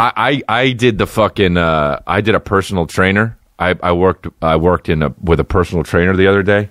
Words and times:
I, 0.00 0.42
I, 0.48 0.72
did 0.72 0.98
the 0.98 1.06
fucking 1.06 1.56
uh, 1.56 2.00
I 2.06 2.20
did 2.20 2.34
a 2.34 2.40
personal 2.40 2.86
trainer. 2.86 3.38
I, 3.58 3.76
I 3.82 3.92
worked 3.92 4.26
I 4.40 4.56
worked 4.56 4.88
in 4.88 5.02
a 5.02 5.14
with 5.20 5.40
a 5.40 5.44
personal 5.44 5.84
trainer 5.84 6.16
the 6.16 6.26
other 6.26 6.42
day 6.42 6.70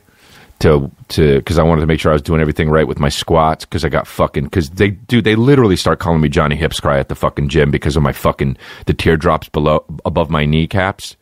to 0.59 0.91
to 1.09 1.38
because 1.38 1.57
I 1.57 1.63
wanted 1.63 1.81
to 1.81 1.88
make 1.88 2.00
sure 2.00 2.12
I 2.12 2.13
was 2.13 2.21
doing 2.21 2.42
everything 2.42 2.70
right 2.70 2.88
with 2.88 3.00
my 3.00 3.10
squats 3.10 3.65
because 3.65 3.86
I 3.86 3.89
got 3.89 4.07
fucking 4.07 4.46
because 4.46 4.70
they 4.71 4.89
do 4.89 5.21
they 5.21 5.36
literally 5.36 5.76
start 5.76 6.00
calling 6.00 6.21
me 6.21 6.29
Johnny 6.29 6.55
Hips 6.55 6.79
Cry 6.79 7.00
at 7.00 7.10
the 7.10 7.15
fucking 7.15 7.50
gym 7.50 7.71
because 7.71 7.96
of 7.96 8.04
my 8.04 8.13
fucking 8.13 8.57
the 8.86 8.94
teardrops 8.94 9.49
below 9.49 9.85
above 10.05 10.29
my 10.29 10.46
kneecaps. 10.46 11.15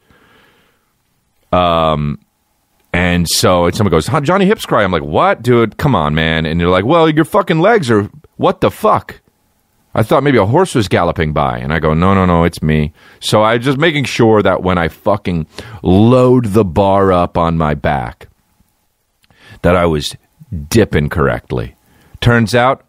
Um, 1.52 2.20
and 2.94 3.28
so 3.30 3.66
and 3.66 3.76
someone 3.76 3.92
goes, 3.92 4.08
Johnny 4.24 4.46
Hips 4.46 4.66
Cry. 4.66 4.84
I'm 4.84 4.92
like, 4.92 5.04
what, 5.04 5.42
dude? 5.42 5.78
Come 5.78 5.96
on, 5.96 6.16
man. 6.16 6.46
And 6.46 6.60
you're 6.60 6.70
like, 6.70 6.86
well, 6.86 7.10
your 7.10 7.26
fucking 7.26 7.60
legs 7.60 7.92
are 7.92 8.10
what 8.38 8.62
the 8.62 8.72
fuck. 8.72 9.22
I 9.98 10.04
thought 10.04 10.22
maybe 10.22 10.38
a 10.38 10.46
horse 10.46 10.76
was 10.76 10.88
galloping 10.88 11.34
by. 11.34 11.58
And 11.58 11.74
I 11.74 11.80
go, 11.80 11.96
no, 11.96 12.14
no, 12.14 12.28
no, 12.28 12.44
it's 12.44 12.62
me. 12.62 12.94
So 13.20 13.42
I 13.42 13.58
just 13.58 13.80
making 13.80 14.04
sure 14.04 14.44
that 14.44 14.62
when 14.62 14.78
I 14.78 14.90
fucking 14.90 15.48
load 15.82 16.46
the 16.46 16.64
bar 16.64 17.12
up 17.12 17.36
on 17.36 17.58
my 17.58 17.74
back, 17.74 18.30
that 19.64 19.76
I 19.76 19.88
was 19.88 20.16
dipping 20.70 21.10
correctly. 21.10 21.76
Turns 22.22 22.54
out, 22.54 22.86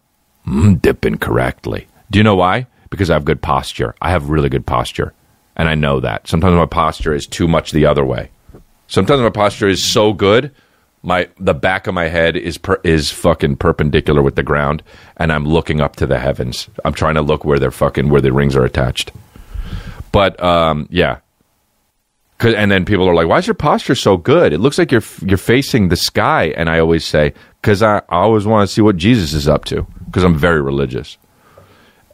mm, 0.46 0.80
dipping 0.82 1.16
correctly. 1.16 1.88
Do 2.10 2.18
you 2.18 2.22
know 2.22 2.36
why? 2.36 2.66
Because 2.90 3.08
I 3.08 3.14
have 3.14 3.24
good 3.24 3.40
posture. 3.40 3.94
I 4.02 4.10
have 4.10 4.28
really 4.28 4.50
good 4.50 4.66
posture. 4.66 5.14
And 5.56 5.66
I 5.66 5.74
know 5.74 6.00
that. 6.00 6.28
Sometimes 6.28 6.56
my 6.56 6.66
posture 6.66 7.14
is 7.14 7.26
too 7.26 7.48
much 7.48 7.72
the 7.72 7.86
other 7.86 8.04
way. 8.04 8.30
Sometimes 8.86 9.22
my 9.22 9.30
posture 9.30 9.68
is 9.68 9.82
so 9.82 10.12
good, 10.12 10.54
my 11.02 11.28
the 11.38 11.54
back 11.54 11.86
of 11.86 11.94
my 11.94 12.08
head 12.08 12.36
is 12.36 12.58
per, 12.58 12.80
is 12.84 13.10
fucking 13.10 13.56
perpendicular 13.56 14.22
with 14.22 14.34
the 14.34 14.42
ground, 14.42 14.82
and 15.16 15.32
I'm 15.32 15.44
looking 15.44 15.80
up 15.80 15.96
to 15.96 16.06
the 16.06 16.18
heavens. 16.18 16.68
I'm 16.84 16.92
trying 16.92 17.14
to 17.14 17.22
look 17.22 17.44
where 17.44 17.58
they're 17.58 17.70
fucking 17.70 18.08
where 18.08 18.20
the 18.20 18.32
rings 18.32 18.56
are 18.56 18.64
attached. 18.64 19.12
But 20.12 20.42
um, 20.42 20.88
yeah, 20.90 21.18
and 22.40 22.70
then 22.70 22.84
people 22.84 23.08
are 23.08 23.14
like, 23.14 23.28
"Why 23.28 23.38
is 23.38 23.46
your 23.46 23.54
posture 23.54 23.94
so 23.94 24.16
good? 24.16 24.52
It 24.52 24.58
looks 24.58 24.78
like 24.78 24.90
you're 24.90 25.02
you're 25.24 25.38
facing 25.38 25.88
the 25.88 25.96
sky." 25.96 26.52
And 26.56 26.68
I 26.68 26.78
always 26.78 27.04
say, 27.04 27.34
"Because 27.60 27.82
I, 27.82 27.98
I 27.98 28.18
always 28.18 28.46
want 28.46 28.68
to 28.68 28.72
see 28.72 28.82
what 28.82 28.96
Jesus 28.96 29.32
is 29.32 29.48
up 29.48 29.64
to." 29.66 29.86
Because 30.06 30.24
I'm 30.24 30.36
very 30.36 30.62
religious, 30.62 31.18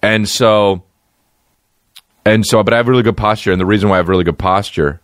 and 0.03 0.29
so, 0.29 0.83
and 2.27 2.45
so, 2.45 2.63
but 2.63 2.75
I 2.75 2.79
have 2.79 2.89
really 2.89 3.03
good 3.03 3.17
posture, 3.17 3.53
and 3.53 3.61
the 3.61 3.67
reason 3.67 3.89
why 3.89 3.97
I 3.97 3.99
have 3.99 4.09
really 4.09 4.25
good 4.25 4.39
posture 4.39 5.01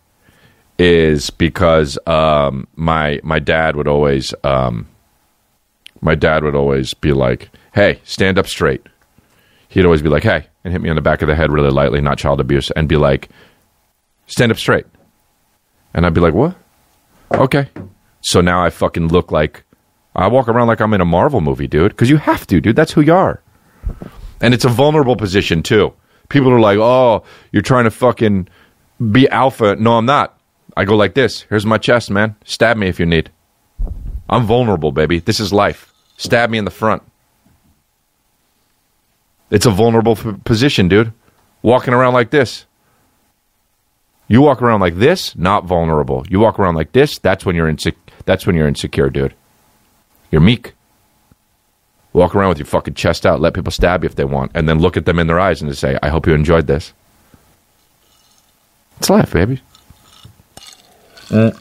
is 0.81 1.29
because 1.29 1.99
um, 2.07 2.67
my 2.75 3.19
my 3.23 3.37
dad 3.37 3.75
would 3.75 3.87
always 3.87 4.33
um, 4.43 4.87
my 6.01 6.15
dad 6.15 6.43
would 6.43 6.55
always 6.55 6.95
be 6.95 7.13
like, 7.13 7.51
"Hey, 7.73 7.99
stand 8.03 8.39
up 8.39 8.47
straight." 8.47 8.81
He'd 9.69 9.85
always 9.85 10.01
be 10.01 10.09
like, 10.09 10.23
"Hey," 10.23 10.47
and 10.63 10.73
hit 10.73 10.81
me 10.81 10.89
on 10.89 10.95
the 10.95 11.01
back 11.03 11.21
of 11.21 11.27
the 11.27 11.35
head 11.35 11.51
really 11.51 11.69
lightly, 11.69 12.01
not 12.01 12.17
child 12.17 12.41
abuse, 12.41 12.71
and 12.71 12.89
be 12.89 12.97
like, 12.97 13.29
"Stand 14.25 14.51
up 14.51 14.57
straight." 14.57 14.87
And 15.93 16.03
I'd 16.03 16.15
be 16.15 16.21
like, 16.21 16.33
"What?" 16.33 16.55
Okay. 17.31 17.69
So 18.21 18.41
now 18.41 18.63
I 18.65 18.71
fucking 18.71 19.09
look 19.09 19.31
like 19.31 19.63
I 20.15 20.27
walk 20.29 20.47
around 20.47 20.67
like 20.67 20.81
I'm 20.81 20.95
in 20.95 21.01
a 21.01 21.05
Marvel 21.05 21.41
movie, 21.41 21.67
dude, 21.67 21.91
because 21.91 22.09
you 22.09 22.17
have 22.17 22.47
to, 22.47 22.59
dude. 22.59 22.75
That's 22.75 22.91
who 22.93 23.01
you 23.01 23.13
are. 23.13 23.43
And 24.41 24.55
it's 24.55 24.65
a 24.65 24.69
vulnerable 24.69 25.15
position 25.15 25.61
too. 25.61 25.93
People 26.29 26.51
are 26.51 26.59
like, 26.59 26.79
"Oh, 26.79 27.23
you're 27.51 27.61
trying 27.61 27.83
to 27.83 27.91
fucking 27.91 28.47
be 29.11 29.29
alpha." 29.29 29.75
No, 29.75 29.99
I'm 29.99 30.07
not. 30.07 30.39
I 30.81 30.83
go 30.83 30.95
like 30.95 31.13
this. 31.13 31.43
Here's 31.43 31.63
my 31.63 31.77
chest, 31.77 32.09
man. 32.09 32.35
Stab 32.43 32.75
me 32.75 32.87
if 32.87 32.99
you 32.99 33.05
need. 33.05 33.29
I'm 34.27 34.47
vulnerable, 34.47 34.91
baby. 34.91 35.19
This 35.19 35.39
is 35.39 35.53
life. 35.53 35.93
Stab 36.17 36.49
me 36.49 36.57
in 36.57 36.65
the 36.65 36.71
front. 36.71 37.03
It's 39.51 39.67
a 39.67 39.69
vulnerable 39.69 40.15
p- 40.15 40.31
position, 40.43 40.87
dude. 40.87 41.13
Walking 41.61 41.93
around 41.93 42.13
like 42.13 42.31
this. 42.31 42.65
You 44.27 44.41
walk 44.41 44.63
around 44.63 44.79
like 44.79 44.95
this, 44.95 45.35
not 45.35 45.65
vulnerable. 45.65 46.25
You 46.27 46.39
walk 46.39 46.57
around 46.57 46.73
like 46.73 46.93
this, 46.93 47.19
that's 47.19 47.45
when 47.45 47.55
you're 47.55 47.69
insecure. 47.69 48.01
That's 48.25 48.47
when 48.47 48.55
you're 48.55 48.67
insecure, 48.67 49.11
dude. 49.11 49.35
You're 50.31 50.41
meek. 50.41 50.73
Walk 52.11 52.33
around 52.33 52.49
with 52.49 52.57
your 52.57 52.65
fucking 52.65 52.95
chest 52.95 53.23
out. 53.23 53.39
Let 53.39 53.53
people 53.53 53.71
stab 53.71 54.03
you 54.03 54.09
if 54.09 54.15
they 54.15 54.25
want, 54.25 54.49
and 54.55 54.67
then 54.67 54.79
look 54.79 54.97
at 54.97 55.05
them 55.05 55.19
in 55.19 55.27
their 55.27 55.39
eyes 55.39 55.61
and 55.61 55.69
just 55.69 55.81
say, 55.81 55.99
"I 56.01 56.09
hope 56.09 56.25
you 56.25 56.33
enjoyed 56.33 56.65
this." 56.65 56.91
It's 58.97 59.11
life, 59.11 59.33
baby. 59.33 59.61
Eh. 61.33 61.51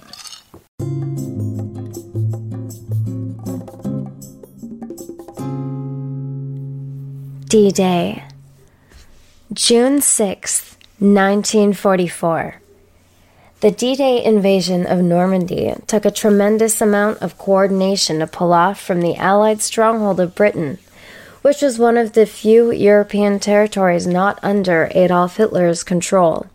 D 7.46 7.70
Day, 7.70 8.24
June 9.52 10.00
6, 10.00 10.76
1944. 10.98 12.56
The 13.60 13.70
D 13.70 13.94
Day 13.94 14.24
invasion 14.24 14.86
of 14.86 14.98
Normandy 15.02 15.72
took 15.86 16.04
a 16.04 16.10
tremendous 16.10 16.80
amount 16.80 17.18
of 17.22 17.38
coordination 17.38 18.18
to 18.18 18.26
pull 18.26 18.52
off 18.52 18.80
from 18.80 19.00
the 19.00 19.14
Allied 19.14 19.60
stronghold 19.60 20.18
of 20.18 20.34
Britain, 20.34 20.78
which 21.42 21.62
was 21.62 21.78
one 21.78 21.96
of 21.96 22.14
the 22.14 22.26
few 22.26 22.72
European 22.72 23.38
territories 23.38 24.04
not 24.04 24.40
under 24.42 24.90
Adolf 24.96 25.36
Hitler's 25.36 25.84
control. 25.84 26.46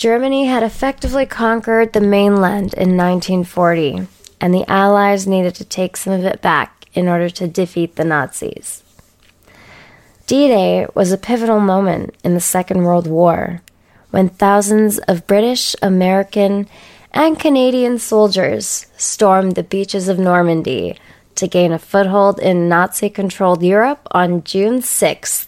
Germany 0.00 0.46
had 0.46 0.62
effectively 0.62 1.26
conquered 1.26 1.92
the 1.92 2.00
mainland 2.00 2.72
in 2.72 2.96
1940, 2.96 4.06
and 4.40 4.54
the 4.54 4.64
Allies 4.66 5.26
needed 5.26 5.54
to 5.56 5.64
take 5.66 5.94
some 5.94 6.14
of 6.14 6.24
it 6.24 6.40
back 6.40 6.86
in 6.94 7.06
order 7.06 7.28
to 7.28 7.46
defeat 7.46 7.96
the 7.96 8.04
Nazis. 8.04 8.82
D 10.26 10.48
Day 10.48 10.86
was 10.94 11.12
a 11.12 11.18
pivotal 11.18 11.60
moment 11.60 12.16
in 12.24 12.32
the 12.32 12.40
Second 12.40 12.84
World 12.84 13.06
War 13.06 13.60
when 14.10 14.30
thousands 14.30 14.96
of 15.00 15.26
British, 15.26 15.76
American, 15.82 16.66
and 17.12 17.38
Canadian 17.38 17.98
soldiers 17.98 18.86
stormed 18.96 19.54
the 19.54 19.62
beaches 19.62 20.08
of 20.08 20.18
Normandy 20.18 20.96
to 21.34 21.46
gain 21.46 21.72
a 21.72 21.78
foothold 21.78 22.38
in 22.38 22.70
Nazi 22.70 23.10
controlled 23.10 23.62
Europe 23.62 24.08
on 24.12 24.44
June 24.44 24.80
6, 24.80 25.46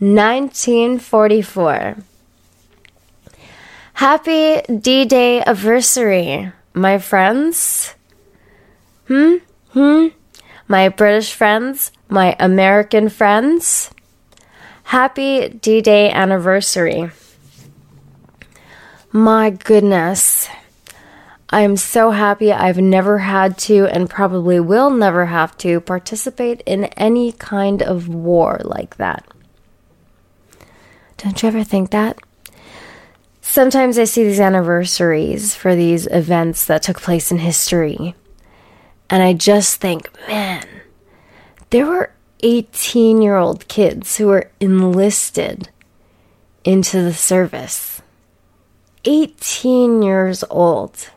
1944. 0.00 1.98
Happy 3.94 4.60
D 4.62 5.04
Day 5.04 5.40
anniversary, 5.40 6.50
my 6.72 6.98
friends. 6.98 7.94
Hmm? 9.06 9.36
Hmm? 9.68 10.08
My 10.66 10.88
British 10.88 11.32
friends, 11.32 11.92
my 12.08 12.34
American 12.40 13.08
friends. 13.08 13.92
Happy 14.82 15.48
D 15.48 15.80
Day 15.80 16.10
anniversary. 16.10 17.12
My 19.12 19.50
goodness. 19.50 20.48
I 21.50 21.60
am 21.60 21.76
so 21.76 22.10
happy 22.10 22.52
I've 22.52 22.78
never 22.78 23.18
had 23.18 23.56
to 23.58 23.86
and 23.86 24.10
probably 24.10 24.58
will 24.58 24.90
never 24.90 25.26
have 25.26 25.56
to 25.58 25.80
participate 25.80 26.62
in 26.66 26.86
any 26.96 27.30
kind 27.30 27.80
of 27.80 28.08
war 28.08 28.60
like 28.64 28.96
that. 28.96 29.24
Don't 31.16 31.40
you 31.40 31.48
ever 31.48 31.62
think 31.62 31.92
that? 31.92 32.18
Sometimes 33.54 34.00
I 34.00 34.04
see 34.04 34.24
these 34.24 34.40
anniversaries 34.40 35.54
for 35.54 35.76
these 35.76 36.08
events 36.08 36.64
that 36.64 36.82
took 36.82 37.00
place 37.00 37.30
in 37.30 37.38
history, 37.38 38.16
and 39.08 39.22
I 39.22 39.32
just 39.32 39.80
think, 39.80 40.10
man, 40.26 40.66
there 41.70 41.86
were 41.86 42.10
18 42.40 43.22
year 43.22 43.36
old 43.36 43.68
kids 43.68 44.16
who 44.16 44.26
were 44.26 44.50
enlisted 44.58 45.68
into 46.64 47.00
the 47.00 47.14
service. 47.14 48.02
18 49.04 50.02
years 50.02 50.42
old. 50.50 51.10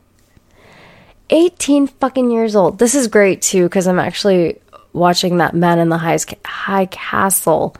18 1.31 1.87
fucking 1.87 2.29
years 2.29 2.55
old. 2.55 2.77
This 2.77 2.93
is 2.93 3.07
great 3.07 3.41
too 3.41 3.63
because 3.63 3.87
I'm 3.87 3.97
actually 3.97 4.61
watching 4.93 5.37
that 5.37 5.55
Man 5.55 5.79
in 5.79 5.89
the 5.89 5.97
High, 5.97 6.19
High 6.45 6.85
Castle 6.85 7.75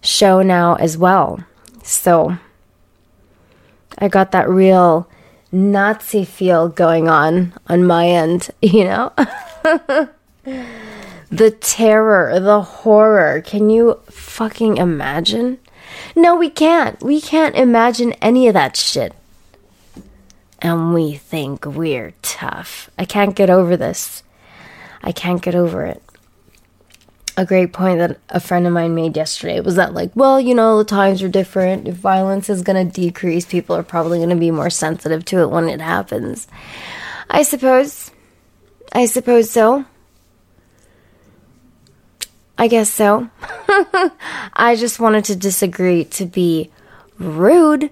show 0.00 0.42
now 0.42 0.76
as 0.76 0.96
well. 0.96 1.40
So 1.82 2.38
I 3.98 4.08
got 4.08 4.32
that 4.32 4.48
real 4.48 5.08
Nazi 5.52 6.24
feel 6.24 6.68
going 6.68 7.08
on 7.08 7.52
on 7.68 7.86
my 7.86 8.08
end, 8.08 8.50
you 8.62 8.84
know? 8.84 9.12
the 11.30 11.50
terror, 11.60 12.38
the 12.40 12.62
horror. 12.62 13.42
Can 13.42 13.70
you 13.70 14.00
fucking 14.10 14.76
imagine? 14.76 15.58
No, 16.14 16.36
we 16.36 16.50
can't. 16.50 17.02
We 17.02 17.20
can't 17.20 17.56
imagine 17.56 18.12
any 18.14 18.48
of 18.48 18.54
that 18.54 18.76
shit. 18.76 19.14
And 20.60 20.94
we 20.94 21.14
think 21.14 21.64
we're 21.66 22.14
tough. 22.22 22.90
I 22.98 23.04
can't 23.04 23.36
get 23.36 23.50
over 23.50 23.76
this. 23.76 24.22
I 25.02 25.12
can't 25.12 25.42
get 25.42 25.54
over 25.54 25.84
it 25.84 26.02
a 27.36 27.44
great 27.44 27.72
point 27.72 27.98
that 27.98 28.18
a 28.30 28.40
friend 28.40 28.66
of 28.66 28.72
mine 28.72 28.94
made 28.94 29.16
yesterday 29.16 29.60
was 29.60 29.76
that 29.76 29.92
like 29.94 30.10
well 30.14 30.40
you 30.40 30.54
know 30.54 30.78
the 30.78 30.84
times 30.84 31.22
are 31.22 31.28
different 31.28 31.86
if 31.86 31.94
violence 31.94 32.48
is 32.48 32.62
going 32.62 32.86
to 32.86 33.00
decrease 33.00 33.44
people 33.44 33.76
are 33.76 33.82
probably 33.82 34.18
going 34.18 34.30
to 34.30 34.36
be 34.36 34.50
more 34.50 34.70
sensitive 34.70 35.24
to 35.24 35.40
it 35.40 35.50
when 35.50 35.68
it 35.68 35.80
happens 35.80 36.48
i 37.28 37.42
suppose 37.42 38.10
i 38.92 39.04
suppose 39.04 39.50
so 39.50 39.84
i 42.56 42.68
guess 42.68 42.90
so 42.90 43.28
i 44.54 44.74
just 44.78 44.98
wanted 44.98 45.24
to 45.24 45.36
disagree 45.36 46.04
to 46.04 46.24
be 46.24 46.70
rude. 47.18 47.90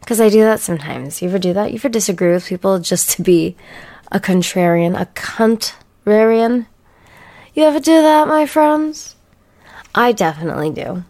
Because 0.00 0.20
I 0.20 0.28
do 0.30 0.40
that 0.40 0.60
sometimes. 0.60 1.20
You 1.20 1.28
ever 1.28 1.38
do 1.38 1.52
that? 1.52 1.70
You 1.70 1.76
ever 1.76 1.88
disagree 1.88 2.32
with 2.32 2.46
people 2.46 2.78
just 2.78 3.10
to 3.10 3.22
be 3.22 3.56
a 4.10 4.18
contrarian, 4.18 4.98
a 4.98 5.06
contrarian? 5.06 6.66
You 7.58 7.64
ever 7.64 7.80
do 7.80 8.02
that, 8.02 8.28
my 8.28 8.46
friends? 8.46 9.16
I 9.92 10.12
definitely 10.12 10.70
do. 10.70 11.02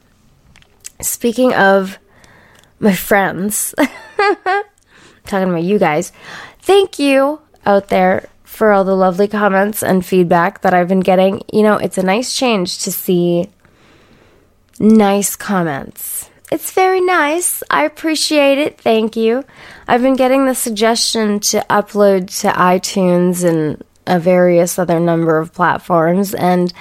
Speaking 0.99 1.53
of 1.53 1.99
my 2.81 2.95
friends, 2.95 3.75
talking 5.27 5.51
about 5.51 5.63
you 5.63 5.79
guys, 5.79 6.11
thank 6.61 6.99
you 6.99 7.43
out 7.67 7.89
there 7.89 8.31
for 8.45 8.73
all 8.73 8.85
the 8.85 8.97
lovely 8.97 9.29
comments 9.29 9.83
and 9.83 10.07
feedback 10.07 10.63
that 10.63 10.73
I've 10.73 10.89
been 10.89 11.01
getting. 11.01 11.43
You 11.53 11.65
know, 11.65 11.77
it's 11.77 11.99
a 11.99 12.03
nice 12.03 12.35
change 12.35 12.79
to 12.85 12.93
see 12.93 13.51
nice 14.79 15.37
comments. 15.37 16.31
It's 16.51 16.73
very 16.73 17.03
nice. 17.03 17.63
I 17.71 17.85
appreciate 17.85 18.57
it. 18.57 18.81
Thank 18.81 19.17
you. 19.17 19.45
I've 19.87 20.01
been 20.01 20.17
getting 20.17 20.47
the 20.47 20.55
suggestion 20.55 21.41
to 21.41 21.67
upload 21.69 22.41
to 22.41 22.49
iTunes 22.49 23.45
and 23.45 23.85
a 24.09 24.19
various 24.19 24.79
other 24.79 24.99
number 24.99 25.39
of 25.39 25.53
platforms, 25.53 26.35
and 26.35 26.73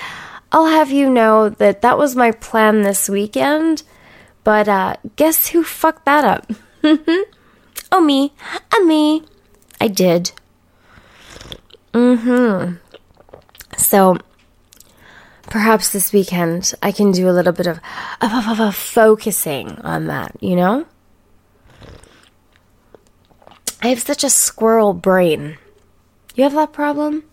I'll 0.52 0.68
have 0.68 0.90
you 0.92 1.10
know 1.10 1.50
that 1.50 1.82
that 1.82 1.98
was 1.98 2.16
my 2.16 2.32
plan 2.32 2.82
this 2.82 3.10
weekend. 3.10 3.84
But 4.44 4.70
uh, 4.70 4.96
guess 5.18 5.50
who 5.50 5.64
fucked 5.64 6.06
that 6.06 6.24
up? 6.24 6.50
oh, 7.92 8.02
me. 8.02 8.34
A 8.74 8.84
me. 8.86 9.24
I 9.82 9.90
did. 9.90 10.32
Mm 11.94 12.20
hmm. 12.20 12.74
So 13.78 14.18
perhaps 15.44 15.90
this 15.90 16.14
weekend 16.14 16.74
I 16.82 16.92
can 16.92 17.12
do 17.12 17.30
a 17.30 17.32
little 17.32 17.54
bit 17.54 17.68
of, 17.68 17.80
of, 18.22 18.48
of, 18.48 18.60
of 18.60 18.76
focusing 18.76 19.80
on 19.80 20.08
that, 20.08 20.32
you 20.42 20.56
know? 20.56 20.86
I 23.82 23.88
have 23.90 24.00
such 24.00 24.24
a 24.24 24.30
squirrel 24.30 24.94
brain. 24.94 25.58
You 26.38 26.44
have 26.44 26.54
that 26.54 26.72
problem? 26.72 27.24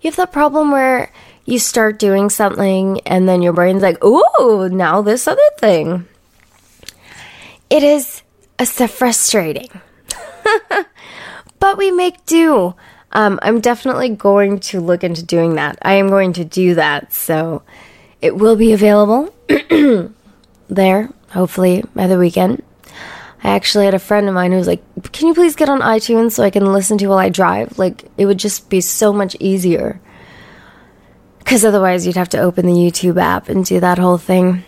You 0.00 0.10
have 0.10 0.16
that 0.16 0.32
problem 0.32 0.72
where 0.72 1.12
you 1.44 1.60
start 1.60 2.00
doing 2.00 2.30
something 2.30 3.00
and 3.02 3.28
then 3.28 3.42
your 3.42 3.52
brain's 3.52 3.80
like, 3.80 4.02
ooh, 4.04 4.68
now 4.68 5.02
this 5.02 5.28
other 5.28 5.40
thing. 5.56 6.08
It 7.70 7.84
is 7.84 8.22
a 8.58 8.66
so 8.66 8.88
frustrating. 8.88 9.68
but 11.60 11.78
we 11.78 11.92
make 11.92 12.26
do. 12.26 12.74
Um, 13.12 13.38
I'm 13.40 13.60
definitely 13.60 14.08
going 14.08 14.58
to 14.60 14.80
look 14.80 15.04
into 15.04 15.22
doing 15.22 15.54
that. 15.54 15.78
I 15.82 15.92
am 15.94 16.08
going 16.08 16.32
to 16.34 16.44
do 16.44 16.74
that. 16.74 17.12
So 17.12 17.62
it 18.20 18.34
will 18.34 18.56
be 18.56 18.72
available 18.72 19.32
there, 20.68 21.10
hopefully, 21.30 21.84
by 21.94 22.08
the 22.08 22.18
weekend. 22.18 22.64
I 23.42 23.50
actually 23.50 23.84
had 23.84 23.94
a 23.94 24.00
friend 24.00 24.28
of 24.28 24.34
mine 24.34 24.52
who 24.52 24.58
was 24.58 24.66
like, 24.66 24.82
Can 25.12 25.28
you 25.28 25.34
please 25.34 25.56
get 25.56 25.68
on 25.68 25.80
iTunes 25.80 26.32
so 26.32 26.42
I 26.42 26.50
can 26.50 26.72
listen 26.72 26.98
to 26.98 27.06
while 27.08 27.18
I 27.18 27.28
drive? 27.28 27.78
Like, 27.78 28.04
it 28.16 28.26
would 28.26 28.38
just 28.38 28.68
be 28.68 28.80
so 28.80 29.12
much 29.12 29.36
easier. 29.38 30.00
Because 31.38 31.64
otherwise, 31.64 32.06
you'd 32.06 32.16
have 32.16 32.28
to 32.30 32.40
open 32.40 32.66
the 32.66 32.72
YouTube 32.72 33.20
app 33.20 33.48
and 33.48 33.64
do 33.64 33.80
that 33.80 33.98
whole 33.98 34.18
thing. 34.18 34.64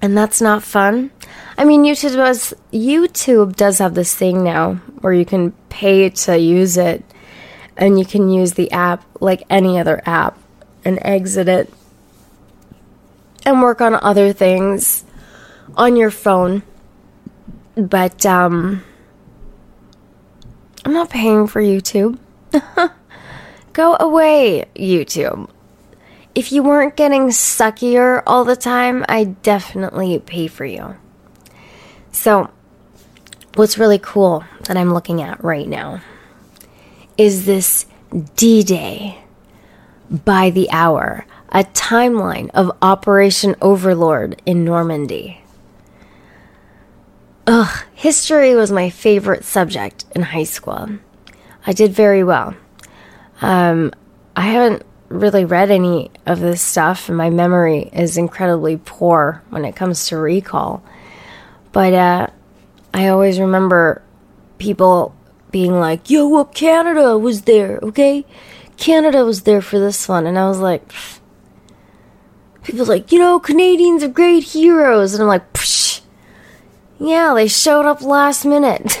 And 0.00 0.16
that's 0.16 0.40
not 0.40 0.62
fun. 0.62 1.10
I 1.58 1.64
mean, 1.64 1.84
YouTube 1.84 2.16
does, 2.16 2.54
YouTube 2.72 3.56
does 3.56 3.78
have 3.78 3.94
this 3.94 4.14
thing 4.14 4.44
now 4.44 4.74
where 5.00 5.12
you 5.12 5.24
can 5.24 5.52
pay 5.68 6.08
to 6.10 6.38
use 6.38 6.76
it 6.76 7.04
and 7.76 7.98
you 7.98 8.04
can 8.04 8.30
use 8.30 8.54
the 8.54 8.70
app 8.72 9.04
like 9.20 9.42
any 9.50 9.78
other 9.78 10.02
app 10.06 10.38
and 10.84 10.98
exit 11.02 11.48
it 11.48 11.72
and 13.44 13.62
work 13.62 13.80
on 13.80 13.94
other 13.94 14.32
things 14.32 15.04
on 15.76 15.96
your 15.96 16.10
phone. 16.10 16.62
But 17.76 18.26
um 18.26 18.82
I'm 20.84 20.92
not 20.92 21.10
paying 21.10 21.48
for 21.48 21.60
YouTube. 21.60 22.18
Go 23.72 23.96
away, 23.98 24.66
YouTube. 24.76 25.50
If 26.32 26.52
you 26.52 26.62
weren't 26.62 26.96
getting 26.96 27.28
suckier 27.28 28.22
all 28.24 28.44
the 28.44 28.54
time, 28.54 29.04
I 29.08 29.24
definitely 29.24 30.18
pay 30.20 30.46
for 30.46 30.64
you. 30.64 30.96
So, 32.12 32.50
what's 33.56 33.78
really 33.78 33.98
cool 33.98 34.44
that 34.64 34.76
I'm 34.76 34.94
looking 34.94 35.20
at 35.22 35.42
right 35.42 35.66
now 35.66 36.02
is 37.18 37.46
this 37.46 37.86
D 38.36 38.62
Day 38.62 39.18
by 40.08 40.50
the 40.50 40.70
hour, 40.70 41.26
a 41.48 41.64
timeline 41.64 42.50
of 42.50 42.70
Operation 42.80 43.56
Overlord 43.60 44.40
in 44.46 44.64
Normandy. 44.64 45.42
Ugh, 47.48 47.84
history 47.94 48.56
was 48.56 48.72
my 48.72 48.90
favorite 48.90 49.44
subject 49.44 50.04
in 50.14 50.22
high 50.22 50.44
school. 50.44 50.98
I 51.64 51.72
did 51.72 51.92
very 51.92 52.24
well. 52.24 52.56
Um, 53.40 53.92
I 54.34 54.42
haven't 54.42 54.84
really 55.08 55.44
read 55.44 55.70
any 55.70 56.10
of 56.26 56.40
this 56.40 56.60
stuff, 56.60 57.08
and 57.08 57.16
my 57.16 57.30
memory 57.30 57.88
is 57.92 58.16
incredibly 58.16 58.80
poor 58.84 59.42
when 59.50 59.64
it 59.64 59.76
comes 59.76 60.08
to 60.08 60.16
recall. 60.16 60.82
But 61.70 61.94
uh, 61.94 62.26
I 62.92 63.08
always 63.08 63.38
remember 63.38 64.02
people 64.58 65.14
being 65.52 65.78
like, 65.78 66.10
yo, 66.10 66.26
well, 66.26 66.46
Canada 66.46 67.16
was 67.16 67.42
there, 67.42 67.78
okay? 67.82 68.24
Canada 68.76 69.24
was 69.24 69.42
there 69.42 69.62
for 69.62 69.78
this 69.78 70.08
one. 70.08 70.26
And 70.26 70.38
I 70.38 70.48
was 70.48 70.58
like, 70.58 70.88
Pfft. 70.88 71.20
people's 72.64 72.88
like, 72.88 73.12
you 73.12 73.18
know, 73.18 73.38
Canadians 73.38 74.02
are 74.02 74.08
great 74.08 74.42
heroes. 74.42 75.14
And 75.14 75.22
I'm 75.22 75.28
like, 75.28 75.52
Psh. 75.52 76.00
Yeah, 76.98 77.34
they 77.34 77.48
showed 77.48 77.86
up 77.86 78.02
last 78.02 78.44
minute. 78.44 78.98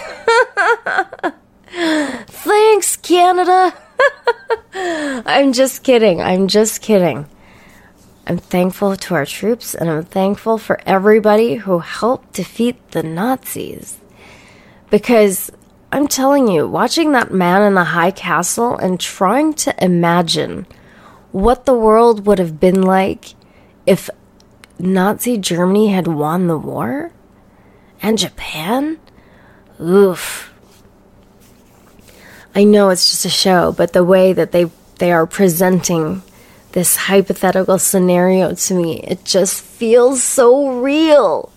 Thanks, 1.68 2.96
Canada. 2.96 3.74
I'm 4.74 5.52
just 5.52 5.82
kidding. 5.82 6.20
I'm 6.20 6.48
just 6.48 6.82
kidding. 6.82 7.26
I'm 8.26 8.38
thankful 8.38 8.96
to 8.96 9.14
our 9.14 9.24
troops 9.24 9.74
and 9.74 9.88
I'm 9.88 10.04
thankful 10.04 10.58
for 10.58 10.80
everybody 10.84 11.54
who 11.54 11.78
helped 11.78 12.32
defeat 12.32 12.90
the 12.90 13.02
Nazis. 13.02 13.98
Because 14.90 15.50
I'm 15.92 16.08
telling 16.08 16.48
you, 16.48 16.66
watching 16.66 17.12
that 17.12 17.32
man 17.32 17.62
in 17.62 17.74
the 17.74 17.84
high 17.84 18.10
castle 18.10 18.76
and 18.76 18.98
trying 18.98 19.54
to 19.54 19.84
imagine 19.84 20.66
what 21.30 21.66
the 21.66 21.74
world 21.74 22.26
would 22.26 22.38
have 22.38 22.58
been 22.58 22.82
like 22.82 23.34
if 23.86 24.10
Nazi 24.78 25.38
Germany 25.38 25.88
had 25.88 26.08
won 26.08 26.48
the 26.48 26.58
war 26.58 27.12
and 28.06 28.18
Japan? 28.18 28.98
Oof. 29.80 30.52
I 32.54 32.62
know 32.62 32.90
it's 32.90 33.10
just 33.10 33.24
a 33.24 33.28
show, 33.28 33.72
but 33.72 33.92
the 33.92 34.04
way 34.04 34.32
that 34.32 34.52
they 34.52 34.70
they 34.98 35.10
are 35.10 35.26
presenting 35.26 36.22
this 36.70 36.96
hypothetical 36.96 37.78
scenario 37.80 38.54
to 38.54 38.74
me, 38.74 39.00
it 39.00 39.24
just 39.24 39.60
feels 39.60 40.22
so 40.22 40.80
real 40.80 41.52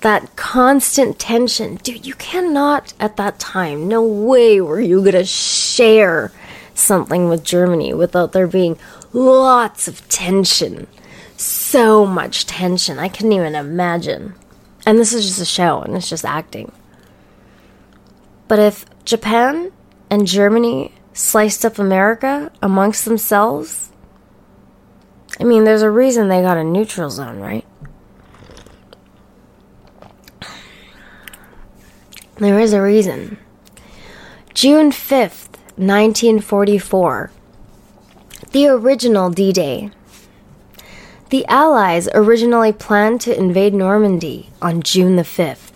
that 0.00 0.34
constant 0.34 1.20
tension. 1.20 1.76
Dude, 1.76 2.04
you 2.04 2.14
cannot 2.14 2.92
at 2.98 3.16
that 3.16 3.38
time, 3.38 3.86
no 3.86 4.02
way 4.02 4.60
were 4.60 4.80
you 4.80 4.98
going 5.00 5.12
to 5.12 5.24
share 5.24 6.32
something 6.74 7.28
with 7.28 7.44
Germany 7.44 7.94
without 7.94 8.32
there 8.32 8.48
being 8.48 8.78
lots 9.12 9.86
of 9.86 10.06
tension. 10.08 10.88
So 11.36 12.04
much 12.04 12.46
tension. 12.46 12.98
I 12.98 13.08
couldn't 13.08 13.32
even 13.32 13.54
imagine. 13.54 14.34
And 14.86 14.98
this 14.98 15.12
is 15.12 15.26
just 15.26 15.40
a 15.40 15.44
show 15.44 15.82
and 15.82 15.96
it's 15.96 16.08
just 16.08 16.24
acting. 16.24 16.70
But 18.48 18.60
if 18.60 18.86
Japan 19.04 19.72
and 20.08 20.26
Germany 20.26 20.92
sliced 21.12 21.64
up 21.64 21.78
America 21.78 22.52
amongst 22.62 23.04
themselves, 23.04 23.90
I 25.40 25.44
mean, 25.44 25.64
there's 25.64 25.82
a 25.82 25.90
reason 25.90 26.28
they 26.28 26.40
got 26.40 26.56
a 26.56 26.64
neutral 26.64 27.10
zone, 27.10 27.40
right? 27.40 27.66
There 32.36 32.60
is 32.60 32.72
a 32.72 32.82
reason. 32.82 33.38
June 34.54 34.90
5th, 34.90 35.48
1944. 35.76 37.30
The 38.52 38.66
original 38.68 39.30
D 39.30 39.52
Day. 39.52 39.90
The 41.28 41.44
Allies 41.46 42.08
originally 42.14 42.72
planned 42.72 43.20
to 43.22 43.36
invade 43.36 43.74
Normandy 43.74 44.50
on 44.62 44.80
June 44.80 45.16
the 45.16 45.22
5th. 45.22 45.72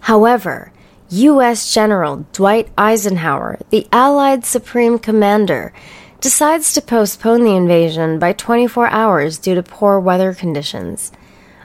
However, 0.00 0.70
U.S. 1.08 1.74
General 1.74 2.24
Dwight 2.32 2.68
Eisenhower, 2.78 3.58
the 3.70 3.88
Allied 3.92 4.44
Supreme 4.44 5.00
Commander, 5.00 5.72
decides 6.20 6.72
to 6.74 6.80
postpone 6.80 7.42
the 7.42 7.56
invasion 7.56 8.20
by 8.20 8.32
24 8.32 8.90
hours 8.90 9.38
due 9.38 9.56
to 9.56 9.62
poor 9.64 9.98
weather 9.98 10.32
conditions. 10.34 11.10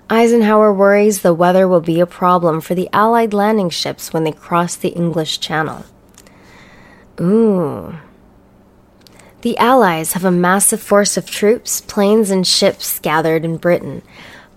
Eisenhower 0.09 0.73
worries 0.73 1.21
the 1.21 1.33
weather 1.33 1.67
will 1.67 1.81
be 1.81 1.99
a 1.99 2.07
problem 2.07 2.59
for 2.59 2.73
the 2.73 2.89
Allied 2.91 3.33
landing 3.33 3.69
ships 3.69 4.11
when 4.11 4.23
they 4.23 4.31
cross 4.31 4.75
the 4.75 4.89
English 4.89 5.39
Channel. 5.39 5.85
Ooh. 7.21 7.97
The 9.41 9.57
Allies 9.59 10.13
have 10.13 10.25
a 10.25 10.31
massive 10.31 10.81
force 10.81 11.15
of 11.15 11.29
troops, 11.29 11.81
planes, 11.81 12.31
and 12.31 12.45
ships 12.45 12.97
gathered 12.97 13.45
in 13.45 13.57
Britain, 13.57 14.01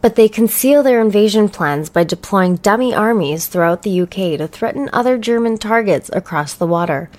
But 0.01 0.17
they 0.17 0.27
conceal 0.27 0.83
their 0.83 1.03
invasion 1.03 1.51
plans 1.51 1.91
by 1.91 2.05
deploying 2.05 2.57
dummy 2.57 2.95
armies 2.95 3.47
throughout 3.47 3.83
the 3.83 4.01
UK 4.01 4.39
to 4.39 4.49
threaten 4.49 4.89
other 4.91 5.19
German 5.19 5.59
targets 5.59 6.09
across 6.15 6.55
the 6.55 6.67
water. 6.67 7.11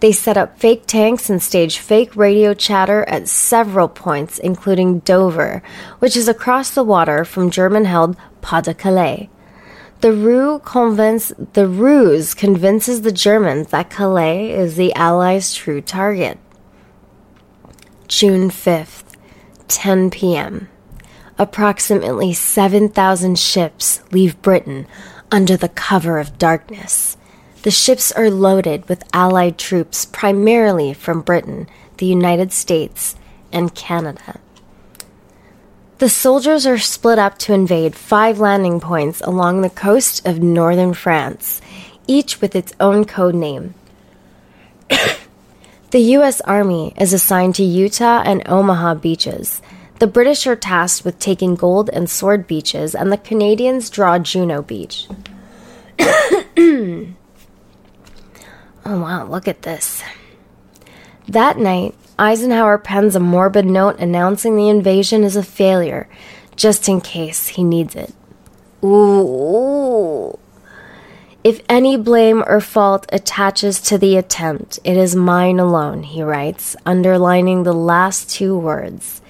They 0.00 0.10
set 0.10 0.36
up 0.36 0.58
fake 0.58 0.86
tanks 0.88 1.30
and 1.30 1.40
stage 1.40 1.78
fake 1.78 2.16
radio 2.16 2.52
chatter 2.52 3.04
at 3.08 3.28
several 3.28 3.86
points, 3.86 4.40
including 4.40 4.98
Dover, 5.00 5.62
which 6.00 6.16
is 6.16 6.26
across 6.26 6.70
the 6.70 6.82
water 6.82 7.24
from 7.24 7.52
German 7.52 7.84
held 7.84 8.16
Pas 8.40 8.64
de 8.64 8.74
Calais. 8.74 9.30
The, 10.00 10.12
ruse 10.12 10.60
convince, 10.64 11.32
the 11.52 11.68
ruse 11.68 12.34
convinces 12.34 13.02
the 13.02 13.12
Germans 13.12 13.68
that 13.68 13.88
Calais 13.88 14.50
is 14.50 14.74
the 14.74 14.92
Allies' 14.94 15.54
true 15.54 15.80
target. 15.80 16.38
June 18.08 18.48
5th, 18.48 19.04
10 19.68 20.10
p.m. 20.10 20.68
Approximately 21.38 22.32
7,000 22.32 23.38
ships 23.38 24.02
leave 24.10 24.40
Britain 24.40 24.86
under 25.30 25.58
the 25.58 25.68
cover 25.68 26.18
of 26.18 26.38
darkness. 26.38 27.18
The 27.62 27.70
ships 27.70 28.10
are 28.12 28.30
loaded 28.30 28.88
with 28.88 29.04
Allied 29.12 29.58
troops 29.58 30.06
primarily 30.06 30.94
from 30.94 31.20
Britain, 31.20 31.68
the 31.98 32.06
United 32.06 32.50
States, 32.50 33.14
and 33.52 33.74
Canada. 33.74 34.40
The 35.98 36.08
soldiers 36.08 36.66
are 36.66 36.78
split 36.78 37.18
up 37.18 37.36
to 37.40 37.52
invade 37.52 37.94
five 37.94 38.40
landing 38.40 38.80
points 38.80 39.20
along 39.20 39.60
the 39.60 39.70
coast 39.70 40.26
of 40.26 40.42
northern 40.42 40.94
France, 40.94 41.60
each 42.06 42.40
with 42.40 42.56
its 42.56 42.72
own 42.80 43.04
code 43.04 43.34
name. 43.34 43.74
the 45.90 46.00
U.S. 46.00 46.40
Army 46.42 46.92
is 46.98 47.12
assigned 47.12 47.54
to 47.56 47.64
Utah 47.64 48.22
and 48.24 48.42
Omaha 48.46 48.94
beaches. 48.94 49.62
The 50.00 50.06
British 50.06 50.46
are 50.46 50.54
tasked 50.54 51.04
with 51.04 51.18
taking 51.18 51.54
Gold 51.54 51.88
and 51.92 52.10
Sword 52.10 52.46
beaches, 52.46 52.94
and 52.94 53.10
the 53.10 53.16
Canadians 53.16 53.90
draw 53.90 54.18
Juno 54.18 54.62
Beach. 54.62 55.08
oh, 55.98 57.06
wow, 58.84 59.26
look 59.26 59.48
at 59.48 59.62
this. 59.62 60.02
That 61.26 61.58
night, 61.58 61.94
Eisenhower 62.18 62.78
pens 62.78 63.16
a 63.16 63.20
morbid 63.20 63.64
note 63.64 63.98
announcing 63.98 64.56
the 64.56 64.68
invasion 64.68 65.24
is 65.24 65.36
a 65.36 65.42
failure, 65.42 66.08
just 66.54 66.88
in 66.88 67.00
case 67.00 67.48
he 67.48 67.64
needs 67.64 67.96
it. 67.96 68.12
Ooh. 68.84 70.38
If 71.48 71.62
any 71.66 71.96
blame 71.96 72.44
or 72.46 72.60
fault 72.60 73.06
attaches 73.10 73.80
to 73.88 73.96
the 73.96 74.18
attempt, 74.18 74.80
it 74.84 74.98
is 74.98 75.16
mine 75.16 75.58
alone, 75.58 76.02
he 76.02 76.22
writes, 76.22 76.76
underlining 76.84 77.62
the 77.62 77.72
last 77.72 78.28
two 78.28 78.58
words. 78.58 79.22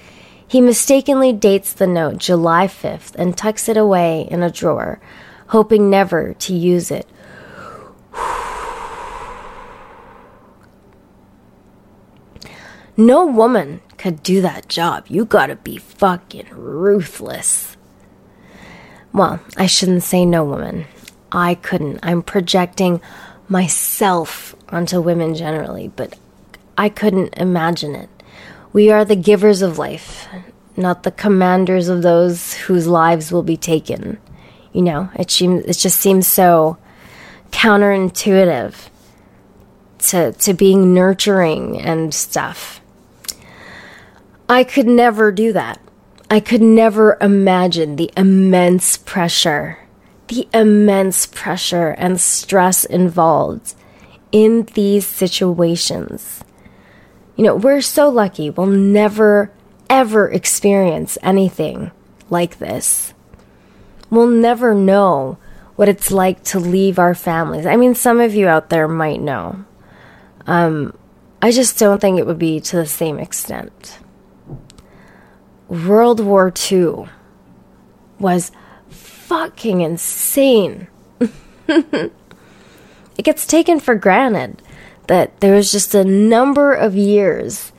He 0.45 0.59
mistakenly 0.59 1.31
dates 1.31 1.71
the 1.71 1.87
note 1.87 2.17
July 2.17 2.67
5th 2.67 3.15
and 3.15 3.37
tucks 3.37 3.69
it 3.69 3.77
away 3.77 4.27
in 4.29 4.43
a 4.43 4.51
drawer, 4.51 4.99
hoping 5.47 5.89
never 5.89 6.33
to 6.33 6.53
use 6.53 6.91
it 6.91 7.07
No 12.97 13.25
woman 13.25 13.79
could 13.97 14.21
do 14.23 14.41
that 14.41 14.67
job. 14.67 15.05
You 15.07 15.23
gotta 15.23 15.55
be 15.55 15.77
fucking 15.77 16.47
ruthless. 16.51 17.77
Well, 19.13 19.39
I 19.55 19.67
shouldn't 19.67 20.03
say 20.03 20.25
no 20.25 20.43
woman. 20.43 20.83
I 21.31 21.55
couldn't. 21.55 21.99
I'm 22.03 22.21
projecting 22.21 23.01
myself 23.47 24.55
onto 24.69 25.01
women 25.01 25.35
generally, 25.35 25.89
but 25.95 26.17
I 26.77 26.89
couldn't 26.89 27.37
imagine 27.37 27.95
it. 27.95 28.09
We 28.71 28.91
are 28.91 29.03
the 29.03 29.15
givers 29.15 29.61
of 29.61 29.77
life, 29.77 30.27
not 30.77 31.03
the 31.03 31.11
commanders 31.11 31.89
of 31.89 32.03
those 32.03 32.53
whose 32.53 32.87
lives 32.87 33.31
will 33.31 33.43
be 33.43 33.57
taken. 33.57 34.19
You 34.71 34.83
know, 34.83 35.09
it 35.15 35.31
seems 35.31 35.65
it 35.65 35.77
just 35.77 35.99
seems 35.99 36.27
so 36.27 36.77
counterintuitive 37.51 38.75
to 39.99 40.31
to 40.31 40.53
being 40.53 40.93
nurturing 40.93 41.81
and 41.81 42.13
stuff. 42.13 42.79
I 44.47 44.63
could 44.63 44.87
never 44.87 45.31
do 45.31 45.51
that. 45.53 45.79
I 46.29 46.39
could 46.39 46.61
never 46.61 47.17
imagine 47.19 47.95
the 47.95 48.11
immense 48.15 48.97
pressure, 48.97 49.78
the 50.29 50.47
immense 50.53 51.25
pressure 51.25 51.89
and 51.89 52.21
stress 52.21 52.85
involved 52.85 53.73
in 54.31 54.63
these 54.73 55.05
situations. 55.05 56.43
You 57.35 57.45
know, 57.45 57.55
we're 57.55 57.81
so 57.81 58.09
lucky 58.09 58.49
we'll 58.49 58.67
never, 58.67 59.51
ever 59.89 60.29
experience 60.29 61.17
anything 61.23 61.91
like 62.29 62.59
this. 62.59 63.13
We'll 64.09 64.27
never 64.27 64.73
know 64.73 65.37
what 65.75 65.89
it's 65.89 66.11
like 66.11 66.43
to 66.43 66.59
leave 66.59 66.99
our 66.99 67.15
families. 67.15 67.65
I 67.65 67.75
mean, 67.75 67.95
some 67.95 68.19
of 68.19 68.35
you 68.35 68.47
out 68.47 68.69
there 68.69 68.87
might 68.87 69.21
know. 69.21 69.65
Um, 70.45 70.93
I 71.41 71.51
just 71.51 71.79
don't 71.79 72.01
think 72.01 72.19
it 72.19 72.25
would 72.25 72.39
be 72.39 72.59
to 72.59 72.75
the 72.75 72.85
same 72.85 73.17
extent. 73.17 73.99
World 75.69 76.19
War 76.19 76.51
II 76.71 77.07
was 78.19 78.51
fucking 79.29 79.81
insane. 79.81 80.87
it 81.67 82.11
gets 83.21 83.45
taken 83.45 83.79
for 83.79 83.93
granted 83.93 84.59
that 85.05 85.39
there 85.39 85.53
was 85.53 85.71
just 85.71 85.93
a 85.93 86.03
number 86.03 86.73
of 86.73 86.95
years 86.95 87.71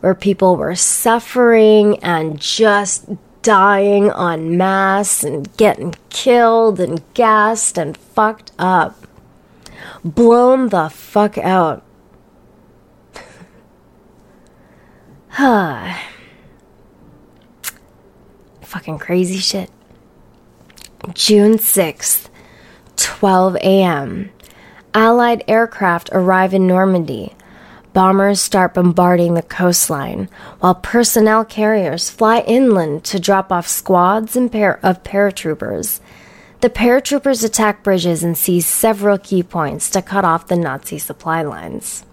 where 0.00 0.14
people 0.14 0.56
were 0.56 0.74
suffering 0.74 1.98
and 2.02 2.40
just 2.40 3.04
dying 3.42 4.10
en 4.10 4.56
masse 4.56 5.22
and 5.22 5.54
getting 5.58 5.94
killed 6.08 6.80
and 6.80 7.02
gassed 7.12 7.76
and 7.76 7.98
fucked 7.98 8.52
up. 8.58 9.06
Blown 10.02 10.70
the 10.70 10.88
fuck 10.88 11.36
out. 11.36 11.82
Huh? 15.28 15.98
fucking 18.62 18.98
crazy 18.98 19.38
shit. 19.38 19.70
June 21.12 21.58
6th, 21.58 22.28
12 22.96 23.56
a.m. 23.56 24.30
Allied 24.94 25.44
aircraft 25.46 26.08
arrive 26.12 26.54
in 26.54 26.66
Normandy. 26.66 27.34
Bombers 27.92 28.40
start 28.40 28.74
bombarding 28.74 29.34
the 29.34 29.42
coastline, 29.42 30.28
while 30.60 30.74
personnel 30.74 31.44
carriers 31.44 32.10
fly 32.10 32.40
inland 32.40 33.04
to 33.04 33.20
drop 33.20 33.52
off 33.52 33.68
squads 33.68 34.34
of 34.36 34.50
paratroopers. 34.50 36.00
The 36.60 36.70
paratroopers 36.70 37.44
attack 37.44 37.82
bridges 37.82 38.24
and 38.24 38.38
seize 38.38 38.66
several 38.66 39.18
key 39.18 39.42
points 39.42 39.90
to 39.90 40.00
cut 40.00 40.24
off 40.24 40.48
the 40.48 40.56
Nazi 40.56 40.98
supply 40.98 41.42
lines. 41.42 42.04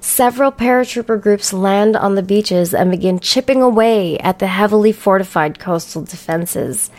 Several 0.00 0.52
paratrooper 0.52 1.20
groups 1.20 1.52
land 1.52 1.96
on 1.96 2.14
the 2.14 2.22
beaches 2.22 2.72
and 2.72 2.90
begin 2.90 3.18
chipping 3.18 3.62
away 3.62 4.18
at 4.18 4.38
the 4.38 4.46
heavily 4.46 4.92
fortified 4.92 5.58
coastal 5.58 6.02
defenses. 6.02 6.90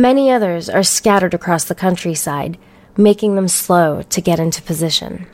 Many 0.00 0.30
others 0.30 0.70
are 0.70 0.82
scattered 0.82 1.34
across 1.34 1.64
the 1.64 1.74
countryside, 1.74 2.56
making 2.96 3.34
them 3.34 3.48
slow 3.48 4.00
to 4.00 4.20
get 4.22 4.40
into 4.40 4.62
position. 4.62 5.26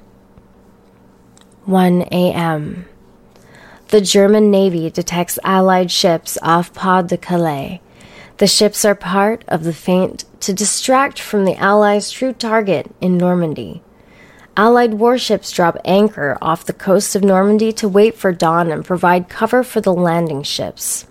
1 1.67 2.03
a.m. 2.11 2.85
The 3.91 4.01
German 4.01 4.51
Navy 4.51 4.91
detects 4.91 5.39
Allied 5.45 5.93
ships 5.93 6.37
off 6.43 6.75
Pas 6.75 7.07
de 7.07 7.17
Calais. 7.17 7.81
The 8.39 8.49
ships 8.49 8.85
are 8.85 8.97
part 8.97 9.45
of 9.47 9.63
the 9.63 9.73
feint 9.73 10.25
to 10.41 10.53
distract 10.53 11.21
from 11.21 11.45
the 11.45 11.55
Allies' 11.55 12.11
true 12.11 12.33
target 12.33 12.93
in 13.01 13.17
Normandy. 13.17 13.85
Allied 14.57 14.95
warships 14.95 15.53
drop 15.53 15.77
anchor 15.85 16.37
off 16.43 16.67
the 16.67 16.73
coast 16.73 17.15
of 17.15 17.23
Normandy 17.23 17.73
to 17.75 17.89
wait 17.89 18.17
for 18.17 18.33
dawn 18.33 18.73
and 18.73 18.85
provide 18.85 19.29
cover 19.29 19.63
for 19.63 19.81
the 19.81 19.95
landing 19.95 20.43
ships. 20.43 21.07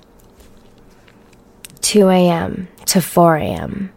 2 1.80 2.10
a.m. 2.10 2.68
to 2.86 3.02
4 3.02 3.38
a.m. 3.38 3.92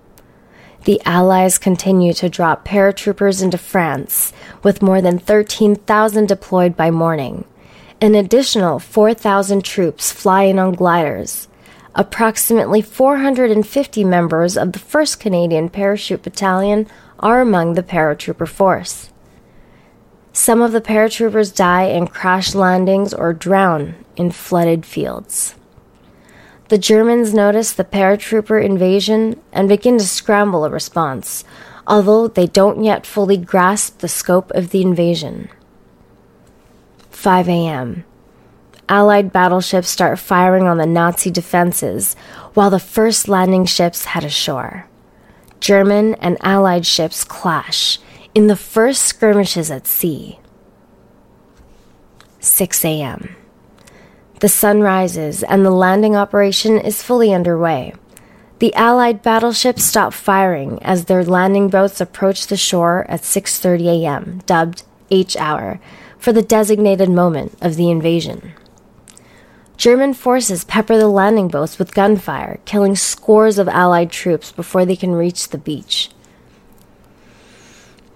The 0.84 1.00
Allies 1.04 1.58
continue 1.58 2.12
to 2.14 2.28
drop 2.28 2.66
paratroopers 2.66 3.42
into 3.42 3.58
France, 3.58 4.32
with 4.62 4.80
more 4.80 5.02
than 5.02 5.18
13,000 5.18 6.26
deployed 6.26 6.76
by 6.76 6.90
morning. 6.90 7.44
An 8.00 8.14
additional 8.14 8.78
4,000 8.78 9.64
troops 9.64 10.12
fly 10.12 10.44
in 10.44 10.58
on 10.58 10.72
gliders. 10.72 11.48
Approximately 11.94 12.82
450 12.82 14.04
members 14.04 14.56
of 14.56 14.72
the 14.72 14.78
1st 14.78 15.18
Canadian 15.18 15.68
Parachute 15.68 16.22
Battalion 16.22 16.86
are 17.18 17.40
among 17.40 17.74
the 17.74 17.82
paratrooper 17.82 18.46
force. 18.46 19.10
Some 20.32 20.62
of 20.62 20.70
the 20.70 20.80
paratroopers 20.80 21.54
die 21.54 21.86
in 21.86 22.06
crash 22.06 22.54
landings 22.54 23.12
or 23.12 23.32
drown 23.32 23.96
in 24.14 24.30
flooded 24.30 24.86
fields. 24.86 25.56
The 26.68 26.78
Germans 26.78 27.32
notice 27.32 27.72
the 27.72 27.84
paratrooper 27.84 28.62
invasion 28.62 29.40
and 29.52 29.70
begin 29.70 29.96
to 29.98 30.06
scramble 30.06 30.66
a 30.66 30.70
response, 30.70 31.42
although 31.86 32.28
they 32.28 32.46
don't 32.46 32.84
yet 32.84 33.06
fully 33.06 33.38
grasp 33.38 33.98
the 33.98 34.08
scope 34.08 34.50
of 34.50 34.68
the 34.70 34.82
invasion. 34.82 35.48
5 37.10 37.48
a.m. 37.48 38.04
Allied 38.86 39.32
battleships 39.32 39.88
start 39.88 40.18
firing 40.18 40.64
on 40.64 40.76
the 40.76 40.86
Nazi 40.86 41.30
defenses 41.30 42.14
while 42.52 42.68
the 42.70 42.78
first 42.78 43.28
landing 43.28 43.64
ships 43.64 44.04
head 44.04 44.24
ashore. 44.24 44.86
German 45.60 46.14
and 46.16 46.36
Allied 46.42 46.84
ships 46.84 47.24
clash 47.24 47.98
in 48.34 48.46
the 48.46 48.56
first 48.56 49.02
skirmishes 49.02 49.70
at 49.70 49.86
sea. 49.86 50.38
6 52.40 52.84
a.m. 52.84 53.36
The 54.40 54.48
sun 54.48 54.82
rises 54.82 55.42
and 55.42 55.64
the 55.64 55.70
landing 55.70 56.14
operation 56.14 56.78
is 56.78 57.02
fully 57.02 57.34
underway. 57.34 57.94
The 58.60 58.72
Allied 58.74 59.22
battleships 59.22 59.84
stop 59.84 60.12
firing 60.12 60.80
as 60.82 61.04
their 61.04 61.24
landing 61.24 61.68
boats 61.68 62.00
approach 62.00 62.46
the 62.46 62.56
shore 62.56 63.04
at 63.08 63.22
6:30 63.22 64.02
a.m., 64.02 64.42
dubbed 64.46 64.84
H 65.10 65.36
hour, 65.36 65.80
for 66.18 66.32
the 66.32 66.42
designated 66.42 67.08
moment 67.08 67.56
of 67.60 67.76
the 67.76 67.90
invasion. 67.90 68.52
German 69.76 70.14
forces 70.14 70.64
pepper 70.64 70.96
the 70.96 71.08
landing 71.08 71.48
boats 71.48 71.78
with 71.78 71.94
gunfire, 71.94 72.58
killing 72.64 72.96
scores 72.96 73.58
of 73.58 73.68
Allied 73.68 74.10
troops 74.10 74.50
before 74.52 74.84
they 74.84 74.96
can 74.96 75.14
reach 75.14 75.48
the 75.48 75.58
beach. 75.58 76.10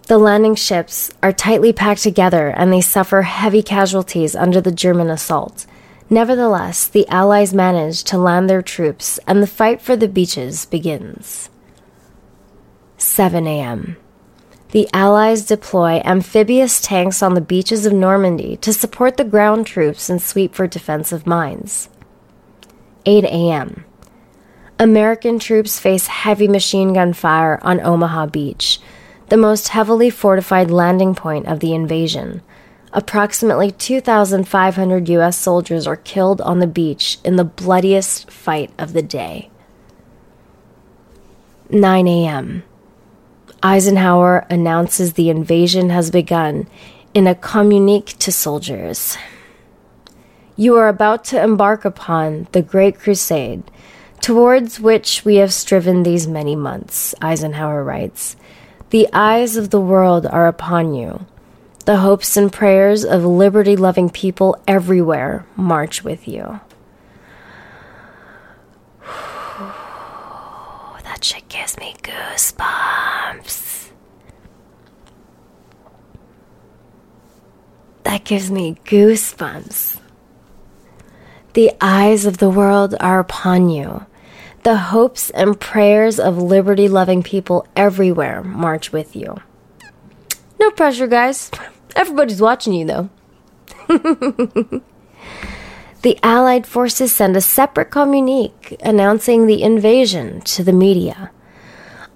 The 0.09 0.19
landing 0.19 0.57
ships 0.57 1.11
are 1.23 1.33
tightly 1.33 1.73
packed 1.73 2.03
together 2.03 2.49
and 2.49 2.73
they 2.73 2.81
suffer 2.81 3.23
heavy 3.23 3.63
casualties 3.63 4.35
under 4.35 4.61
the 4.61 4.73
German 4.73 5.09
assault. 5.09 5.67
Nevertheless, 6.11 6.87
the 6.87 7.09
Allies 7.09 7.55
manage 7.55 8.05
to 8.05 8.19
land 8.19 8.49
their 8.49 8.63
troops 8.63 9.19
and 9.27 9.43
the 9.43 9.47
fight 9.47 9.81
for 9.81 9.97
the 9.97 10.09
beaches 10.09 10.67
begins. 10.67 11.49
7 12.97 13.47
a.m. 13.47 13.97
The 14.73 14.89
Allies 14.95 15.45
deploy 15.45 16.01
amphibious 16.05 16.81
tanks 16.81 17.23
on 17.23 17.35
the 17.35 17.41
beaches 17.41 17.85
of 17.85 17.93
Normandy 17.93 18.57
to 18.59 18.73
support 18.73 19.17
the 19.17 19.25
ground 19.25 19.67
troops 19.67 20.09
and 20.09 20.21
sweep 20.21 20.55
for 20.55 20.67
defensive 20.67 21.27
mines. 21.27 21.89
8 23.05 23.25
a.m. 23.25 23.85
American 24.79 25.39
troops 25.39 25.79
face 25.79 26.07
heavy 26.07 26.49
machine 26.49 26.95
gun 26.95 27.13
fire 27.13 27.61
on 27.63 27.81
Omaha 27.81 28.27
Beach, 28.27 28.81
the 29.29 29.37
most 29.37 29.69
heavily 29.69 30.09
fortified 30.09 30.71
landing 30.71 31.15
point 31.15 31.47
of 31.47 31.61
the 31.61 31.75
invasion. 31.75 32.43
Approximately 32.95 33.73
2,500 33.73 35.09
U.S. 35.09 35.39
soldiers 35.39 35.87
are 35.87 35.97
killed 35.97 36.41
on 36.43 36.59
the 36.59 36.67
beach 36.67 37.19
in 37.25 37.37
the 37.37 37.45
bloodiest 37.45 38.31
fight 38.31 38.71
of 38.79 38.93
the 38.93 39.03
day. 39.03 39.51
9 41.71 42.07
a.m. 42.07 42.63
Eisenhower 43.63 44.47
announces 44.51 45.15
the 45.15 45.31
invasion 45.31 45.89
has 45.89 46.11
begun 46.11 46.69
in 47.15 47.27
a 47.27 47.35
communique 47.35 48.19
to 48.19 48.31
soldiers. 48.31 49.17
You 50.55 50.77
are 50.77 50.89
about 50.89 51.25
to 51.27 51.43
embark 51.43 51.87
upon 51.87 52.47
the 52.53 52.61
Great 52.61 52.99
Crusade, 52.99 53.63
towards 54.21 54.81
which 54.81 55.25
we 55.25 55.37
have 55.37 55.53
striven 55.53 56.03
these 56.03 56.27
many 56.27 56.55
months, 56.55 57.15
Eisenhower 57.23 57.83
writes. 57.83 58.37
The 58.91 59.09
eyes 59.15 59.57
of 59.57 59.71
the 59.71 59.81
world 59.81 60.27
are 60.27 60.47
upon 60.47 60.93
you. 60.95 61.25
The 61.85 61.97
hopes 61.97 62.37
and 62.37 62.53
prayers 62.53 63.05
of 63.05 63.25
liberty 63.25 63.75
loving 63.75 64.09
people 64.09 64.57
everywhere 64.69 65.45
march 65.57 66.05
with 66.05 66.29
you. 66.29 66.61
that 71.03 71.19
shit 71.23 71.49
gives 71.49 71.77
me 71.79 71.97
goosebumps. 72.03 73.89
That 78.05 78.23
gives 78.23 78.49
me 78.49 78.77
goosebumps. 78.85 79.99
The 81.55 81.73
eyes 81.81 82.27
of 82.27 82.39
the 82.39 82.51
world 82.51 82.95
are 83.01 83.19
upon 83.19 83.71
you. 83.71 84.07
The 84.63 84.77
hopes 84.77 85.31
and 85.31 85.59
prayers 85.59 86.21
of 86.21 86.39
liberty 86.39 86.87
loving 86.87 87.25
people 87.25 87.67
everywhere 87.75 88.45
march 88.45 88.93
with 88.93 89.17
you. 89.17 89.39
No 90.63 90.71
pressure, 90.71 91.09
guys. 91.09 91.51
Everybody's 91.97 92.41
watching 92.41 92.73
you, 92.73 92.87
though. 92.87 93.11
the 96.03 96.17
Allied 96.23 96.69
forces 96.69 97.13
send 97.13 97.37
a 97.37 97.41
separate 97.41 97.91
communique 97.91 98.77
announcing 98.79 99.49
the 99.49 99.61
invasion 99.61 100.41
to 100.43 100.63
the 100.63 100.73
media. 100.73 101.33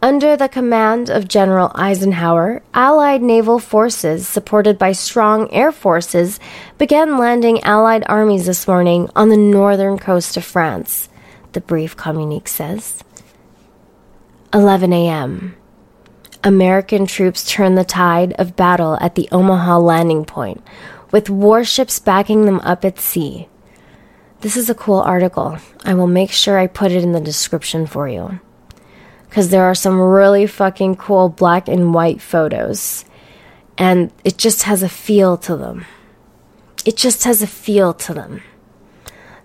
Under 0.01 0.37
the 0.37 0.49
command 0.49 1.11
of 1.11 1.27
General 1.27 1.73
Eisenhower, 1.75 2.63
Allied 2.73 3.21
naval 3.21 3.59
forces, 3.59 4.29
supported 4.29 4.79
by 4.79 4.93
strong 4.93 5.51
air 5.51 5.73
forces, 5.73 6.39
began 6.79 7.19
landing 7.19 7.61
Allied 7.65 8.05
armies 8.07 8.47
this 8.47 8.69
morning 8.69 9.11
on 9.17 9.29
the 9.29 9.37
northern 9.37 9.99
coast 9.99 10.37
of 10.37 10.45
France, 10.45 11.09
the 11.51 11.61
brief 11.61 11.97
communique 11.97 12.47
says. 12.47 13.03
11 14.55 14.93
a.m. 14.93 15.57
American 16.47 17.07
troops 17.07 17.45
turn 17.45 17.75
the 17.75 17.83
tide 17.83 18.33
of 18.35 18.55
battle 18.55 18.97
at 19.01 19.17
the 19.17 19.29
Omaha 19.33 19.79
landing 19.79 20.25
point, 20.25 20.65
with 21.11 21.29
warships 21.29 21.99
backing 21.99 22.47
them 22.47 22.61
up 22.61 22.85
at 22.85 23.01
sea. 23.01 23.49
This 24.43 24.57
is 24.57 24.71
a 24.71 24.75
cool 24.75 25.01
article. 25.01 25.59
I 25.85 25.95
will 25.95 26.07
make 26.07 26.31
sure 26.31 26.57
I 26.57 26.69
put 26.69 26.93
it 26.93 27.03
in 27.03 27.11
the 27.11 27.21
description 27.21 27.85
for 27.85 28.09
you. 28.09 28.39
Because 29.29 29.49
there 29.49 29.65
are 29.65 29.75
some 29.75 29.99
really 29.99 30.47
fucking 30.47 30.97
cool 30.97 31.29
black 31.29 31.67
and 31.67 31.93
white 31.93 32.21
photos. 32.21 33.05
And 33.77 34.13
it 34.23 34.39
just 34.39 34.63
has 34.63 34.85
a 34.85 34.89
feel 34.89 35.37
to 35.39 35.57
them. 35.57 35.85
It 36.85 36.97
just 36.97 37.25
has 37.25 37.43
a 37.43 37.49
feel 37.49 37.93
to 37.93 38.15
them. 38.15 38.43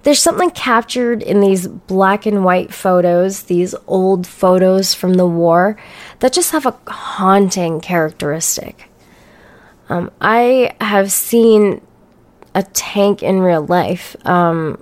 There's 0.03 0.21
something 0.21 0.49
captured 0.51 1.21
in 1.21 1.41
these 1.41 1.67
black 1.67 2.25
and 2.25 2.43
white 2.43 2.73
photos, 2.73 3.43
these 3.43 3.75
old 3.87 4.25
photos 4.25 4.93
from 4.93 5.13
the 5.13 5.27
war, 5.27 5.77
that 6.19 6.33
just 6.33 6.51
have 6.51 6.65
a 6.65 6.75
haunting 6.87 7.81
characteristic. 7.81 8.89
Um, 9.89 10.09
I 10.19 10.75
have 10.81 11.11
seen 11.11 11.81
a 12.55 12.63
tank 12.63 13.21
in 13.21 13.41
real 13.41 13.65
life, 13.65 14.15
um, 14.25 14.81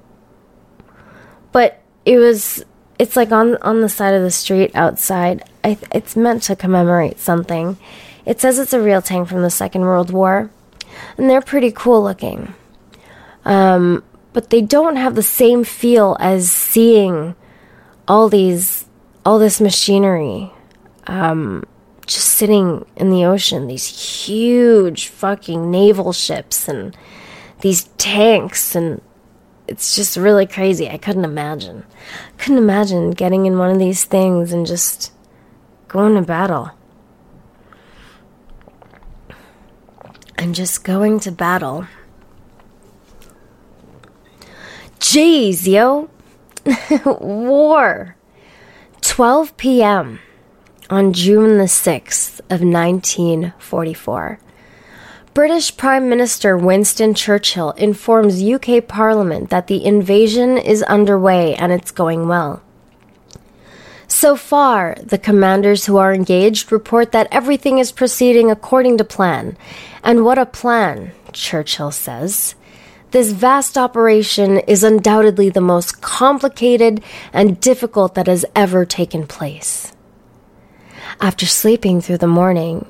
but 1.52 1.82
it 2.06 2.18
was 2.18 2.64
it's 2.98 3.16
like 3.16 3.32
on 3.32 3.58
on 3.58 3.82
the 3.82 3.90
side 3.90 4.14
of 4.14 4.22
the 4.22 4.32
street 4.32 4.72
outside. 4.76 5.44
I, 5.64 5.78
it's 5.92 6.16
meant 6.16 6.44
to 6.44 6.56
commemorate 6.56 7.20
something. 7.20 7.78
It 8.26 8.40
says 8.40 8.60
it's 8.60 8.74
a 8.74 8.82
real 8.82 9.02
tank 9.02 9.28
from 9.28 9.42
the 9.42 9.50
Second 9.50 9.82
World 9.82 10.12
War, 10.12 10.52
and 11.18 11.30
they're 11.30 11.42
pretty 11.42 11.72
cool 11.72 12.04
looking. 12.04 12.54
Um, 13.46 14.04
but 14.40 14.52
they 14.52 14.62
don't 14.62 14.96
have 14.96 15.16
the 15.16 15.22
same 15.22 15.66
feel 15.66 16.16
as 16.18 16.50
seeing 16.50 17.36
all 18.08 18.30
these 18.30 18.86
all 19.26 19.38
this 19.38 19.60
machinery 19.60 20.50
um, 21.08 21.62
just 22.08 22.26
sitting 22.26 22.86
in 22.96 23.10
the 23.10 23.26
ocean 23.26 23.68
these 23.68 23.88
huge 24.26 25.10
fucking 25.10 25.70
naval 25.70 26.14
ships 26.14 26.70
and 26.70 26.96
these 27.60 27.90
tanks 27.98 28.76
and 28.76 29.02
it's 29.68 29.94
just 29.94 30.16
really 30.16 30.48
crazy. 30.48 30.90
I 30.90 30.98
couldn't 30.98 31.26
imagine. 31.26 31.84
Couldn't 32.38 32.58
imagine 32.60 33.12
getting 33.12 33.46
in 33.46 33.58
one 33.58 33.70
of 33.70 33.78
these 33.78 34.06
things 34.06 34.54
and 34.54 34.66
just 34.66 35.12
going 35.90 36.16
to 36.16 36.22
battle. 36.22 36.72
And 40.38 40.56
just 40.56 40.86
going 40.86 41.20
to 41.20 41.32
battle 41.32 41.88
Jeez, 45.00 45.66
yo. 45.66 46.10
War. 47.20 48.16
12 49.02 49.58
p.m. 49.58 50.20
on 50.90 51.14
June 51.14 51.58
the 51.58 51.66
6th 51.66 52.40
of 52.50 52.62
1944. 52.62 54.40
British 55.34 55.78
Prime 55.78 56.10
Minister 56.10 56.58
Winston 56.58 57.14
Churchill 57.14 57.72
informs 57.72 58.44
UK 58.44 58.86
Parliament 58.86 59.50
that 59.52 59.68
the 59.68 59.86
invasion 59.86 60.58
is 60.58 60.84
underway 60.84 61.56
and 61.56 61.72
it's 61.72 61.92
going 61.92 62.28
well. 62.28 62.62
So 64.10 64.36
far, 64.36 64.98
the 65.02 65.18
commanders 65.18 65.86
who 65.86 65.96
are 65.98 66.14
engaged 66.14 66.72
report 66.72 67.14
that 67.14 67.30
everything 67.32 67.78
is 67.78 67.92
proceeding 67.92 68.52
according 68.52 68.98
to 68.98 69.04
plan. 69.06 69.56
And 70.04 70.26
what 70.26 70.38
a 70.38 70.46
plan, 70.46 71.14
Churchill 71.32 71.92
says. 71.92 72.56
This 73.12 73.32
vast 73.32 73.76
operation 73.76 74.60
is 74.60 74.84
undoubtedly 74.84 75.50
the 75.50 75.62
most 75.62 76.00
complicated 76.00 77.04
and 77.34 77.60
difficult 77.60 78.14
that 78.14 78.28
has 78.28 78.46
ever 78.56 78.86
taken 78.86 79.26
place. 79.26 79.94
After 81.20 81.48
sleeping 81.48 82.02
through 82.02 82.20
the 82.20 82.28
morning, 82.28 82.86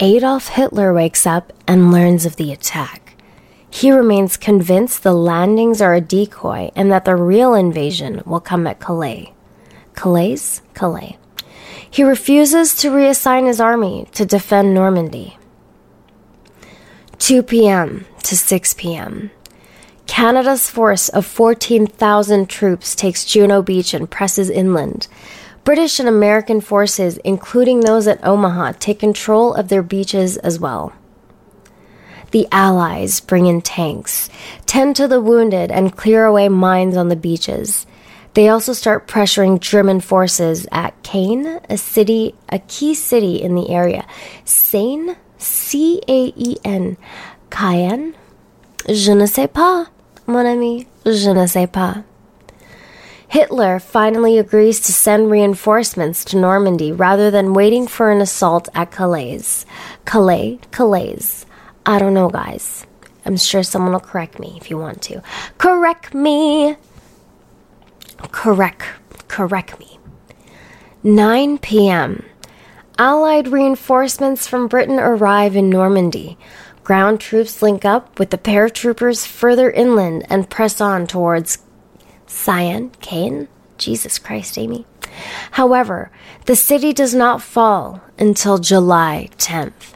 Adolf 0.00 0.48
Hitler 0.48 0.92
wakes 0.92 1.26
up 1.26 1.52
and 1.66 1.90
learns 1.90 2.26
of 2.26 2.36
the 2.36 2.52
attack. 2.52 3.14
He 3.70 3.90
remains 3.90 4.36
convinced 4.36 5.02
the 5.02 5.14
landings 5.14 5.80
are 5.80 5.94
a 5.94 6.00
decoy 6.00 6.70
and 6.76 6.92
that 6.92 7.06
the 7.06 7.16
real 7.16 7.54
invasion 7.54 8.22
will 8.26 8.40
come 8.40 8.66
at 8.66 8.80
Calais. 8.80 9.32
Calais? 9.94 10.60
Calais. 10.74 11.16
He 11.90 12.02
refuses 12.02 12.74
to 12.76 12.90
reassign 12.90 13.46
his 13.46 13.60
army 13.62 14.08
to 14.12 14.26
defend 14.26 14.74
Normandy. 14.74 15.38
2 17.18 17.42
p.m. 17.42 18.06
to 18.22 18.36
6 18.36 18.74
p.m. 18.74 19.30
Canada's 20.08 20.68
force 20.68 21.08
of 21.10 21.24
14,000 21.24 22.48
troops 22.48 22.96
takes 22.96 23.24
Juno 23.24 23.62
Beach 23.62 23.94
and 23.94 24.10
presses 24.10 24.50
inland. 24.50 25.06
British 25.62 26.00
and 26.00 26.08
American 26.08 26.60
forces, 26.60 27.18
including 27.18 27.80
those 27.80 28.08
at 28.08 28.24
Omaha, 28.26 28.72
take 28.80 28.98
control 28.98 29.54
of 29.54 29.68
their 29.68 29.82
beaches 29.82 30.36
as 30.38 30.58
well. 30.58 30.92
The 32.30 32.48
Allies 32.50 33.20
bring 33.20 33.46
in 33.46 33.62
tanks, 33.62 34.28
tend 34.66 34.96
to 34.96 35.06
the 35.06 35.20
wounded, 35.20 35.70
and 35.70 35.96
clear 35.96 36.24
away 36.24 36.48
mines 36.48 36.96
on 36.96 37.08
the 37.08 37.16
beaches. 37.16 37.86
They 38.34 38.48
also 38.48 38.72
start 38.72 39.08
pressuring 39.08 39.60
German 39.60 40.00
forces 40.00 40.66
at 40.72 41.00
Caen, 41.02 41.60
a 41.68 41.76
city, 41.76 42.34
a 42.48 42.58
key 42.60 42.94
city 42.94 43.42
in 43.42 43.54
the 43.54 43.70
area. 43.70 44.06
Caen, 44.44 45.16
C 45.36 46.00
A 46.08 46.32
E 46.34 46.56
N, 46.64 46.96
Cayenne. 47.50 48.14
Je 48.88 49.12
ne 49.12 49.26
sais 49.26 49.48
pas, 49.48 49.88
mon 50.28 50.46
ami. 50.46 50.86
Je 51.04 51.32
ne 51.32 51.46
sais 51.46 51.66
pas. 51.66 52.04
Hitler 53.28 53.78
finally 53.78 54.38
agrees 54.38 54.80
to 54.80 54.92
send 54.92 55.30
reinforcements 55.30 56.24
to 56.24 56.36
Normandy 56.38 56.92
rather 56.92 57.30
than 57.30 57.52
waiting 57.52 57.86
for 57.86 58.10
an 58.10 58.20
assault 58.20 58.68
at 58.74 58.90
Calais. 58.90 59.64
Calais, 60.06 60.58
Calais. 60.70 61.44
I 61.84 61.98
don't 61.98 62.14
know, 62.14 62.30
guys. 62.30 62.86
I'm 63.24 63.36
sure 63.36 63.62
someone 63.62 63.92
will 63.92 64.00
correct 64.00 64.38
me 64.38 64.56
if 64.60 64.70
you 64.70 64.78
want 64.78 65.02
to. 65.02 65.22
Correct 65.58 66.14
me! 66.14 66.76
Correct. 68.32 68.84
Correct 69.28 69.78
me. 69.78 69.98
9 71.02 71.58
p.m. 71.58 72.24
Allied 72.98 73.48
reinforcements 73.48 74.46
from 74.46 74.68
Britain 74.68 74.98
arrive 74.98 75.54
in 75.54 75.70
Normandy. 75.70 76.36
Ground 76.88 77.20
troops 77.20 77.60
link 77.60 77.84
up 77.84 78.18
with 78.18 78.30
the 78.30 78.38
paratroopers 78.38 79.26
further 79.26 79.70
inland 79.70 80.24
and 80.30 80.48
press 80.48 80.80
on 80.80 81.06
towards 81.06 81.58
Cyan, 82.26 82.92
Cain? 83.02 83.46
Jesus 83.76 84.18
Christ, 84.18 84.56
Amy. 84.56 84.86
However, 85.50 86.10
the 86.46 86.56
city 86.56 86.94
does 86.94 87.14
not 87.14 87.42
fall 87.42 88.00
until 88.18 88.56
July 88.56 89.28
10th. 89.36 89.92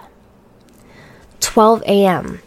12 1.40 1.82
a.m. 1.84 2.40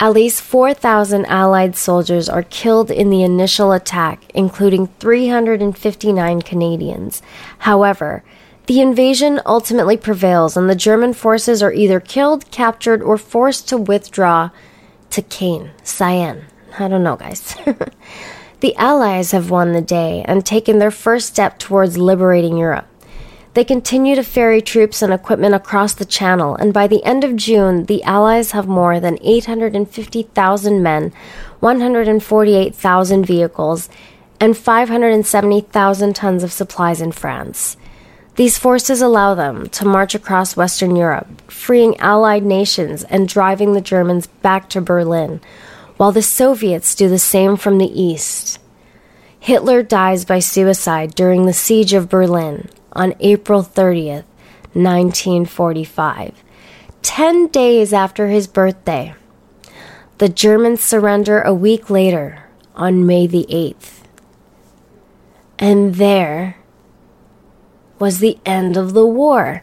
At 0.00 0.14
least 0.14 0.42
4,000 0.42 1.24
Allied 1.26 1.76
soldiers 1.76 2.28
are 2.28 2.42
killed 2.42 2.90
in 2.90 3.08
the 3.08 3.22
initial 3.22 3.70
attack, 3.70 4.24
including 4.34 4.88
359 4.98 6.42
Canadians. 6.42 7.22
However, 7.58 8.24
the 8.66 8.80
invasion 8.80 9.40
ultimately 9.44 9.96
prevails, 9.96 10.56
and 10.56 10.70
the 10.70 10.74
German 10.74 11.12
forces 11.12 11.62
are 11.62 11.72
either 11.72 12.00
killed, 12.00 12.50
captured, 12.50 13.02
or 13.02 13.18
forced 13.18 13.68
to 13.68 13.76
withdraw 13.76 14.50
to 15.10 15.22
Caen, 15.22 15.70
Cyan. 15.82 16.46
I 16.78 16.88
don't 16.88 17.04
know, 17.04 17.16
guys. 17.16 17.54
the 18.60 18.74
Allies 18.76 19.32
have 19.32 19.50
won 19.50 19.72
the 19.72 19.82
day 19.82 20.24
and 20.26 20.44
taken 20.44 20.78
their 20.78 20.90
first 20.90 21.28
step 21.28 21.58
towards 21.58 21.98
liberating 21.98 22.56
Europe. 22.56 22.86
They 23.52 23.64
continue 23.64 24.16
to 24.16 24.24
ferry 24.24 24.60
troops 24.60 25.02
and 25.02 25.12
equipment 25.12 25.54
across 25.54 25.92
the 25.92 26.04
channel, 26.04 26.56
and 26.56 26.72
by 26.72 26.88
the 26.88 27.04
end 27.04 27.22
of 27.22 27.36
June, 27.36 27.84
the 27.84 28.02
Allies 28.02 28.50
have 28.50 28.66
more 28.66 28.98
than 28.98 29.18
850,000 29.22 30.82
men, 30.82 31.12
148,000 31.60 33.24
vehicles, 33.24 33.88
and 34.40 34.56
570,000 34.56 36.16
tons 36.16 36.42
of 36.42 36.52
supplies 36.52 37.00
in 37.00 37.12
France. 37.12 37.76
These 38.36 38.58
forces 38.58 39.00
allow 39.00 39.34
them 39.34 39.68
to 39.70 39.84
march 39.84 40.14
across 40.14 40.56
Western 40.56 40.96
Europe, 40.96 41.50
freeing 41.50 41.98
Allied 42.00 42.44
nations 42.44 43.04
and 43.04 43.28
driving 43.28 43.72
the 43.72 43.80
Germans 43.80 44.26
back 44.26 44.68
to 44.70 44.80
Berlin, 44.80 45.40
while 45.96 46.10
the 46.10 46.22
Soviets 46.22 46.96
do 46.96 47.08
the 47.08 47.18
same 47.18 47.56
from 47.56 47.78
the 47.78 48.00
east. 48.00 48.58
Hitler 49.38 49.82
dies 49.82 50.24
by 50.24 50.40
suicide 50.40 51.14
during 51.14 51.46
the 51.46 51.52
siege 51.52 51.92
of 51.92 52.08
Berlin 52.08 52.68
on 52.92 53.14
April 53.20 53.62
30th, 53.62 54.24
1945, 54.72 56.42
10 57.02 57.46
days 57.48 57.92
after 57.92 58.28
his 58.28 58.48
birthday. 58.48 59.14
The 60.18 60.28
Germans 60.28 60.80
surrender 60.80 61.40
a 61.40 61.54
week 61.54 61.88
later 61.88 62.48
on 62.74 63.06
May 63.06 63.28
the 63.28 63.46
8th. 63.48 64.00
And 65.58 65.94
there 65.96 66.56
was 67.98 68.18
the 68.18 68.38
end 68.44 68.76
of 68.76 68.92
the 68.92 69.06
war. 69.06 69.62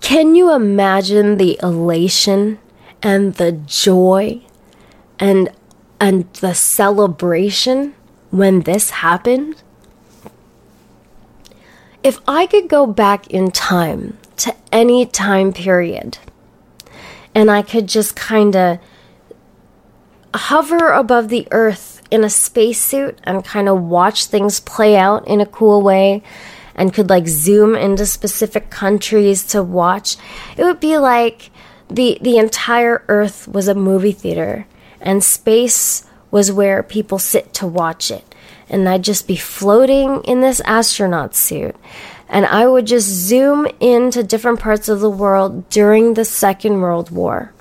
Can 0.00 0.34
you 0.34 0.52
imagine 0.52 1.36
the 1.36 1.58
elation 1.62 2.58
and 3.02 3.34
the 3.34 3.52
joy 3.52 4.42
and 5.18 5.50
and 6.00 6.32
the 6.34 6.54
celebration 6.54 7.94
when 8.30 8.60
this 8.60 8.90
happened? 8.90 9.62
If 12.02 12.18
I 12.26 12.46
could 12.46 12.68
go 12.68 12.86
back 12.86 13.28
in 13.28 13.52
time 13.52 14.18
to 14.38 14.54
any 14.72 15.06
time 15.06 15.52
period 15.52 16.18
and 17.34 17.50
I 17.50 17.62
could 17.62 17.86
just 17.86 18.16
kind 18.16 18.56
of 18.56 18.78
hover 20.34 20.90
above 20.90 21.28
the 21.28 21.46
earth 21.50 21.91
in 22.12 22.24
a 22.24 22.30
spacesuit 22.30 23.18
and 23.24 23.44
kind 23.44 23.68
of 23.68 23.82
watch 23.82 24.26
things 24.26 24.60
play 24.60 24.96
out 24.96 25.26
in 25.26 25.40
a 25.40 25.46
cool 25.46 25.82
way 25.82 26.22
and 26.74 26.94
could 26.94 27.10
like 27.10 27.26
zoom 27.26 27.74
into 27.74 28.06
specific 28.06 28.70
countries 28.70 29.44
to 29.44 29.62
watch, 29.62 30.16
it 30.56 30.64
would 30.64 30.80
be 30.80 30.98
like 30.98 31.50
the 31.88 32.18
the 32.20 32.38
entire 32.38 33.02
earth 33.08 33.48
was 33.48 33.68
a 33.68 33.74
movie 33.74 34.12
theater 34.12 34.66
and 35.00 35.24
space 35.24 36.06
was 36.30 36.52
where 36.52 36.82
people 36.82 37.18
sit 37.18 37.52
to 37.54 37.66
watch 37.66 38.10
it 38.10 38.32
and 38.72 38.88
I'd 38.88 39.04
just 39.04 39.28
be 39.28 39.36
floating 39.36 40.22
in 40.24 40.40
this 40.40 40.60
astronaut 40.60 41.34
suit. 41.34 41.76
And 42.28 42.46
I 42.46 42.66
would 42.66 42.86
just 42.86 43.06
zoom 43.06 43.68
into 43.78 44.22
different 44.22 44.58
parts 44.58 44.88
of 44.88 45.00
the 45.00 45.10
world 45.10 45.68
during 45.68 46.14
the 46.14 46.24
Second 46.24 46.80
World 46.80 47.10
War. 47.10 47.52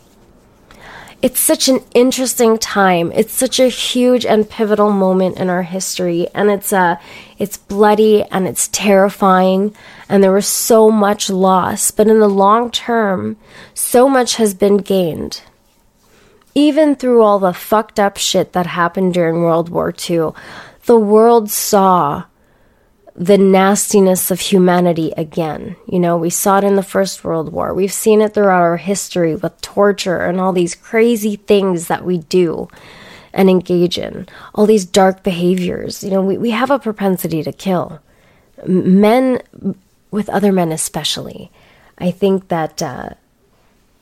It's 1.21 1.39
such 1.39 1.67
an 1.67 1.81
interesting 1.93 2.57
time. 2.57 3.11
It's 3.13 3.33
such 3.33 3.59
a 3.59 3.67
huge 3.67 4.25
and 4.25 4.49
pivotal 4.49 4.91
moment 4.91 5.37
in 5.37 5.51
our 5.51 5.61
history, 5.61 6.27
and 6.33 6.49
it's 6.49 6.73
uh, 6.73 6.95
it's 7.37 7.57
bloody 7.57 8.23
and 8.23 8.47
it's 8.47 8.67
terrifying, 8.69 9.75
and 10.09 10.23
there 10.23 10.31
was 10.31 10.47
so 10.47 10.89
much 10.89 11.29
loss. 11.29 11.91
But 11.91 12.07
in 12.07 12.19
the 12.19 12.27
long 12.27 12.71
term, 12.71 13.37
so 13.75 14.09
much 14.09 14.37
has 14.37 14.55
been 14.55 14.77
gained. 14.77 15.43
Even 16.55 16.95
through 16.95 17.21
all 17.21 17.37
the 17.37 17.53
fucked 17.53 17.99
up 17.99 18.17
shit 18.17 18.53
that 18.53 18.65
happened 18.65 19.13
during 19.13 19.43
World 19.43 19.69
War 19.69 19.93
II, 19.93 20.31
the 20.85 20.97
world 20.97 21.51
saw 21.51 22.23
the 23.15 23.37
nastiness 23.37 24.31
of 24.31 24.39
humanity 24.39 25.13
again. 25.17 25.75
You 25.87 25.99
know, 25.99 26.17
we 26.17 26.29
saw 26.29 26.59
it 26.59 26.63
in 26.63 26.75
the 26.75 26.83
First 26.83 27.23
World 27.23 27.51
War. 27.51 27.73
We've 27.73 27.91
seen 27.91 28.21
it 28.21 28.33
throughout 28.33 28.61
our 28.61 28.77
history 28.77 29.35
with 29.35 29.59
torture 29.61 30.25
and 30.25 30.39
all 30.39 30.53
these 30.53 30.75
crazy 30.75 31.35
things 31.35 31.87
that 31.87 32.05
we 32.05 32.19
do 32.19 32.69
and 33.33 33.49
engage 33.49 33.97
in, 33.97 34.27
all 34.55 34.65
these 34.65 34.85
dark 34.85 35.23
behaviors. 35.23 36.03
You 36.03 36.11
know, 36.11 36.21
we, 36.21 36.37
we 36.37 36.51
have 36.51 36.71
a 36.71 36.79
propensity 36.79 37.43
to 37.43 37.51
kill 37.51 37.99
men 38.65 39.41
with 40.11 40.29
other 40.29 40.51
men, 40.51 40.71
especially. 40.71 41.51
I 41.97 42.11
think 42.11 42.47
that 42.47 42.81
uh, 42.81 43.09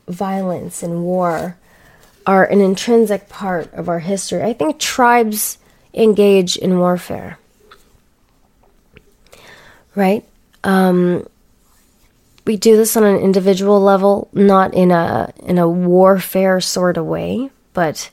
violence 0.07 0.83
and 0.83 1.03
war 1.03 1.57
are 2.25 2.45
an 2.45 2.61
intrinsic 2.61 3.29
part 3.29 3.73
of 3.73 3.89
our 3.89 3.99
history. 3.99 4.43
I 4.43 4.53
think 4.53 4.79
tribes 4.79 5.57
engage 5.93 6.57
in 6.57 6.79
warfare. 6.79 7.38
Right? 9.95 10.25
Um, 10.63 11.27
we 12.45 12.57
do 12.57 12.75
this 12.77 12.97
on 12.97 13.03
an 13.03 13.17
individual 13.17 13.79
level, 13.79 14.29
not 14.33 14.73
in 14.73 14.91
a 14.91 15.33
in 15.43 15.57
a 15.57 15.69
warfare 15.69 16.59
sort 16.61 16.97
of 16.97 17.05
way, 17.05 17.49
but 17.73 18.09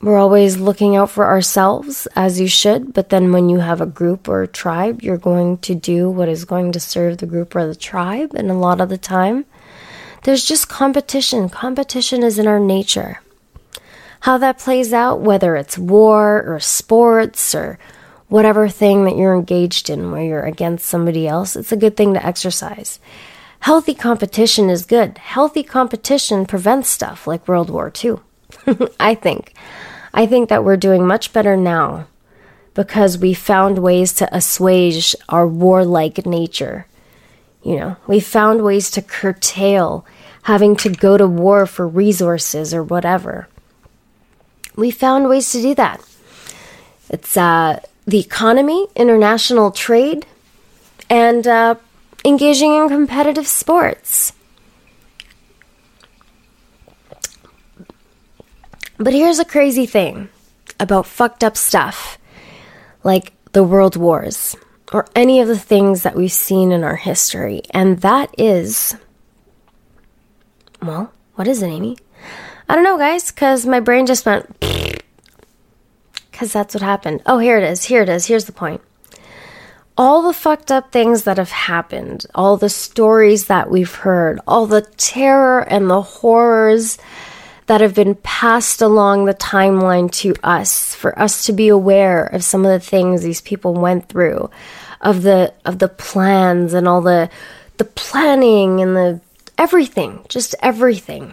we're 0.00 0.18
always 0.18 0.58
looking 0.58 0.96
out 0.96 1.10
for 1.10 1.26
ourselves 1.26 2.06
as 2.14 2.40
you 2.40 2.48
should, 2.48 2.92
but 2.92 3.08
then 3.08 3.32
when 3.32 3.48
you 3.48 3.58
have 3.60 3.80
a 3.80 3.86
group 3.86 4.28
or 4.28 4.42
a 4.42 4.48
tribe, 4.48 5.02
you're 5.02 5.16
going 5.16 5.58
to 5.58 5.74
do 5.74 6.10
what 6.10 6.28
is 6.28 6.44
going 6.44 6.72
to 6.72 6.80
serve 6.80 7.18
the 7.18 7.26
group 7.26 7.54
or 7.56 7.66
the 7.66 7.74
tribe, 7.74 8.34
and 8.34 8.50
a 8.50 8.54
lot 8.54 8.80
of 8.80 8.88
the 8.88 8.98
time 8.98 9.44
there's 10.24 10.44
just 10.44 10.68
competition. 10.68 11.48
Competition 11.48 12.22
is 12.22 12.38
in 12.38 12.46
our 12.46 12.60
nature 12.60 13.20
how 14.20 14.38
that 14.38 14.58
plays 14.58 14.94
out, 14.94 15.20
whether 15.20 15.54
it's 15.56 15.76
war 15.76 16.42
or 16.46 16.58
sports 16.58 17.54
or 17.54 17.78
whatever 18.34 18.68
thing 18.68 19.04
that 19.04 19.16
you're 19.16 19.32
engaged 19.32 19.88
in 19.88 20.10
where 20.10 20.24
you're 20.24 20.42
against 20.42 20.86
somebody 20.86 21.24
else, 21.24 21.54
it's 21.54 21.70
a 21.70 21.76
good 21.76 21.96
thing 21.96 22.14
to 22.14 22.26
exercise. 22.26 22.98
Healthy 23.60 23.94
competition 23.94 24.68
is 24.68 24.86
good. 24.86 25.18
Healthy 25.18 25.62
competition 25.62 26.44
prevents 26.44 26.88
stuff 26.88 27.28
like 27.28 27.46
World 27.46 27.70
War 27.70 27.92
II. 28.04 28.16
I 28.98 29.14
think. 29.14 29.54
I 30.12 30.26
think 30.26 30.48
that 30.48 30.64
we're 30.64 30.76
doing 30.76 31.06
much 31.06 31.32
better 31.32 31.56
now 31.56 32.08
because 32.74 33.18
we 33.18 33.34
found 33.34 33.78
ways 33.78 34.12
to 34.14 34.36
assuage 34.36 35.14
our 35.28 35.46
warlike 35.46 36.26
nature. 36.26 36.88
You 37.62 37.76
know, 37.76 37.96
we 38.08 38.18
found 38.18 38.64
ways 38.64 38.90
to 38.90 39.00
curtail 39.02 40.04
having 40.42 40.74
to 40.78 40.90
go 40.90 41.16
to 41.16 41.28
war 41.28 41.66
for 41.66 41.86
resources 41.86 42.74
or 42.74 42.82
whatever. 42.82 43.46
We 44.74 44.90
found 44.90 45.28
ways 45.28 45.52
to 45.52 45.62
do 45.62 45.76
that. 45.76 46.04
It's 47.10 47.36
uh, 47.36 47.78
the 48.06 48.18
economy, 48.18 48.86
international 48.94 49.70
trade, 49.70 50.26
and 51.08 51.46
uh, 51.46 51.74
engaging 52.24 52.74
in 52.74 52.88
competitive 52.88 53.46
sports. 53.46 54.32
But 58.96 59.12
here's 59.12 59.38
a 59.38 59.44
crazy 59.44 59.86
thing 59.86 60.28
about 60.78 61.06
fucked 61.06 61.42
up 61.42 61.56
stuff 61.56 62.18
like 63.02 63.32
the 63.52 63.64
world 63.64 63.96
wars 63.96 64.56
or 64.92 65.06
any 65.14 65.40
of 65.40 65.48
the 65.48 65.58
things 65.58 66.02
that 66.02 66.14
we've 66.14 66.32
seen 66.32 66.70
in 66.70 66.84
our 66.84 66.96
history, 66.96 67.62
and 67.70 68.00
that 68.02 68.32
is. 68.38 68.96
Well, 70.80 71.12
what 71.34 71.48
is 71.48 71.62
it, 71.62 71.68
Amy? 71.68 71.96
I 72.68 72.74
don't 72.74 72.84
know, 72.84 72.98
guys, 72.98 73.30
because 73.30 73.66
my 73.66 73.80
brain 73.80 74.06
just 74.06 74.24
went. 74.24 74.73
Because 76.34 76.52
that's 76.52 76.74
what 76.74 76.82
happened. 76.82 77.22
Oh, 77.26 77.38
here 77.38 77.58
it 77.58 77.62
is. 77.62 77.84
Here 77.84 78.02
it 78.02 78.08
is. 78.08 78.26
Here's 78.26 78.46
the 78.46 78.50
point. 78.50 78.80
All 79.96 80.22
the 80.22 80.32
fucked 80.32 80.72
up 80.72 80.90
things 80.90 81.22
that 81.22 81.38
have 81.38 81.52
happened, 81.52 82.26
all 82.34 82.56
the 82.56 82.68
stories 82.68 83.46
that 83.46 83.70
we've 83.70 83.94
heard, 83.94 84.40
all 84.44 84.66
the 84.66 84.82
terror 84.96 85.60
and 85.60 85.88
the 85.88 86.02
horrors 86.02 86.98
that 87.66 87.80
have 87.80 87.94
been 87.94 88.16
passed 88.16 88.82
along 88.82 89.26
the 89.26 89.34
timeline 89.34 90.10
to 90.10 90.34
us 90.42 90.92
for 90.92 91.16
us 91.16 91.46
to 91.46 91.52
be 91.52 91.68
aware 91.68 92.24
of 92.24 92.42
some 92.42 92.66
of 92.66 92.72
the 92.72 92.84
things 92.84 93.22
these 93.22 93.40
people 93.40 93.72
went 93.72 94.08
through 94.08 94.50
of 95.02 95.22
the 95.22 95.54
of 95.64 95.78
the 95.78 95.88
plans 95.88 96.74
and 96.74 96.88
all 96.88 97.00
the 97.00 97.30
the 97.78 97.84
planning 97.84 98.80
and 98.80 98.96
the 98.96 99.20
everything 99.56 100.26
just 100.28 100.56
everything 100.60 101.32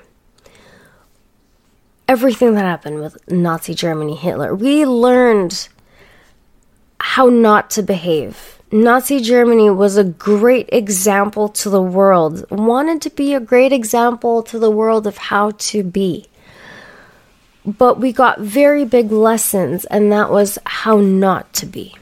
everything 2.11 2.55
that 2.55 2.65
happened 2.65 2.99
with 2.99 3.15
Nazi 3.31 3.73
Germany 3.73 4.15
Hitler 4.17 4.53
we 4.53 4.85
learned 4.85 5.69
how 6.99 7.27
not 7.27 7.69
to 7.69 7.81
behave 7.81 8.59
Nazi 8.73 9.19
Germany 9.19 9.69
was 9.69 9.95
a 9.95 10.03
great 10.03 10.69
example 10.71 11.49
to 11.49 11.69
the 11.69 11.81
world, 11.81 12.49
wanted 12.49 13.01
to 13.01 13.09
be 13.09 13.33
a 13.33 13.41
great 13.41 13.73
example 13.73 14.41
to 14.43 14.57
the 14.57 14.71
world 14.71 15.05
of 15.05 15.17
how 15.17 15.51
to 15.51 15.83
be. 15.83 16.27
But 17.65 17.99
we 17.99 18.13
got 18.13 18.39
very 18.39 18.85
big 18.85 19.11
lessons, 19.11 19.83
and 19.85 20.09
that 20.13 20.31
was 20.31 20.57
how 20.65 21.01
not 21.01 21.51
to 21.55 21.65
be. 21.65 21.93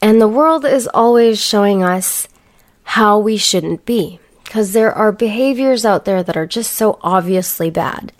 And 0.00 0.22
the 0.22 0.28
world 0.28 0.64
is 0.64 0.88
always 0.94 1.38
showing 1.38 1.84
us 1.84 2.28
how 2.84 3.18
we 3.18 3.36
shouldn't 3.36 3.84
be, 3.84 4.20
because 4.48 4.72
there 4.72 4.90
are 4.94 5.12
behaviors 5.12 5.84
out 5.84 6.06
there 6.06 6.22
that 6.22 6.34
are 6.34 6.46
just 6.46 6.72
so 6.72 6.98
obviously 7.02 7.68
bad, 7.68 8.10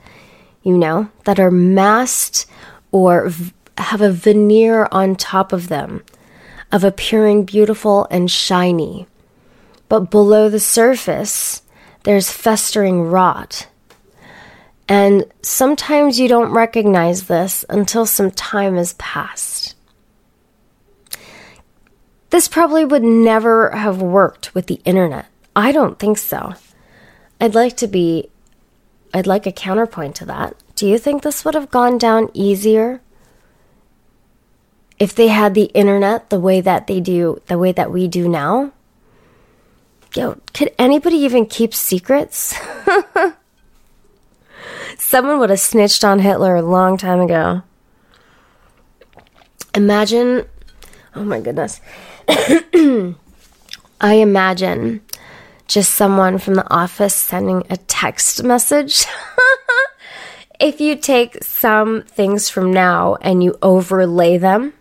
you 0.62 0.76
know, 0.76 1.08
that 1.24 1.40
are 1.40 1.50
masked 1.50 2.44
or 2.92 3.32
have 3.78 4.02
a 4.02 4.12
veneer 4.12 4.86
on 4.92 5.16
top 5.16 5.54
of 5.54 5.68
them 5.68 6.04
of 6.70 6.84
appearing 6.84 7.46
beautiful 7.46 8.06
and 8.10 8.30
shiny. 8.30 9.06
But 9.88 10.10
below 10.10 10.50
the 10.50 10.60
surface, 10.60 11.62
there's 12.02 12.30
festering 12.30 13.04
rot. 13.04 13.66
And 14.86 15.24
sometimes 15.40 16.20
you 16.20 16.28
don't 16.28 16.52
recognize 16.52 17.28
this 17.28 17.64
until 17.70 18.04
some 18.04 18.32
time 18.32 18.76
has 18.76 18.92
passed. 18.98 19.76
This 22.28 22.48
probably 22.48 22.84
would 22.84 23.02
never 23.02 23.70
have 23.70 24.02
worked 24.02 24.54
with 24.54 24.66
the 24.66 24.82
internet. 24.84 25.24
I 25.58 25.72
don't 25.72 25.98
think 25.98 26.18
so. 26.18 26.54
I'd 27.40 27.56
like 27.56 27.76
to 27.78 27.88
be, 27.88 28.30
I'd 29.12 29.26
like 29.26 29.44
a 29.44 29.50
counterpoint 29.50 30.14
to 30.16 30.24
that. 30.26 30.54
Do 30.76 30.86
you 30.86 30.98
think 30.98 31.24
this 31.24 31.44
would 31.44 31.56
have 31.56 31.68
gone 31.68 31.98
down 31.98 32.30
easier 32.32 33.00
if 35.00 35.16
they 35.16 35.26
had 35.26 35.54
the 35.54 35.72
internet 35.74 36.30
the 36.30 36.38
way 36.38 36.60
that 36.60 36.86
they 36.86 37.00
do, 37.00 37.42
the 37.48 37.58
way 37.58 37.72
that 37.72 37.90
we 37.90 38.06
do 38.06 38.28
now, 38.28 38.70
yo, 40.14 40.36
could 40.54 40.72
anybody 40.78 41.16
even 41.16 41.44
keep 41.44 41.74
secrets? 41.74 42.54
Someone 44.96 45.40
would 45.40 45.50
have 45.50 45.58
snitched 45.58 46.04
on 46.04 46.20
Hitler 46.20 46.54
a 46.54 46.62
long 46.62 46.96
time 46.96 47.18
ago. 47.18 47.62
Imagine, 49.74 50.46
oh 51.16 51.24
my 51.24 51.40
goodness. 51.40 51.80
I 52.28 53.14
imagine 54.00 55.00
just 55.68 55.94
someone 55.94 56.38
from 56.38 56.54
the 56.54 56.68
office 56.72 57.14
sending 57.14 57.62
a 57.70 57.76
text 57.76 58.42
message. 58.42 59.06
if 60.60 60.80
you 60.80 60.96
take 60.96 61.44
some 61.44 62.02
things 62.02 62.48
from 62.48 62.72
now 62.72 63.16
and 63.20 63.44
you 63.44 63.56
overlay 63.62 64.38
them 64.38 64.72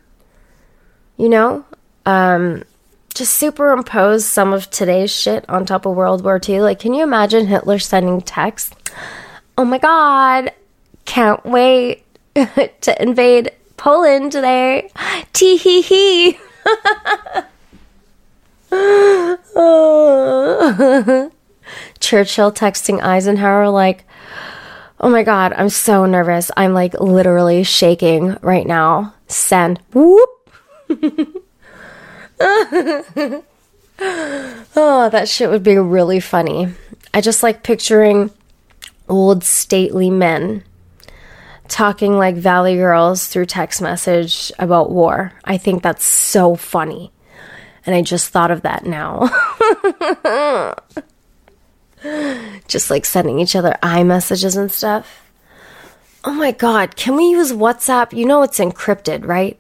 you 1.18 1.30
know? 1.30 1.66
Um, 2.06 2.64
just 3.14 3.36
superimpose 3.36 4.26
some 4.26 4.54
of 4.54 4.70
today's 4.70 5.12
shit 5.12 5.44
on 5.50 5.66
top 5.66 5.86
of 5.86 5.96
World 5.96 6.24
War 6.24 6.40
II. 6.48 6.62
Like, 6.62 6.80
can 6.80 6.94
you 6.94 7.04
imagine 7.04 7.48
Hitler 7.48 7.80
sending 7.80 8.22
texts? 8.22 8.76
Oh 9.58 9.66
my 9.66 9.80
god, 9.80 10.52
can't 11.06 11.44
wait 11.44 12.06
to 12.36 13.02
invade 13.02 13.52
Poland 13.76 14.32
today. 14.32 14.92
Tee 15.34 15.58
hee 15.58 15.82
hee. 15.82 16.40
Churchill 22.00 22.52
texting 22.52 23.02
Eisenhower, 23.02 23.70
like, 23.70 24.04
oh 25.00 25.10
my 25.10 25.24
god, 25.24 25.54
I'm 25.54 25.70
so 25.70 26.06
nervous. 26.06 26.52
I'm 26.58 26.74
like 26.74 27.00
literally 27.00 27.64
shaking 27.64 28.38
right 28.42 28.68
now. 28.68 29.14
Send. 29.28 29.80
Whoop 29.94 30.30
oh, 32.40 33.44
that 35.12 35.28
shit 35.28 35.50
would 35.50 35.64
be 35.64 35.78
really 35.78 36.20
funny. 36.20 36.74
I 37.14 37.22
just 37.22 37.44
like 37.44 37.64
picturing 37.64 38.32
old 39.10 39.44
stately 39.44 40.10
men 40.10 40.64
talking 41.68 42.18
like 42.18 42.36
Valley 42.36 42.76
Girls 42.76 43.28
through 43.28 43.48
text 43.48 43.82
message 43.82 44.52
about 44.60 44.92
war. 44.92 45.34
I 45.44 45.58
think 45.58 45.84
that's 45.84 46.06
so 46.06 46.56
funny. 46.56 47.12
And 47.88 47.96
I 47.96 48.04
just 48.04 48.30
thought 48.30 48.52
of 48.52 48.62
that 48.62 48.86
now. 48.86 49.30
just 52.68 52.92
like 52.92 53.06
sending 53.06 53.40
each 53.40 53.56
other 53.56 53.76
iMessages 53.82 54.56
and 54.56 54.72
stuff. 54.72 55.32
Oh 56.24 56.34
my 56.34 56.52
god, 56.52 56.96
can 56.96 57.16
we 57.16 57.30
use 57.30 57.52
WhatsApp? 57.52 58.16
You 58.16 58.26
know 58.26 58.44
it's 58.44 58.60
encrypted, 58.60 59.26
right? 59.26 59.60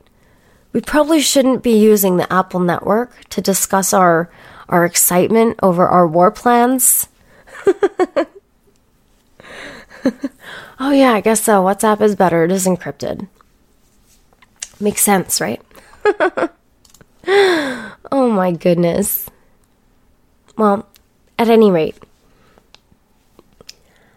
we 0.78 0.82
probably 0.82 1.22
shouldn't 1.22 1.64
be 1.64 1.76
using 1.76 2.18
the 2.18 2.32
Apple 2.32 2.60
network 2.60 3.28
to 3.30 3.42
discuss 3.42 3.94
our 3.94 4.30
our 4.70 4.86
excitement 4.86 5.58
over 5.64 5.88
our 5.88 6.06
war 6.08 6.30
plans. 6.30 7.08
oh 10.80 10.92
yeah, 10.92 11.14
I 11.14 11.22
guess 11.22 11.42
so. 11.42 11.64
WhatsApp 11.64 12.02
is 12.02 12.16
better. 12.16 12.44
It 12.44 12.52
is 12.52 12.68
encrypted. 12.68 13.28
Makes 14.80 15.02
sense, 15.02 15.42
right? 15.42 15.62
my 18.48 18.54
goodness. 18.54 19.30
Well, 20.58 20.88
at 21.38 21.50
any 21.50 21.70
rate, 21.70 21.98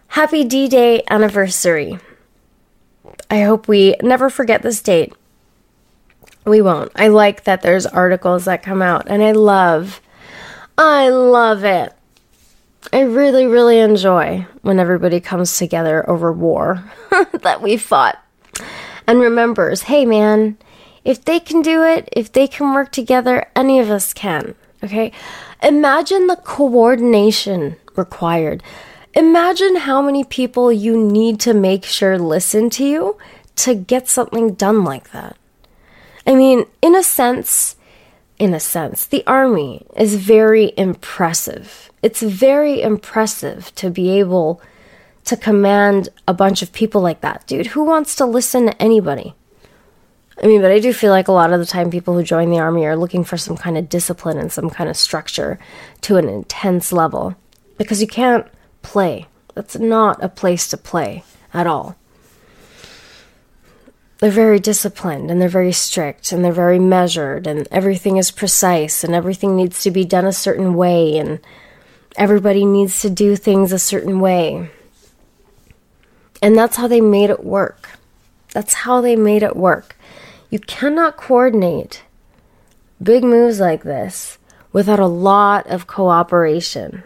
happy 0.06 0.44
D 0.44 0.68
Day 0.68 1.02
anniversary. 1.10 1.98
I 3.28 3.42
hope 3.42 3.66
we 3.66 3.96
never 4.02 4.30
forget 4.30 4.62
this 4.62 4.82
date. 4.82 5.12
We 6.44 6.62
won't. 6.62 6.92
I 6.94 7.08
like 7.08 7.42
that 7.42 7.62
there's 7.62 7.86
articles 7.86 8.44
that 8.44 8.62
come 8.62 8.82
out, 8.82 9.08
and 9.08 9.20
I 9.20 9.32
love, 9.32 10.00
I 10.78 11.08
love 11.08 11.64
it. 11.64 11.92
I 12.92 13.00
really, 13.00 13.46
really 13.46 13.80
enjoy 13.80 14.46
when 14.62 14.78
everybody 14.78 15.18
comes 15.18 15.58
together 15.58 16.08
over 16.08 16.32
war 16.32 16.84
that 17.32 17.62
we 17.62 17.76
fought 17.76 18.24
and 19.08 19.18
remembers, 19.18 19.82
hey 19.82 20.06
man, 20.06 20.56
if 21.04 21.24
they 21.24 21.40
can 21.40 21.62
do 21.62 21.82
it, 21.82 22.08
if 22.12 22.32
they 22.32 22.46
can 22.46 22.74
work 22.74 22.92
together, 22.92 23.46
any 23.56 23.78
of 23.78 23.90
us 23.90 24.12
can. 24.12 24.54
Okay? 24.82 25.12
Imagine 25.62 26.26
the 26.26 26.36
coordination 26.36 27.76
required. 27.96 28.62
Imagine 29.14 29.76
how 29.76 30.00
many 30.00 30.24
people 30.24 30.72
you 30.72 30.96
need 30.96 31.40
to 31.40 31.52
make 31.52 31.84
sure 31.84 32.18
listen 32.18 32.70
to 32.70 32.84
you 32.84 33.18
to 33.56 33.74
get 33.74 34.08
something 34.08 34.54
done 34.54 34.84
like 34.84 35.10
that. 35.10 35.36
I 36.26 36.34
mean, 36.34 36.66
in 36.80 36.94
a 36.94 37.02
sense, 37.02 37.76
in 38.38 38.54
a 38.54 38.60
sense, 38.60 39.06
the 39.06 39.24
army 39.26 39.86
is 39.96 40.14
very 40.14 40.72
impressive. 40.76 41.90
It's 42.02 42.22
very 42.22 42.80
impressive 42.80 43.74
to 43.74 43.90
be 43.90 44.18
able 44.18 44.62
to 45.24 45.36
command 45.36 46.08
a 46.26 46.32
bunch 46.32 46.62
of 46.62 46.72
people 46.72 47.00
like 47.00 47.20
that, 47.20 47.46
dude. 47.46 47.68
Who 47.68 47.84
wants 47.84 48.14
to 48.16 48.24
listen 48.24 48.66
to 48.66 48.82
anybody? 48.82 49.34
I 50.42 50.46
mean, 50.46 50.62
but 50.62 50.70
I 50.70 50.78
do 50.78 50.92
feel 50.92 51.10
like 51.10 51.28
a 51.28 51.32
lot 51.32 51.52
of 51.52 51.60
the 51.60 51.66
time 51.66 51.90
people 51.90 52.14
who 52.14 52.22
join 52.22 52.50
the 52.50 52.58
army 52.60 52.86
are 52.86 52.96
looking 52.96 53.24
for 53.24 53.36
some 53.36 53.56
kind 53.58 53.76
of 53.76 53.90
discipline 53.90 54.38
and 54.38 54.50
some 54.50 54.70
kind 54.70 54.88
of 54.88 54.96
structure 54.96 55.58
to 56.02 56.16
an 56.16 56.28
intense 56.28 56.92
level. 56.92 57.36
because 57.78 58.02
you 58.02 58.06
can't 58.06 58.46
play. 58.82 59.26
That's 59.54 59.78
not 59.78 60.22
a 60.22 60.28
place 60.28 60.68
to 60.68 60.76
play 60.76 61.24
at 61.54 61.66
all. 61.66 61.96
They're 64.18 64.30
very 64.30 64.58
disciplined 64.58 65.30
and 65.30 65.40
they're 65.40 65.48
very 65.48 65.72
strict 65.72 66.30
and 66.30 66.44
they're 66.44 66.52
very 66.52 66.78
measured 66.78 67.46
and 67.46 67.66
everything 67.70 68.18
is 68.18 68.30
precise 68.30 69.02
and 69.02 69.14
everything 69.14 69.56
needs 69.56 69.82
to 69.82 69.90
be 69.90 70.04
done 70.04 70.26
a 70.26 70.32
certain 70.32 70.74
way 70.74 71.16
and 71.16 71.40
everybody 72.16 72.66
needs 72.66 73.00
to 73.00 73.08
do 73.08 73.34
things 73.34 73.72
a 73.72 73.78
certain 73.78 74.20
way. 74.20 74.68
And 76.42 76.54
that's 76.54 76.76
how 76.76 76.86
they 76.86 77.00
made 77.00 77.30
it 77.30 77.44
work. 77.44 77.88
That's 78.52 78.74
how 78.74 79.00
they 79.00 79.16
made 79.16 79.42
it 79.42 79.56
work. 79.56 79.96
You 80.50 80.58
cannot 80.58 81.16
coordinate 81.16 82.02
big 83.02 83.22
moves 83.24 83.60
like 83.60 83.84
this 83.84 84.38
without 84.72 85.00
a 85.00 85.06
lot 85.06 85.66
of 85.68 85.86
cooperation. 85.86 87.02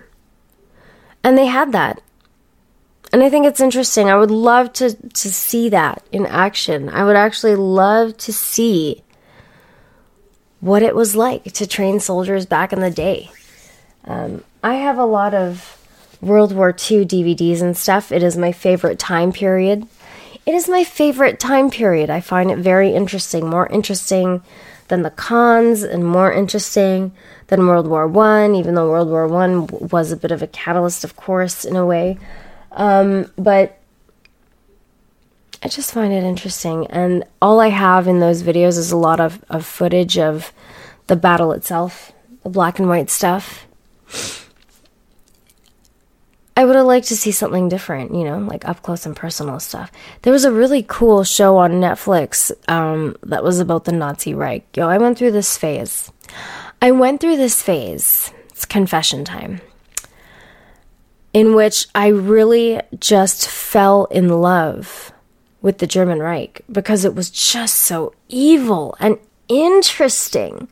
And 1.23 1.39
they 1.39 1.47
had 1.47 1.73
that. 1.73 2.03
And 3.13 3.23
I 3.23 3.31
think 3.31 3.47
it's 3.47 3.61
interesting. 3.61 4.09
I 4.09 4.17
would 4.17 4.31
love 4.31 4.73
to, 4.75 4.95
to 4.95 5.33
see 5.33 5.69
that 5.69 6.03
in 6.11 6.27
action. 6.27 6.89
I 6.89 7.05
would 7.05 7.17
actually 7.17 7.55
love 7.55 8.17
to 8.19 8.33
see 8.33 9.03
what 10.61 10.83
it 10.83 10.97
was 10.97 11.15
like 11.15 11.45
to 11.45 11.67
train 11.67 12.01
soldiers 12.01 12.47
back 12.47 12.73
in 12.73 12.81
the 12.81 12.91
day. 12.91 13.31
Um, 14.07 14.43
I 14.63 14.75
have 14.75 14.99
a 14.99 15.05
lot 15.05 15.35
of 15.35 15.79
World 16.21 16.55
War 16.55 16.71
II 16.71 17.05
DVDs 17.05 17.61
and 17.61 17.77
stuff. 17.77 18.11
It 18.11 18.23
is 18.23 18.37
my 18.37 18.51
favorite 18.51 18.99
time 18.99 19.31
period. 19.31 19.87
It 20.47 20.55
is 20.55 20.69
my 20.69 20.85
favorite 20.85 21.41
time 21.41 21.71
period. 21.71 22.11
I 22.11 22.21
find 22.21 22.51
it 22.51 22.59
very 22.59 22.95
interesting, 22.95 23.49
more 23.49 23.67
interesting 23.69 24.43
than 24.89 25.03
the 25.03 25.11
cons 25.11 25.83
and 25.83 26.05
more 26.05 26.33
interesting 26.33 27.13
than 27.47 27.67
World 27.67 27.87
War 27.87 28.07
One, 28.07 28.55
even 28.55 28.75
though 28.75 28.91
World 28.91 29.09
War 29.09 29.27
One 29.27 29.67
was 29.67 30.13
a 30.13 30.17
bit 30.17 30.31
of 30.31 30.43
a 30.43 30.47
catalyst, 30.47 31.05
of 31.05 31.17
course, 31.17 31.65
in 31.65 31.77
a 31.77 31.87
way. 31.87 32.19
Um, 32.73 33.31
but 33.39 33.79
I 35.63 35.69
just 35.69 35.93
find 35.93 36.13
it 36.13 36.25
interesting. 36.25 36.87
And 36.89 37.25
all 37.41 37.59
I 37.59 37.69
have 37.69 38.07
in 38.07 38.21
those 38.21 38.43
videos 38.43 38.77
is 38.77 38.93
a 38.93 38.99
lot 38.99 39.21
of, 39.21 39.43
of 39.49 39.65
footage 39.65 40.19
of 40.19 40.53
the 41.07 41.17
battle 41.17 41.53
itself, 41.53 42.13
the 42.43 42.51
black 42.51 42.79
and 42.79 42.89
white 42.89 43.09
stuff. 43.09 43.67
I 46.57 46.65
would 46.65 46.77
have 46.77 46.87
liked 46.87 47.09
to 47.09 47.17
see 47.17 47.33
something 47.33 47.69
different, 47.69 48.15
you 48.15 48.23
know, 48.23 48.39
like 48.39 48.67
up 48.69 48.83
close 48.83 49.07
and 49.07 49.17
personal 49.17 49.59
stuff. 49.59 49.91
There 50.23 50.33
was 50.33 50.45
a 50.45 50.53
really 50.53 50.85
cool 50.87 51.25
show 51.25 51.57
on 51.57 51.73
Netflix 51.73 52.53
um, 52.69 53.17
that 53.25 53.43
was 53.43 53.59
about 53.59 53.85
the 53.85 53.93
Nazi 53.93 54.35
Reich. 54.35 54.65
Yo, 54.77 54.89
I 54.89 54.99
went 54.99 55.19
through 55.19 55.33
this 55.33 55.59
phase. 55.59 56.13
I 56.81 56.93
went 56.93 57.21
through 57.21 57.39
this 57.39 57.61
phase. 57.61 58.33
It's 58.51 58.65
confession 58.65 59.25
time. 59.25 59.61
In 61.33 61.57
which 61.57 61.89
I 61.93 62.09
really 62.09 62.81
just 63.01 63.49
fell 63.49 64.05
in 64.07 64.29
love 64.29 65.13
with 65.61 65.79
the 65.79 65.89
German 65.89 66.21
Reich 66.21 66.61
because 66.71 67.05
it 67.05 67.17
was 67.17 67.31
just 67.31 67.75
so 67.75 68.15
evil 68.29 68.97
and 69.01 69.19
interesting. 69.49 70.69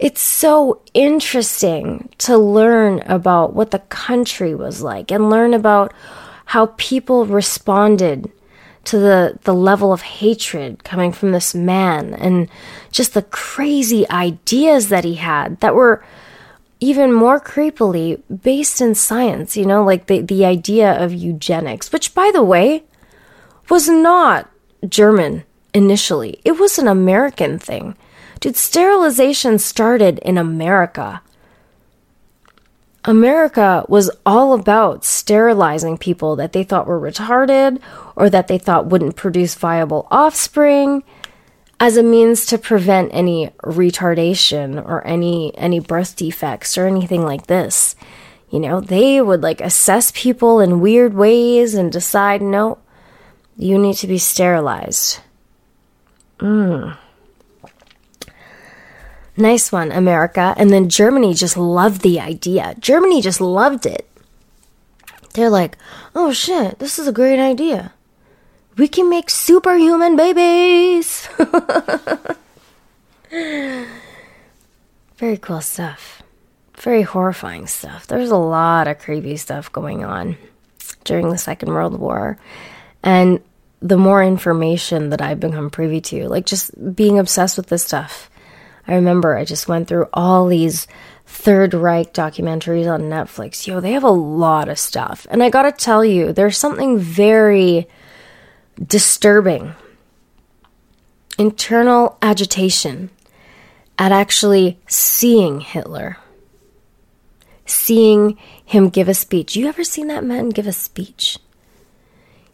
It's 0.00 0.22
so 0.22 0.80
interesting 0.94 2.08
to 2.18 2.38
learn 2.38 3.00
about 3.00 3.52
what 3.52 3.70
the 3.70 3.80
country 3.80 4.54
was 4.54 4.80
like 4.80 5.10
and 5.10 5.28
learn 5.28 5.52
about 5.52 5.92
how 6.46 6.72
people 6.78 7.26
responded 7.26 8.32
to 8.84 8.98
the, 8.98 9.38
the 9.44 9.52
level 9.52 9.92
of 9.92 10.00
hatred 10.00 10.84
coming 10.84 11.12
from 11.12 11.32
this 11.32 11.54
man 11.54 12.14
and 12.14 12.48
just 12.90 13.12
the 13.12 13.20
crazy 13.24 14.08
ideas 14.08 14.88
that 14.88 15.04
he 15.04 15.16
had 15.16 15.60
that 15.60 15.74
were 15.74 16.02
even 16.80 17.12
more 17.12 17.38
creepily 17.38 18.22
based 18.42 18.80
in 18.80 18.94
science, 18.94 19.54
you 19.54 19.66
know, 19.66 19.84
like 19.84 20.06
the, 20.06 20.22
the 20.22 20.46
idea 20.46 20.92
of 20.98 21.12
eugenics, 21.12 21.92
which, 21.92 22.14
by 22.14 22.30
the 22.32 22.42
way, 22.42 22.84
was 23.68 23.86
not 23.86 24.50
German 24.88 25.44
initially. 25.74 26.40
It 26.42 26.52
was 26.52 26.78
an 26.78 26.88
American 26.88 27.58
thing. 27.58 27.96
Dude, 28.40 28.56
sterilization 28.56 29.58
started 29.58 30.18
in 30.20 30.38
America. 30.38 31.22
America 33.04 33.84
was 33.88 34.10
all 34.26 34.52
about 34.52 35.04
sterilizing 35.04 35.96
people 35.96 36.36
that 36.36 36.52
they 36.52 36.64
thought 36.64 36.86
were 36.86 37.00
retarded 37.00 37.80
or 38.16 38.28
that 38.28 38.48
they 38.48 38.58
thought 38.58 38.86
wouldn't 38.86 39.16
produce 39.16 39.54
viable 39.54 40.06
offspring 40.10 41.02
as 41.78 41.96
a 41.96 42.02
means 42.02 42.44
to 42.46 42.58
prevent 42.58 43.10
any 43.12 43.50
retardation 43.62 44.82
or 44.84 45.06
any 45.06 45.56
any 45.56 45.80
birth 45.80 46.14
defects 46.14 46.76
or 46.76 46.86
anything 46.86 47.22
like 47.22 47.46
this. 47.46 47.96
You 48.50 48.60
know, 48.60 48.80
they 48.80 49.20
would 49.20 49.42
like 49.42 49.60
assess 49.60 50.12
people 50.14 50.60
in 50.60 50.80
weird 50.80 51.14
ways 51.14 51.74
and 51.74 51.90
decide, 51.90 52.42
no, 52.42 52.78
you 53.56 53.78
need 53.78 53.94
to 53.96 54.06
be 54.06 54.18
sterilized. 54.18 55.20
Mm. 56.38 56.96
Nice 59.40 59.72
one, 59.72 59.90
America. 59.90 60.54
And 60.58 60.70
then 60.70 60.90
Germany 60.90 61.32
just 61.32 61.56
loved 61.56 62.02
the 62.02 62.20
idea. 62.20 62.74
Germany 62.78 63.22
just 63.22 63.40
loved 63.40 63.86
it. 63.86 64.06
They're 65.32 65.48
like, 65.48 65.78
oh 66.14 66.32
shit, 66.32 66.78
this 66.78 66.98
is 66.98 67.08
a 67.08 67.12
great 67.12 67.40
idea. 67.40 67.94
We 68.76 68.86
can 68.86 69.08
make 69.08 69.30
superhuman 69.30 70.16
babies. 70.16 71.26
Very 75.16 75.38
cool 75.38 75.62
stuff. 75.62 76.22
Very 76.76 77.02
horrifying 77.02 77.66
stuff. 77.66 78.06
There's 78.06 78.30
a 78.30 78.36
lot 78.36 78.88
of 78.88 78.98
creepy 78.98 79.36
stuff 79.38 79.72
going 79.72 80.04
on 80.04 80.36
during 81.04 81.30
the 81.30 81.38
Second 81.38 81.70
World 81.70 81.98
War. 81.98 82.38
And 83.02 83.40
the 83.80 83.96
more 83.96 84.22
information 84.22 85.10
that 85.10 85.22
I've 85.22 85.40
become 85.40 85.70
privy 85.70 86.00
to, 86.02 86.28
like 86.28 86.44
just 86.46 86.94
being 86.94 87.18
obsessed 87.18 87.56
with 87.56 87.68
this 87.68 87.84
stuff 87.84 88.29
I 88.90 88.96
remember 88.96 89.36
I 89.36 89.44
just 89.44 89.68
went 89.68 89.86
through 89.86 90.08
all 90.12 90.48
these 90.48 90.88
Third 91.24 91.74
Reich 91.74 92.12
documentaries 92.12 92.92
on 92.92 93.02
Netflix. 93.02 93.64
Yo, 93.64 93.78
they 93.78 93.92
have 93.92 94.02
a 94.02 94.10
lot 94.10 94.68
of 94.68 94.80
stuff. 94.80 95.28
And 95.30 95.44
I 95.44 95.48
gotta 95.48 95.70
tell 95.70 96.04
you, 96.04 96.32
there's 96.32 96.58
something 96.58 96.98
very 96.98 97.86
disturbing 98.84 99.74
internal 101.38 102.18
agitation 102.20 103.10
at 103.96 104.10
actually 104.10 104.80
seeing 104.88 105.60
Hitler, 105.60 106.16
seeing 107.66 108.36
him 108.64 108.88
give 108.88 109.08
a 109.08 109.14
speech. 109.14 109.54
You 109.54 109.68
ever 109.68 109.84
seen 109.84 110.08
that 110.08 110.24
man 110.24 110.48
give 110.48 110.66
a 110.66 110.72
speech? 110.72 111.38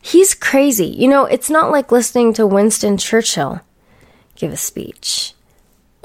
He's 0.02 0.34
crazy. 0.34 0.86
You 0.86 1.08
know, 1.08 1.24
it's 1.24 1.48
not 1.48 1.70
like 1.70 1.90
listening 1.90 2.34
to 2.34 2.46
Winston 2.46 2.98
Churchill 2.98 3.62
give 4.34 4.52
a 4.52 4.56
speech 4.58 5.32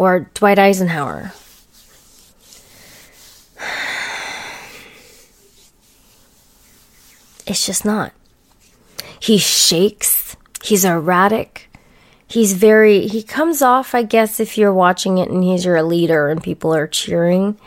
or 0.01 0.31
Dwight 0.33 0.57
Eisenhower. 0.57 1.31
It's 7.45 7.67
just 7.67 7.85
not. 7.85 8.11
He 9.19 9.37
shakes. 9.37 10.35
He's 10.63 10.83
erratic. 10.83 11.69
He's 12.25 12.53
very, 12.53 13.05
he 13.05 13.21
comes 13.21 13.61
off, 13.61 13.93
I 13.93 14.01
guess, 14.01 14.39
if 14.39 14.57
you're 14.57 14.73
watching 14.73 15.19
it 15.19 15.29
and 15.29 15.43
he's 15.43 15.65
your 15.65 15.83
leader 15.83 16.29
and 16.29 16.41
people 16.41 16.73
are 16.73 16.87
cheering, 16.87 17.59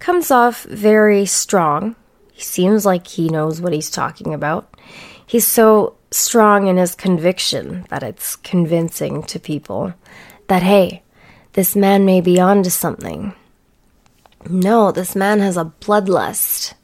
comes 0.00 0.30
off 0.30 0.64
very 0.64 1.24
strong. 1.24 1.96
He 2.30 2.42
seems 2.42 2.84
like 2.84 3.06
he 3.06 3.30
knows 3.30 3.62
what 3.62 3.72
he's 3.72 3.90
talking 3.90 4.34
about. 4.34 4.76
He's 5.26 5.46
so 5.46 5.96
strong 6.10 6.66
in 6.66 6.76
his 6.76 6.94
conviction 6.94 7.86
that 7.88 8.02
it's 8.02 8.36
convincing 8.36 9.22
to 9.22 9.38
people 9.38 9.94
that, 10.48 10.62
hey, 10.62 11.04
this 11.52 11.74
man 11.74 12.04
may 12.04 12.20
be 12.20 12.40
onto 12.40 12.70
something. 12.70 13.34
No, 14.48 14.92
this 14.92 15.16
man 15.16 15.40
has 15.40 15.56
a 15.56 15.72
bloodlust. 15.80 16.74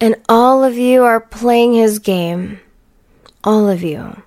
And 0.00 0.16
all 0.28 0.64
of 0.64 0.78
you 0.78 1.02
are 1.04 1.20
playing 1.20 1.74
his 1.74 1.98
game. 1.98 2.60
All 3.44 3.68
of 3.68 3.82
you. 3.82 4.22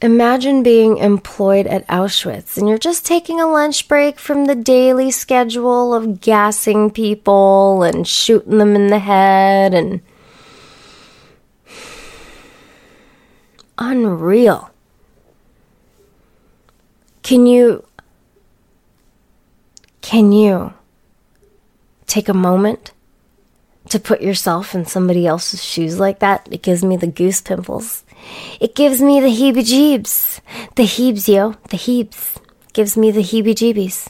Imagine 0.00 0.64
being 0.64 0.96
employed 0.96 1.68
at 1.68 1.86
Auschwitz 1.86 2.56
and 2.56 2.68
you're 2.68 2.76
just 2.76 3.06
taking 3.06 3.40
a 3.40 3.46
lunch 3.46 3.86
break 3.86 4.18
from 4.18 4.46
the 4.46 4.56
daily 4.56 5.12
schedule 5.12 5.94
of 5.94 6.20
gassing 6.20 6.90
people 6.90 7.84
and 7.84 8.08
shooting 8.08 8.58
them 8.58 8.74
in 8.74 8.88
the 8.88 8.98
head 8.98 9.74
and. 9.74 10.00
Unreal. 13.78 14.71
Can 17.22 17.46
you 17.46 17.84
can 20.00 20.32
you 20.32 20.74
take 22.06 22.28
a 22.28 22.34
moment 22.34 22.92
to 23.88 23.98
put 23.98 24.20
yourself 24.20 24.74
in 24.74 24.84
somebody 24.84 25.26
else's 25.26 25.62
shoes 25.62 25.98
like 25.98 26.18
that? 26.18 26.48
It 26.50 26.62
gives 26.62 26.84
me 26.84 26.96
the 26.96 27.06
goose 27.06 27.40
pimples. 27.40 28.04
It 28.60 28.74
gives 28.74 29.00
me 29.00 29.20
the 29.20 29.28
heebie 29.28 29.64
jeebs. 29.64 30.40
The 30.74 30.84
heebs, 30.84 31.28
yo. 31.28 31.52
The 31.70 31.76
heebs. 31.76 32.38
Gives 32.72 32.96
me 32.96 33.10
the 33.10 33.22
heebie 33.22 33.54
jeebies. 33.54 34.08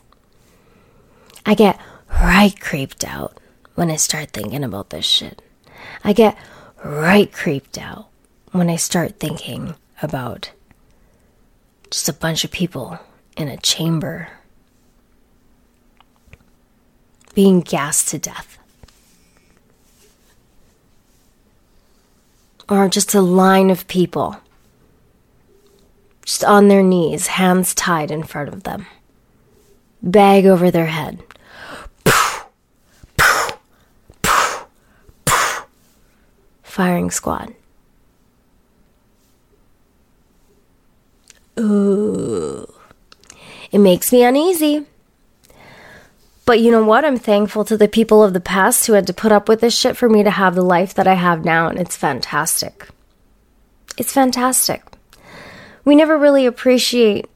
I 1.44 1.54
get 1.54 1.78
right 2.20 2.58
creeped 2.58 3.04
out. 3.04 3.38
when 3.74 3.90
I 3.90 3.96
start 3.96 4.30
thinking 4.30 4.64
about 4.64 4.90
this 4.90 5.04
shit. 5.04 5.40
I 6.04 6.12
get 6.12 6.36
right 6.84 7.32
creeped 7.32 7.78
out 7.78 8.08
when 8.52 8.68
I 8.68 8.76
start 8.76 9.18
thinking 9.18 9.74
about 10.02 10.50
just 11.92 12.08
a 12.08 12.12
bunch 12.14 12.42
of 12.42 12.50
people 12.50 12.98
in 13.36 13.48
a 13.48 13.58
chamber 13.58 14.30
being 17.34 17.60
gassed 17.60 18.08
to 18.08 18.18
death. 18.18 18.58
Or 22.66 22.88
just 22.88 23.14
a 23.14 23.20
line 23.20 23.68
of 23.68 23.86
people 23.88 24.38
just 26.24 26.42
on 26.44 26.68
their 26.68 26.82
knees, 26.82 27.26
hands 27.26 27.74
tied 27.74 28.10
in 28.10 28.22
front 28.22 28.48
of 28.48 28.62
them, 28.62 28.86
bag 30.02 30.46
over 30.46 30.70
their 30.70 30.86
head. 30.86 31.22
Firing 36.62 37.10
squad. 37.10 37.52
Ooh. 41.62 42.66
It 43.70 43.78
makes 43.78 44.12
me 44.12 44.24
uneasy. 44.24 44.86
But 46.44 46.60
you 46.60 46.70
know 46.72 46.84
what? 46.84 47.04
I'm 47.04 47.18
thankful 47.18 47.64
to 47.66 47.76
the 47.76 47.86
people 47.86 48.22
of 48.22 48.32
the 48.32 48.40
past 48.40 48.86
who 48.86 48.94
had 48.94 49.06
to 49.06 49.14
put 49.14 49.32
up 49.32 49.48
with 49.48 49.60
this 49.60 49.78
shit 49.78 49.96
for 49.96 50.08
me 50.08 50.24
to 50.24 50.30
have 50.30 50.54
the 50.54 50.62
life 50.62 50.92
that 50.94 51.06
I 51.06 51.14
have 51.14 51.44
now, 51.44 51.68
and 51.68 51.78
it's 51.78 51.96
fantastic. 51.96 52.88
It's 53.96 54.12
fantastic. 54.12 54.82
We 55.84 55.94
never 55.94 56.18
really 56.18 56.46
appreciate 56.46 57.30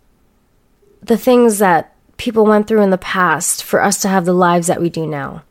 the 1.00 1.16
things 1.16 1.58
that 1.58 1.94
people 2.16 2.44
went 2.44 2.66
through 2.66 2.82
in 2.82 2.90
the 2.90 2.98
past 2.98 3.62
for 3.62 3.80
us 3.80 4.00
to 4.00 4.08
have 4.08 4.24
the 4.24 4.32
lives 4.32 4.66
that 4.66 4.80
we 4.80 4.90
do 4.90 5.06
now. 5.06 5.44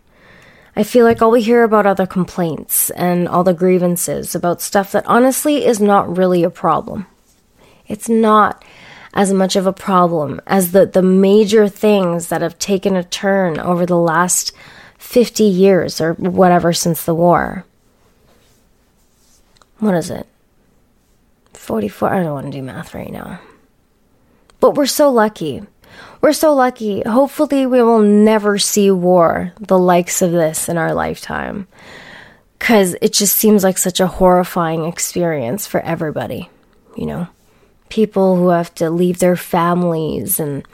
I 0.75 0.83
feel 0.83 1.05
like 1.05 1.21
all 1.21 1.31
we 1.31 1.41
hear 1.41 1.63
about 1.63 1.85
are 1.85 1.95
the 1.95 2.07
complaints 2.07 2.89
and 2.89 3.29
all 3.29 3.45
the 3.45 3.53
grievances 3.53 4.35
about 4.35 4.61
stuff 4.61 4.91
that 4.91 5.05
honestly 5.05 5.65
is 5.65 5.79
not 5.79 6.17
really 6.17 6.43
a 6.43 6.49
problem. 6.49 7.07
It's 7.87 8.09
not 8.09 8.63
as 9.13 9.31
much 9.31 9.55
of 9.55 9.65
a 9.65 9.73
problem 9.73 10.41
as 10.45 10.71
the, 10.71 10.85
the 10.85 11.01
major 11.01 11.67
things 11.67 12.27
that 12.27 12.41
have 12.41 12.59
taken 12.59 12.95
a 12.95 13.03
turn 13.03 13.59
over 13.59 13.85
the 13.85 13.97
last 13.97 14.51
50 14.97 15.43
years 15.43 16.01
or 16.01 16.13
whatever 16.13 16.73
since 16.73 17.05
the 17.05 17.15
war. 17.15 17.65
What 19.79 19.95
is 19.95 20.09
it? 20.09 20.27
44. 21.53 22.13
I 22.13 22.23
don't 22.23 22.33
want 22.33 22.45
to 22.47 22.51
do 22.51 22.61
math 22.61 22.93
right 22.93 23.11
now. 23.11 23.39
But 24.59 24.75
we're 24.75 24.85
so 24.85 25.11
lucky. 25.11 25.63
We're 26.21 26.33
so 26.33 26.53
lucky. 26.53 27.01
Hopefully, 27.03 27.65
we 27.65 27.81
will 27.81 28.01
never 28.01 28.57
see 28.57 28.91
war, 28.91 29.53
the 29.59 29.77
likes 29.77 30.21
of 30.21 30.31
this, 30.31 30.67
in 30.69 30.77
our 30.77 30.93
lifetime. 30.93 31.67
Because 32.57 32.95
it 33.01 33.13
just 33.13 33.35
seems 33.35 33.63
like 33.63 33.77
such 33.77 33.99
a 33.99 34.07
horrifying 34.07 34.85
experience 34.85 35.67
for 35.67 35.81
everybody, 35.81 36.49
you 36.95 37.05
know? 37.05 37.27
People 37.89 38.35
who 38.37 38.49
have 38.49 38.73
to 38.75 38.89
leave 38.89 39.19
their 39.19 39.35
families 39.35 40.39
and 40.39 40.67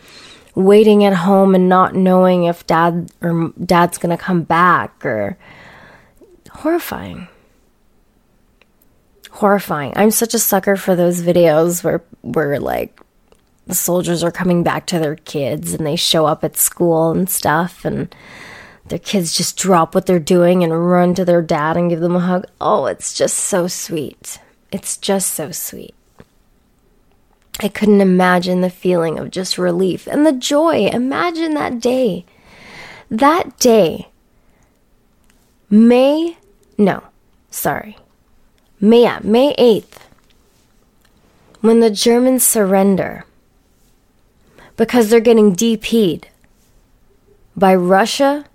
waiting 0.56 1.04
at 1.04 1.14
home 1.14 1.56
and 1.56 1.70
not 1.70 1.96
knowing 1.96 2.46
if 2.46 2.66
dad 2.68 3.12
or 3.22 3.54
dad's 3.64 3.98
going 3.98 4.16
to 4.16 4.22
come 4.22 4.44
back 4.44 5.06
or 5.06 5.38
horrifying 6.50 7.28
horrifying. 9.32 9.94
I'm 9.96 10.12
such 10.12 10.34
a 10.34 10.40
sucker 10.40 10.76
for 10.76 10.96
those 10.96 11.22
videos 11.22 11.84
where 11.84 12.04
where 12.22 12.60
like 12.60 13.00
the 13.66 13.76
soldiers 13.76 14.24
are 14.24 14.32
coming 14.32 14.64
back 14.64 14.86
to 14.88 15.00
their 15.00 15.16
kids 15.16 15.74
and 15.74 15.86
they 15.86 15.96
show 15.96 16.26
up 16.26 16.44
at 16.44 16.58
school 16.58 17.12
and 17.12 17.30
stuff 17.30 17.86
and 17.86 18.14
their 18.90 19.00
kids 19.00 19.36
just 19.36 19.58
drop 19.58 19.96
what 19.96 20.06
they're 20.06 20.20
doing 20.20 20.64
and 20.64 20.90
run 20.90 21.16
to 21.16 21.24
their 21.24 21.42
dad 21.42 21.78
and 21.78 21.90
give 21.90 22.02
them 22.02 22.16
a 22.16 22.20
hug. 22.20 22.46
Oh, 22.60 22.86
it's 22.88 23.14
just 23.14 23.38
so 23.38 23.68
sweet. 23.68 24.40
It's 24.72 24.98
just 24.98 25.34
so 25.34 25.52
sweet. 25.52 25.96
I 27.64 27.68
couldn't 27.68 28.02
imagine 28.02 28.62
the 28.62 28.70
feeling 28.72 29.20
of 29.20 29.30
just 29.30 29.58
relief 29.58 30.08
and 30.08 30.26
the 30.26 30.32
joy. 30.32 30.88
Imagine 30.88 31.54
that 31.54 31.80
day. 31.80 32.26
That 33.10 33.60
day. 33.60 34.08
May, 35.70 36.38
no, 36.78 37.04
sorry. 37.52 37.98
May, 38.80 39.20
May 39.22 39.56
8th, 39.56 40.00
when 41.62 41.82
the 41.82 41.92
Germans 41.92 42.46
surrender 42.46 43.26
because 44.76 45.10
they're 45.10 45.20
getting 45.20 45.56
DP'd 45.56 46.28
by 47.56 47.76
Russia 47.76 48.46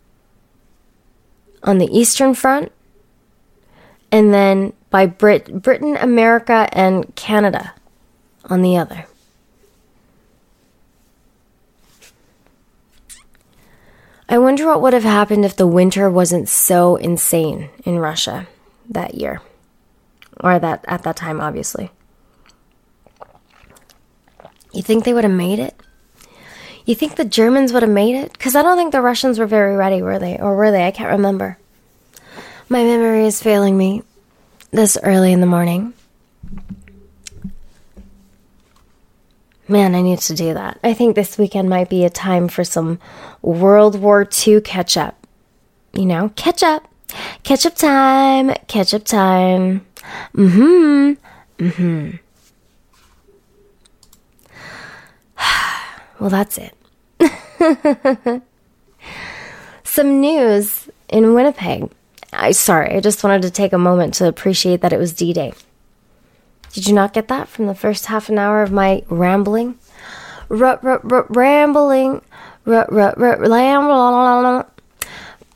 on 1.63 1.79
the 1.79 1.97
Eastern 1.97 2.35
Front 2.35 2.73
and 4.11 4.35
then 4.35 4.73
by 4.91 5.07
Brit- 5.07 5.63
Britain, 5.63 5.97
America, 5.97 6.69
and 6.73 7.15
Canada 7.15 7.73
on 8.47 8.63
the 8.63 8.77
other. 8.77 9.07
I 14.29 14.39
wonder 14.39 14.67
what 14.67 14.83
would 14.83 14.93
have 14.93 15.05
happened 15.05 15.45
if 15.45 15.57
the 15.57 15.67
winter 15.67 16.11
wasn't 16.11 16.49
so 16.49 16.97
insane 16.97 17.71
in 17.85 17.99
Russia 17.99 18.49
that 18.91 19.15
year. 19.15 19.41
Or 20.41 20.59
that 20.59 20.85
at 20.89 21.05
that 21.05 21.17
time 21.17 21.41
obviously. 21.41 21.91
You 24.73 24.83
think 24.83 25.05
they 25.05 25.15
would 25.15 25.25
have 25.25 25.33
made 25.33 25.59
it? 25.59 25.75
You 26.85 26.95
think 26.95 27.17
the 27.17 27.25
germans 27.25 27.73
would 27.73 27.83
have 27.83 27.91
made 27.91 28.15
it? 28.15 28.33
Because 28.33 28.55
i 28.55 28.63
don't 28.63 28.77
think 28.77 28.93
the 28.93 29.01
russians 29.01 29.39
were 29.39 29.47
very 29.47 29.77
ready 29.77 30.03
were 30.03 30.19
they? 30.19 30.39
Or 30.39 30.57
were 30.57 30.71
they? 30.71 30.87
I 30.87 30.91
can't 30.91 31.13
remember. 31.13 31.59
My 32.69 32.83
memory 32.83 33.27
is 33.27 33.43
failing 33.43 33.79
me 33.79 34.03
this 34.73 34.99
early 35.03 35.33
in 35.33 35.41
the 35.41 35.47
morning 35.47 35.95
man 39.69 39.95
i 39.95 40.01
need 40.01 40.19
to 40.19 40.35
do 40.35 40.55
that 40.55 40.79
i 40.85 40.93
think 40.93 41.15
this 41.15 41.39
weekend 41.39 41.69
might 41.69 41.89
be 41.89 42.05
a 42.05 42.11
time 42.11 42.49
for 42.49 42.65
some 42.65 42.99
world 43.43 43.99
war 44.01 44.29
ii 44.47 44.61
catch 44.61 44.97
up 44.97 45.27
you 45.93 46.07
know 46.07 46.31
catch 46.37 46.63
up 46.63 46.89
catch 47.43 47.67
up 47.67 47.75
time 47.75 48.53
catch 48.69 48.93
up 48.95 49.05
time 49.05 49.87
Mm-hmm. 50.35 51.65
Mm-hmm. 51.65 52.17
well, 56.21 56.31
that's 56.31 56.59
it. 56.59 56.75
Some 59.85 60.21
news 60.21 60.89
in 61.09 61.35
Winnipeg. 61.35 61.91
I 62.33 62.53
sorry, 62.53 62.97
I 62.97 63.01
just 63.01 63.25
wanted 63.25 63.43
to 63.43 63.51
take 63.51 63.73
a 63.73 63.79
moment 63.79 64.15
to 64.15 64.29
appreciate 64.29 64.83
that 64.83 64.93
it 64.93 64.99
was 64.99 65.13
D-Day. 65.13 65.55
Did 66.77 66.89
you 66.89 66.95
not 66.95 67.15
get 67.15 67.29
that 67.29 67.49
from 67.49 67.65
the 67.67 67.75
first 67.75 68.05
half 68.05 68.29
an 68.29 68.39
hour 68.39 68.63
of 68.63 68.71
my 68.71 69.03
rambling? 69.09 69.79
R- 70.51 70.63
r- 70.83 71.01
r- 71.11 71.27
rambling. 71.31 72.21
R- 72.67 72.87
r- 72.93 73.15
r- 73.17 73.49
rambling. 73.49 74.65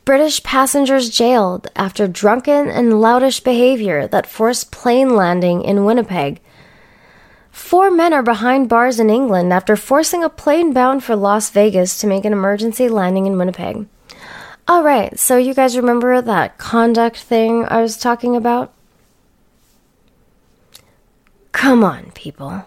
British 0.06 0.42
passengers 0.42 1.10
jailed 1.10 1.68
after 1.76 2.08
drunken 2.08 2.70
and 2.70 2.94
loudish 2.94 3.44
behavior 3.44 4.06
that 4.06 4.26
forced 4.26 4.72
plane 4.72 5.14
landing 5.14 5.62
in 5.62 5.84
Winnipeg. 5.84 6.40
Four 7.50 7.90
men 7.90 8.14
are 8.14 8.22
behind 8.22 8.70
bars 8.70 8.98
in 8.98 9.10
England 9.10 9.52
after 9.52 9.76
forcing 9.76 10.24
a 10.24 10.30
plane 10.30 10.72
bound 10.72 11.04
for 11.04 11.16
Las 11.16 11.50
Vegas 11.50 12.00
to 12.00 12.06
make 12.06 12.24
an 12.24 12.32
emergency 12.32 12.88
landing 12.88 13.26
in 13.26 13.36
Winnipeg. 13.36 13.86
All 14.66 14.82
right, 14.82 15.18
so 15.18 15.36
you 15.36 15.52
guys 15.52 15.76
remember 15.76 16.22
that 16.22 16.56
conduct 16.56 17.18
thing 17.18 17.66
I 17.68 17.82
was 17.82 17.98
talking 17.98 18.36
about? 18.36 18.72
Come 21.60 21.84
on, 21.84 22.10
people. 22.12 22.64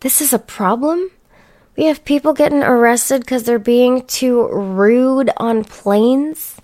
This 0.00 0.20
is 0.20 0.32
a 0.32 0.40
problem? 0.40 1.12
We 1.76 1.84
have 1.84 2.04
people 2.04 2.32
getting 2.32 2.64
arrested 2.64 3.20
because 3.20 3.44
they're 3.44 3.60
being 3.60 4.04
too 4.06 4.48
rude 4.48 5.30
on 5.36 5.62
planes. 5.62 6.56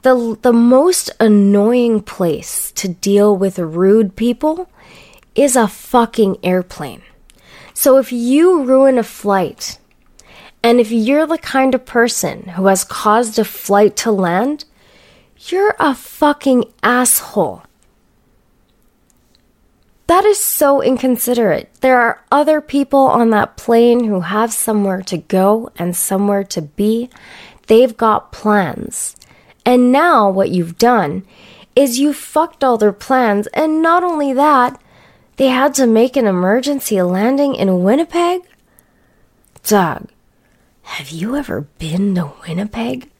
The, 0.00 0.38
the 0.40 0.54
most 0.54 1.10
annoying 1.20 2.00
place 2.00 2.72
to 2.72 2.88
deal 2.88 3.36
with 3.36 3.58
rude 3.58 4.16
people 4.16 4.70
is 5.34 5.56
a 5.56 5.68
fucking 5.68 6.38
airplane. 6.42 7.02
So 7.74 7.98
if 7.98 8.10
you 8.10 8.64
ruin 8.64 8.96
a 8.96 9.02
flight, 9.02 9.78
and 10.62 10.80
if 10.80 10.90
you're 10.90 11.26
the 11.26 11.36
kind 11.36 11.74
of 11.74 11.84
person 11.84 12.44
who 12.56 12.68
has 12.68 12.82
caused 12.82 13.38
a 13.38 13.44
flight 13.44 13.94
to 13.96 14.10
land, 14.10 14.64
you're 15.38 15.76
a 15.78 15.94
fucking 15.94 16.64
asshole. 16.82 17.64
That 20.06 20.24
is 20.24 20.38
so 20.38 20.80
inconsiderate. 20.82 21.68
There 21.80 21.98
are 21.98 22.22
other 22.30 22.60
people 22.60 23.00
on 23.00 23.30
that 23.30 23.56
plane 23.56 24.04
who 24.04 24.20
have 24.20 24.52
somewhere 24.52 25.02
to 25.02 25.18
go 25.18 25.70
and 25.76 25.96
somewhere 25.96 26.44
to 26.44 26.62
be. 26.62 27.10
They've 27.66 27.96
got 27.96 28.30
plans. 28.30 29.16
And 29.64 29.90
now 29.90 30.30
what 30.30 30.50
you've 30.50 30.78
done 30.78 31.26
is 31.74 31.98
you 31.98 32.12
fucked 32.12 32.62
all 32.62 32.78
their 32.78 32.92
plans. 32.92 33.48
And 33.48 33.82
not 33.82 34.04
only 34.04 34.32
that, 34.32 34.80
they 35.36 35.48
had 35.48 35.74
to 35.74 35.86
make 35.86 36.16
an 36.16 36.26
emergency 36.26 37.02
landing 37.02 37.56
in 37.56 37.82
Winnipeg? 37.82 38.42
Doug, 39.64 40.08
have 40.82 41.10
you 41.10 41.34
ever 41.34 41.62
been 41.78 42.14
to 42.14 42.32
Winnipeg? 42.46 43.10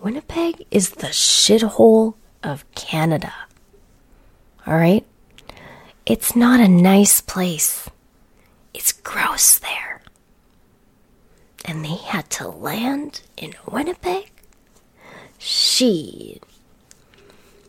Winnipeg 0.00 0.64
is 0.70 0.90
the 0.90 1.08
shithole 1.08 2.14
of 2.44 2.64
Canada. 2.74 3.32
All 4.66 4.76
right? 4.76 5.04
It's 6.06 6.36
not 6.36 6.60
a 6.60 6.68
nice 6.68 7.20
place. 7.20 7.90
It's 8.72 8.92
gross 8.92 9.58
there. 9.58 10.02
And 11.64 11.84
they 11.84 11.96
had 11.96 12.30
to 12.30 12.46
land 12.46 13.22
in 13.36 13.54
Winnipeg? 13.68 14.30
She. 15.36 16.40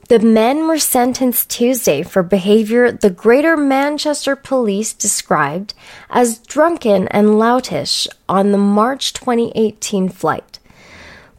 The 0.09 0.19
men 0.19 0.67
were 0.67 0.77
sentenced 0.77 1.49
Tuesday 1.49 2.03
for 2.03 2.21
behavior 2.21 2.91
the 2.91 3.09
Greater 3.09 3.57
Manchester 3.57 4.35
Police 4.35 4.93
described 4.93 5.73
as 6.11 6.37
drunken 6.37 7.07
and 7.07 7.39
loutish 7.39 8.07
on 8.29 8.51
the 8.51 8.59
March 8.59 9.13
2018 9.13 10.09
flight. 10.09 10.59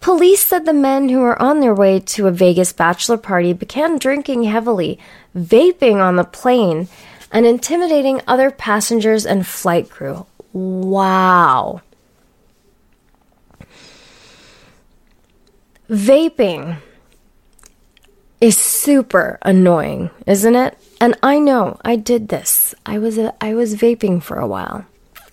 Police 0.00 0.44
said 0.44 0.64
the 0.64 0.72
men 0.72 1.08
who 1.08 1.20
were 1.20 1.40
on 1.40 1.60
their 1.60 1.74
way 1.74 2.00
to 2.00 2.26
a 2.26 2.32
Vegas 2.32 2.72
bachelor 2.72 3.16
party 3.16 3.52
began 3.52 3.98
drinking 3.98 4.44
heavily, 4.44 4.98
vaping 5.36 5.96
on 5.96 6.16
the 6.16 6.24
plane, 6.24 6.88
and 7.30 7.46
intimidating 7.46 8.22
other 8.26 8.50
passengers 8.50 9.26
and 9.26 9.46
flight 9.46 9.90
crew. 9.90 10.26
Wow. 10.52 11.82
Vaping 15.90 16.78
is 18.40 18.56
super 18.56 19.38
annoying, 19.42 20.10
isn't 20.26 20.54
it? 20.54 20.78
And 21.00 21.16
I 21.22 21.38
know 21.38 21.78
I 21.84 21.96
did 21.96 22.28
this. 22.28 22.74
I 22.84 22.98
was 22.98 23.18
a, 23.18 23.34
I 23.40 23.54
was 23.54 23.74
vaping 23.74 24.22
for 24.22 24.38
a 24.38 24.46
while 24.46 24.84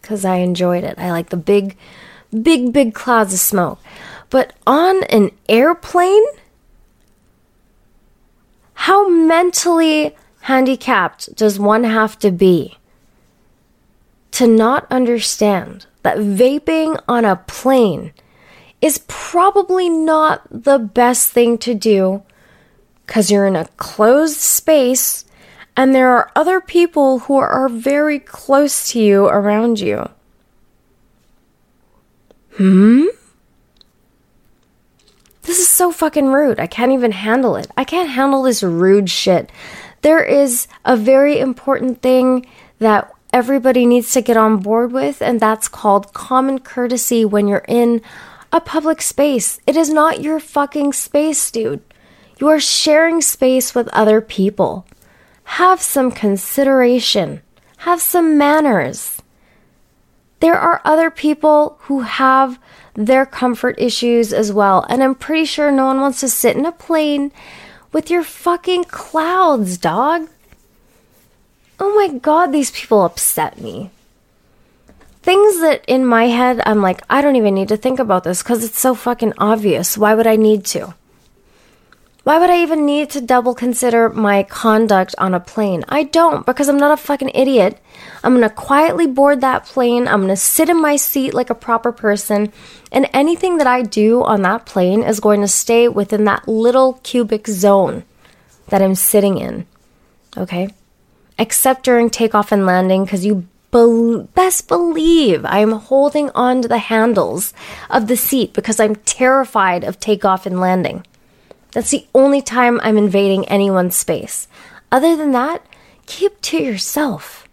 cuz 0.01 0.23
I 0.23 0.37
enjoyed 0.37 0.83
it. 0.83 0.99
I 0.99 1.11
like 1.11 1.29
the 1.29 1.37
big 1.37 1.77
big 2.41 2.71
big 2.73 2.93
clouds 2.93 3.33
of 3.33 3.39
smoke. 3.39 3.79
But 4.29 4.53
on 4.65 5.03
an 5.05 5.31
airplane, 5.47 6.23
how 8.85 9.09
mentally 9.09 10.15
handicapped 10.41 11.35
does 11.35 11.57
one 11.57 11.83
have 11.83 12.19
to 12.19 12.29
be 12.29 12.77
to 14.29 14.45
not 14.45 14.85
understand 14.91 15.87
that 16.03 16.19
vaping 16.19 17.01
on 17.07 17.25
a 17.25 17.35
plane 17.35 18.13
is 18.83 19.03
probably 19.07 19.89
not 19.89 20.43
the 20.51 20.77
best 20.77 21.31
thing 21.31 21.57
to 21.57 21.73
do 21.73 22.21
because 23.03 23.31
you're 23.31 23.47
in 23.47 23.55
a 23.55 23.65
closed 23.77 24.39
space 24.39 25.25
and 25.75 25.95
there 25.95 26.11
are 26.11 26.31
other 26.35 26.61
people 26.61 27.25
who 27.25 27.37
are 27.37 27.67
very 27.67 28.19
close 28.19 28.91
to 28.91 28.99
you 28.99 29.25
around 29.25 29.79
you. 29.79 30.07
Hmm? 32.57 33.07
This 35.45 35.59
is 35.59 35.67
so 35.67 35.91
fucking 35.91 36.27
rude. 36.27 36.59
I 36.59 36.67
can't 36.67 36.91
even 36.91 37.11
handle 37.11 37.55
it. 37.55 37.67
I 37.77 37.83
can't 37.83 38.09
handle 38.09 38.43
this 38.43 38.63
rude 38.63 39.09
shit. 39.09 39.51
There 40.01 40.23
is 40.23 40.67
a 40.83 40.97
very 40.97 41.39
important 41.39 42.01
thing 42.01 42.47
that 42.79 43.11
everybody 43.31 43.85
needs 43.85 44.11
to 44.13 44.21
get 44.21 44.37
on 44.37 44.57
board 44.57 44.91
with, 44.91 45.21
and 45.21 45.39
that's 45.39 45.67
called 45.67 46.13
common 46.13 46.59
courtesy 46.59 47.25
when 47.25 47.47
you're 47.47 47.65
in 47.67 48.01
a 48.51 48.59
public 48.59 49.01
space. 49.01 49.59
It 49.67 49.75
is 49.75 49.89
not 49.89 50.21
your 50.21 50.39
fucking 50.39 50.93
space, 50.93 51.51
dude. 51.51 51.81
You 52.39 52.47
are 52.49 52.59
sharing 52.59 53.21
space 53.21 53.75
with 53.75 53.87
other 53.89 54.21
people. 54.21 54.85
Have 55.43 55.81
some 55.81 56.11
consideration. 56.11 57.41
Have 57.77 58.01
some 58.01 58.37
manners. 58.37 59.21
There 60.39 60.57
are 60.57 60.81
other 60.83 61.09
people 61.11 61.77
who 61.81 62.01
have 62.01 62.59
their 62.95 63.25
comfort 63.25 63.75
issues 63.77 64.33
as 64.33 64.51
well, 64.51 64.85
and 64.89 65.03
I'm 65.03 65.15
pretty 65.15 65.45
sure 65.45 65.71
no 65.71 65.85
one 65.85 66.01
wants 66.01 66.21
to 66.21 66.29
sit 66.29 66.55
in 66.55 66.65
a 66.65 66.71
plane 66.71 67.31
with 67.91 68.09
your 68.09 68.23
fucking 68.23 68.85
clouds, 68.85 69.77
dog. 69.77 70.29
Oh 71.79 71.93
my 71.95 72.17
god, 72.17 72.47
these 72.47 72.71
people 72.71 73.03
upset 73.03 73.59
me. 73.59 73.91
Things 75.21 75.59
that 75.61 75.83
in 75.87 76.05
my 76.05 76.25
head, 76.25 76.61
I'm 76.65 76.81
like, 76.81 77.01
I 77.09 77.21
don't 77.21 77.35
even 77.35 77.55
need 77.55 77.69
to 77.69 77.77
think 77.77 77.99
about 77.99 78.23
this 78.23 78.43
because 78.43 78.63
it's 78.63 78.79
so 78.79 78.95
fucking 78.95 79.33
obvious. 79.37 79.97
Why 79.97 80.13
would 80.13 80.27
I 80.27 80.35
need 80.35 80.65
to? 80.67 80.93
Why 82.25 82.39
would 82.39 82.49
I 82.49 82.63
even 82.63 82.87
need 82.87 83.11
to 83.11 83.21
double 83.21 83.53
consider 83.53 84.09
my 84.09 84.41
conduct 84.41 85.13
on 85.19 85.35
a 85.35 85.39
plane? 85.39 85.85
I 85.87 86.05
don't 86.05 86.43
because 86.43 86.67
I'm 86.67 86.79
not 86.79 86.91
a 86.91 86.97
fucking 86.97 87.29
idiot. 87.35 87.77
I'm 88.23 88.33
gonna 88.33 88.49
quietly 88.49 89.05
board 89.05 89.41
that 89.41 89.65
plane. 89.65 90.07
I'm 90.07 90.21
gonna 90.21 90.35
sit 90.35 90.67
in 90.67 90.81
my 90.81 90.95
seat 90.95 91.35
like 91.35 91.51
a 91.51 91.53
proper 91.55 91.91
person. 91.91 92.51
And 92.91 93.07
anything 93.13 93.59
that 93.59 93.67
I 93.67 93.83
do 93.83 94.23
on 94.23 94.41
that 94.41 94.65
plane 94.65 95.03
is 95.03 95.19
going 95.19 95.41
to 95.41 95.47
stay 95.47 95.87
within 95.87 96.23
that 96.23 96.47
little 96.47 96.93
cubic 97.03 97.45
zone 97.45 98.03
that 98.69 98.81
I'm 98.81 98.95
sitting 98.95 99.37
in. 99.37 99.67
Okay? 100.35 100.69
Except 101.37 101.83
during 101.83 102.09
takeoff 102.09 102.51
and 102.51 102.65
landing 102.65 103.05
because 103.05 103.23
you 103.23 103.45
be- 103.71 104.27
best 104.33 104.67
believe 104.67 105.45
I 105.45 105.59
am 105.59 105.73
holding 105.73 106.31
on 106.31 106.63
to 106.63 106.67
the 106.67 106.79
handles 106.79 107.53
of 107.91 108.07
the 108.07 108.17
seat 108.17 108.53
because 108.53 108.79
I'm 108.79 108.95
terrified 108.95 109.83
of 109.83 109.99
takeoff 109.99 110.47
and 110.47 110.59
landing. 110.59 111.05
That's 111.75 111.91
the 111.91 112.07
only 112.15 112.41
time 112.41 112.79
I'm 112.83 112.97
invading 112.97 113.49
anyone's 113.49 113.97
space. 113.97 114.47
Other 114.93 115.17
than 115.17 115.33
that, 115.33 115.61
keep 116.05 116.39
to 116.43 116.57
yourself. 116.57 117.49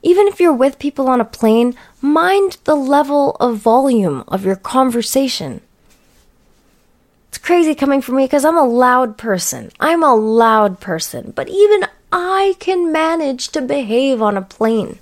Even 0.00 0.28
if 0.28 0.38
you're 0.38 0.54
with 0.54 0.78
people 0.78 1.08
on 1.08 1.20
a 1.20 1.24
plane, 1.24 1.74
mind 2.00 2.58
the 2.62 2.76
level 2.76 3.32
of 3.40 3.56
volume 3.56 4.22
of 4.28 4.44
your 4.44 4.54
conversation. 4.54 5.60
It's 7.28 7.38
crazy 7.38 7.74
coming 7.74 8.00
from 8.00 8.14
me 8.14 8.26
because 8.26 8.44
I'm 8.44 8.56
a 8.56 8.64
loud 8.64 9.18
person. 9.18 9.72
I'm 9.80 10.04
a 10.04 10.14
loud 10.14 10.78
person, 10.78 11.32
but 11.34 11.48
even 11.48 11.84
I 12.12 12.54
can 12.60 12.92
manage 12.92 13.48
to 13.48 13.60
behave 13.60 14.22
on 14.22 14.36
a 14.36 14.42
plane. 14.42 15.00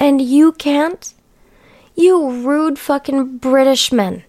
And 0.00 0.20
you 0.20 0.50
can't? 0.50 1.14
You 1.94 2.42
rude 2.42 2.80
fucking 2.80 3.38
British 3.38 3.92
men. 3.92 4.24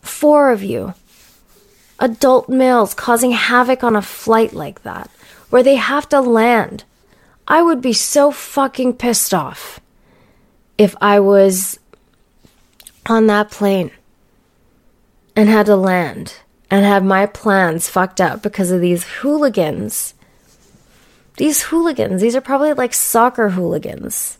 Four 0.00 0.52
of 0.52 0.62
you 0.62 0.94
adult 1.98 2.48
males 2.48 2.94
causing 2.94 3.32
havoc 3.32 3.82
on 3.82 3.96
a 3.96 4.02
flight 4.02 4.52
like 4.52 4.82
that, 4.82 5.10
where 5.50 5.62
they 5.62 5.76
have 5.76 6.08
to 6.10 6.20
land. 6.20 6.84
I 7.46 7.62
would 7.62 7.80
be 7.80 7.92
so 7.92 8.30
fucking 8.30 8.94
pissed 8.94 9.32
off 9.32 9.80
if 10.76 10.94
I 11.00 11.18
was 11.20 11.78
on 13.06 13.26
that 13.26 13.50
plane 13.50 13.90
and 15.34 15.48
had 15.48 15.66
to 15.66 15.76
land 15.76 16.34
and 16.70 16.84
had 16.84 17.04
my 17.04 17.26
plans 17.26 17.88
fucked 17.88 18.20
up 18.20 18.42
because 18.42 18.70
of 18.70 18.80
these 18.80 19.04
hooligans. 19.04 20.14
These 21.36 21.62
hooligans, 21.62 22.20
these 22.20 22.36
are 22.36 22.40
probably 22.40 22.72
like 22.72 22.92
soccer 22.92 23.50
hooligans. 23.50 24.38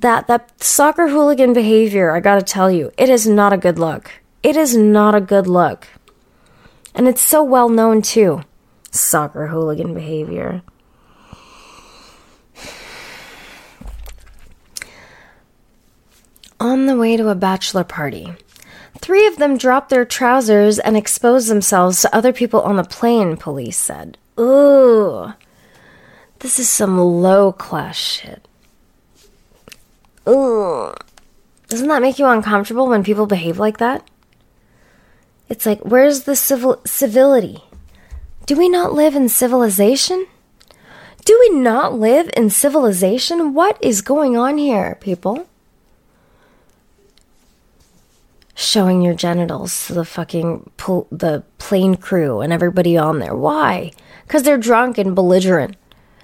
That 0.00 0.28
that 0.28 0.62
soccer 0.62 1.08
hooligan 1.08 1.52
behavior, 1.52 2.12
I 2.12 2.20
got 2.20 2.36
to 2.36 2.42
tell 2.42 2.70
you, 2.70 2.90
it 2.96 3.10
is 3.10 3.26
not 3.26 3.52
a 3.52 3.58
good 3.58 3.78
look. 3.78 4.10
It 4.42 4.56
is 4.56 4.74
not 4.74 5.14
a 5.14 5.20
good 5.20 5.46
look. 5.46 5.86
And 6.94 7.08
it's 7.08 7.22
so 7.22 7.42
well 7.42 7.68
known 7.68 8.02
too. 8.02 8.42
Soccer 8.90 9.46
hooligan 9.46 9.94
behavior. 9.94 10.62
On 16.58 16.84
the 16.84 16.96
way 16.96 17.16
to 17.16 17.28
a 17.28 17.34
bachelor 17.34 17.84
party, 17.84 18.34
three 18.98 19.26
of 19.26 19.38
them 19.38 19.56
dropped 19.56 19.88
their 19.88 20.04
trousers 20.04 20.78
and 20.78 20.94
exposed 20.94 21.48
themselves 21.48 22.02
to 22.02 22.14
other 22.14 22.34
people 22.34 22.60
on 22.60 22.76
the 22.76 22.84
plane, 22.84 23.38
police 23.38 23.78
said. 23.78 24.18
Ooh, 24.38 25.32
this 26.40 26.58
is 26.58 26.68
some 26.68 26.98
low 26.98 27.52
class 27.52 27.96
shit. 27.96 28.46
Ooh. 30.28 30.92
Doesn't 31.68 31.88
that 31.88 32.02
make 32.02 32.18
you 32.18 32.26
uncomfortable 32.26 32.88
when 32.88 33.04
people 33.04 33.26
behave 33.26 33.58
like 33.58 33.78
that? 33.78 34.06
It's 35.50 35.66
like, 35.66 35.80
where's 35.80 36.22
the 36.22 36.36
civil 36.36 36.80
civility? 36.86 37.58
Do 38.46 38.56
we 38.56 38.68
not 38.68 38.94
live 38.94 39.16
in 39.16 39.28
civilization? 39.28 40.26
Do 41.24 41.36
we 41.40 41.58
not 41.58 41.98
live 41.98 42.30
in 42.36 42.50
civilization? 42.50 43.52
What 43.52 43.76
is 43.82 44.00
going 44.00 44.36
on 44.36 44.58
here, 44.58 44.96
people? 45.00 45.48
Showing 48.54 49.02
your 49.02 49.14
genitals 49.14 49.86
to 49.86 49.94
the 49.94 50.04
fucking 50.04 50.70
pl- 50.76 51.08
the 51.10 51.42
plane 51.58 51.96
crew 51.96 52.40
and 52.40 52.52
everybody 52.52 52.96
on 52.96 53.18
there. 53.18 53.34
Why? 53.34 53.90
Because 54.26 54.44
they're 54.44 54.56
drunk 54.56 54.98
and 54.98 55.16
belligerent. 55.16 55.76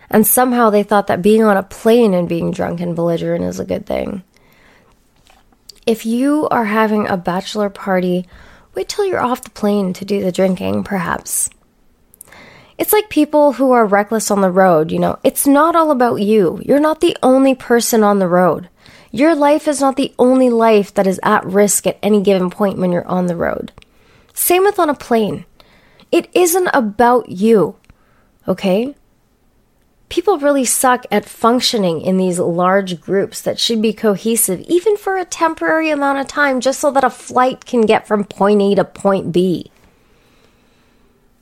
And 0.09 0.25
somehow 0.25 0.71
they 0.71 0.85
thought 0.85 1.09
that 1.09 1.21
being 1.21 1.43
on 1.43 1.57
a 1.57 1.65
plane 1.65 2.15
and 2.15 2.29
being 2.29 2.53
drunk 2.53 2.81
and 2.81 2.95
belligerent 2.95 3.45
is 3.45 3.59
a 3.59 3.65
good 3.65 3.87
thing. 3.87 4.23
If 5.85 6.07
you 6.07 6.47
are 6.51 6.67
having 6.67 7.09
a 7.09 7.17
bachelor 7.17 7.71
party 7.71 8.27
Wait 8.77 8.91
till 8.91 9.07
you're 9.07 9.19
off 9.19 9.43
the 9.43 9.51
plane 9.51 9.95
to 9.95 10.05
do 10.05 10.23
the 10.23 10.31
drinking, 10.31 10.85
perhaps. 10.85 11.49
It's 12.77 12.93
like 12.93 13.09
people 13.09 13.55
who 13.55 13.73
are 13.73 13.87
reckless 13.87 14.31
on 14.31 14.43
the 14.43 14.51
road, 14.51 14.93
you 14.93 14.99
know, 14.99 15.19
it's 15.25 15.47
not 15.47 15.75
all 15.75 15.91
about 15.91 16.17
you. 16.17 16.61
You're 16.63 16.79
not 16.79 17.01
the 17.01 17.17
only 17.23 17.55
person 17.55 18.05
on 18.05 18.19
the 18.19 18.29
road. 18.29 18.69
Your 19.11 19.35
life 19.35 19.67
is 19.67 19.81
not 19.81 19.97
the 19.97 20.13
only 20.19 20.51
life 20.51 20.93
that 20.93 21.07
is 21.07 21.19
at 21.23 21.47
risk 21.47 21.87
at 21.87 21.99
any 22.03 22.21
given 22.21 22.51
point 22.51 22.79
when 22.79 22.93
you're 22.93 23.07
on 23.07 23.29
the 23.29 23.35
road. 23.35 23.73
Same 24.35 24.65
with 24.65 24.79
on 24.79 24.91
a 24.91 24.95
plane. 24.95 25.47
It 26.13 26.29
isn't 26.35 26.69
about 26.75 27.31
you, 27.31 27.77
okay? 28.47 28.95
People 30.09 30.39
really 30.39 30.65
suck 30.65 31.05
at 31.11 31.25
functioning 31.25 32.01
in 32.01 32.17
these 32.17 32.39
large 32.39 33.01
groups 33.01 33.41
that 33.41 33.59
should 33.59 33.83
be 33.83 33.93
cohesive, 33.93 34.61
even 34.63 34.97
for 34.97 35.17
a 35.17 35.25
temporary 35.25 35.91
amount 35.91 36.19
of 36.19 36.29
time, 36.29 36.61
just 36.61 36.81
so 36.81 36.91
that 36.93 37.03
a 37.05 37.11
flight 37.11 37.67
can 37.67 37.83
get 37.83 38.07
from 38.07 38.25
point 38.25 38.63
A 38.63 38.75
to 38.77 38.85
point 38.85 39.33
B. 39.33 39.71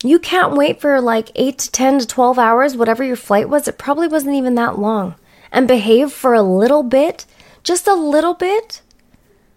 You 0.02 0.18
can't 0.18 0.52
wait 0.52 0.80
for 0.80 1.00
like 1.00 1.30
8 1.34 1.58
to 1.58 1.70
10 1.72 1.98
to 2.00 2.06
12 2.06 2.38
hours, 2.38 2.76
whatever 2.76 3.04
your 3.04 3.16
flight 3.16 3.48
was. 3.48 3.68
It 3.68 3.78
probably 3.78 4.08
wasn't 4.08 4.36
even 4.36 4.54
that 4.54 4.78
long. 4.78 5.14
And 5.52 5.68
behave 5.68 6.12
for 6.12 6.34
a 6.34 6.42
little 6.42 6.82
bit? 6.82 7.26
Just 7.62 7.86
a 7.86 7.94
little 7.94 8.34
bit? 8.34 8.82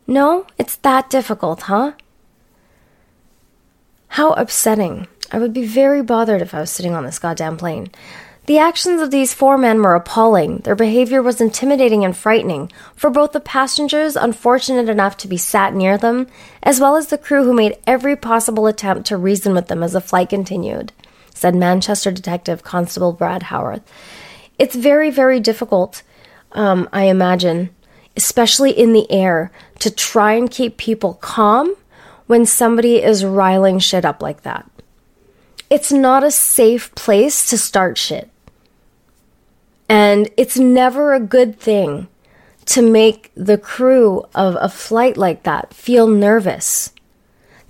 No, 0.05 0.47
it's 0.57 0.77
that 0.77 1.09
difficult, 1.09 1.63
huh? 1.63 1.93
How 4.09 4.31
upsetting. 4.33 5.07
I 5.31 5.39
would 5.39 5.51
be 5.51 5.65
very 5.65 6.01
bothered 6.01 6.41
if 6.41 6.53
I 6.53 6.61
was 6.61 6.71
sitting 6.71 6.93
on 6.93 7.03
this 7.03 7.19
goddamn 7.19 7.57
plane. 7.57 7.91
The 8.47 8.59
actions 8.59 9.01
of 9.01 9.11
these 9.11 9.33
four 9.33 9.57
men 9.57 9.81
were 9.81 9.93
appalling. 9.93 10.59
Their 10.59 10.73
behavior 10.73 11.21
was 11.21 11.41
intimidating 11.41 12.05
and 12.05 12.15
frightening 12.15 12.71
for 12.95 13.09
both 13.09 13.33
the 13.33 13.41
passengers 13.41 14.15
unfortunate 14.15 14.87
enough 14.87 15.17
to 15.17 15.27
be 15.27 15.35
sat 15.35 15.73
near 15.73 15.97
them, 15.97 16.27
as 16.63 16.79
well 16.79 16.95
as 16.95 17.07
the 17.07 17.17
crew 17.17 17.43
who 17.43 17.51
made 17.51 17.77
every 17.85 18.15
possible 18.15 18.65
attempt 18.65 19.05
to 19.07 19.17
reason 19.17 19.53
with 19.53 19.67
them 19.67 19.83
as 19.83 19.91
the 19.91 19.99
flight 19.99 20.29
continued, 20.29 20.93
said 21.33 21.55
Manchester 21.55 22.09
Detective 22.09 22.63
Constable 22.63 23.11
Brad 23.11 23.43
Howarth. 23.43 23.81
It's 24.57 24.77
very, 24.77 25.09
very 25.09 25.41
difficult, 25.41 26.01
um, 26.53 26.87
I 26.93 27.07
imagine, 27.07 27.69
especially 28.15 28.71
in 28.71 28.93
the 28.93 29.11
air, 29.11 29.51
to 29.79 29.91
try 29.91 30.35
and 30.35 30.49
keep 30.49 30.77
people 30.77 31.15
calm 31.15 31.75
when 32.27 32.45
somebody 32.45 33.03
is 33.03 33.25
riling 33.25 33.79
shit 33.79 34.05
up 34.05 34.21
like 34.21 34.43
that. 34.43 34.71
It's 35.69 35.91
not 35.91 36.23
a 36.23 36.31
safe 36.31 36.95
place 36.95 37.49
to 37.49 37.57
start 37.57 37.97
shit. 37.97 38.29
And 39.89 40.29
it's 40.37 40.57
never 40.57 41.13
a 41.13 41.19
good 41.19 41.59
thing 41.59 42.07
to 42.65 42.81
make 42.81 43.31
the 43.35 43.57
crew 43.57 44.25
of 44.35 44.57
a 44.59 44.69
flight 44.69 45.15
like 45.15 45.43
that 45.43 45.73
feel 45.73 46.07
nervous. 46.07 46.91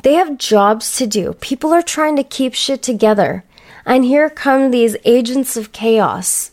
They 0.04 0.14
have 0.14 0.38
jobs 0.38 0.98
to 0.98 1.06
do. 1.08 1.34
People 1.34 1.74
are 1.74 1.82
trying 1.82 2.16
to 2.16 2.24
keep 2.24 2.54
shit 2.54 2.82
together. 2.82 3.44
And 3.86 4.04
here 4.04 4.30
come 4.30 4.72
these 4.72 4.98
agents 5.06 5.56
of 5.56 5.72
chaos. 5.72 6.52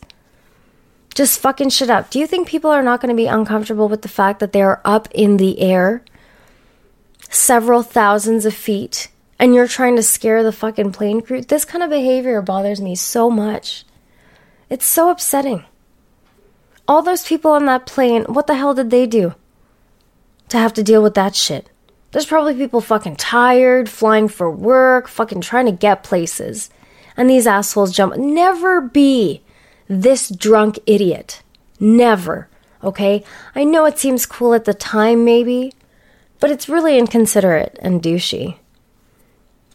Just 1.15 1.39
fucking 1.39 1.69
shit 1.69 1.89
up. 1.89 2.09
Do 2.09 2.19
you 2.19 2.27
think 2.27 2.47
people 2.47 2.69
are 2.69 2.83
not 2.83 3.01
going 3.01 3.09
to 3.09 3.15
be 3.15 3.27
uncomfortable 3.27 3.87
with 3.87 4.01
the 4.01 4.07
fact 4.07 4.39
that 4.39 4.51
they 4.51 4.61
are 4.61 4.81
up 4.85 5.07
in 5.11 5.37
the 5.37 5.59
air 5.59 6.03
several 7.29 7.81
thousands 7.81 8.45
of 8.45 8.53
feet 8.53 9.09
and 9.39 9.55
you're 9.55 9.67
trying 9.67 9.95
to 9.95 10.03
scare 10.03 10.43
the 10.43 10.51
fucking 10.51 10.91
plane 10.91 11.21
crew? 11.21 11.41
This 11.41 11.65
kind 11.65 11.83
of 11.83 11.89
behavior 11.89 12.41
bothers 12.41 12.81
me 12.81 12.95
so 12.95 13.29
much. 13.29 13.85
It's 14.69 14.85
so 14.85 15.09
upsetting. 15.09 15.63
All 16.87 17.01
those 17.01 17.25
people 17.25 17.51
on 17.51 17.65
that 17.65 17.85
plane, 17.85 18.23
what 18.25 18.47
the 18.47 18.55
hell 18.55 18.73
did 18.73 18.89
they 18.89 19.05
do 19.05 19.35
to 20.49 20.57
have 20.57 20.73
to 20.73 20.83
deal 20.83 21.01
with 21.01 21.13
that 21.15 21.35
shit? 21.35 21.69
There's 22.11 22.25
probably 22.25 22.55
people 22.55 22.81
fucking 22.81 23.17
tired, 23.17 23.89
flying 23.89 24.27
for 24.27 24.49
work, 24.49 25.07
fucking 25.07 25.41
trying 25.41 25.65
to 25.65 25.71
get 25.71 26.03
places. 26.03 26.69
And 27.17 27.29
these 27.29 27.47
assholes 27.47 27.95
jump. 27.95 28.15
Never 28.15 28.81
be 28.81 29.41
this 29.87 30.29
drunk 30.29 30.79
idiot. 30.85 31.41
Never. 31.79 32.47
Okay? 32.83 33.23
I 33.53 33.63
know 33.63 33.85
it 33.85 33.99
seems 33.99 34.25
cool 34.25 34.53
at 34.53 34.65
the 34.65 34.73
time, 34.73 35.25
maybe, 35.25 35.73
but 36.39 36.51
it's 36.51 36.69
really 36.69 36.97
inconsiderate 36.97 37.77
and 37.81 38.01
douchey. 38.01 38.57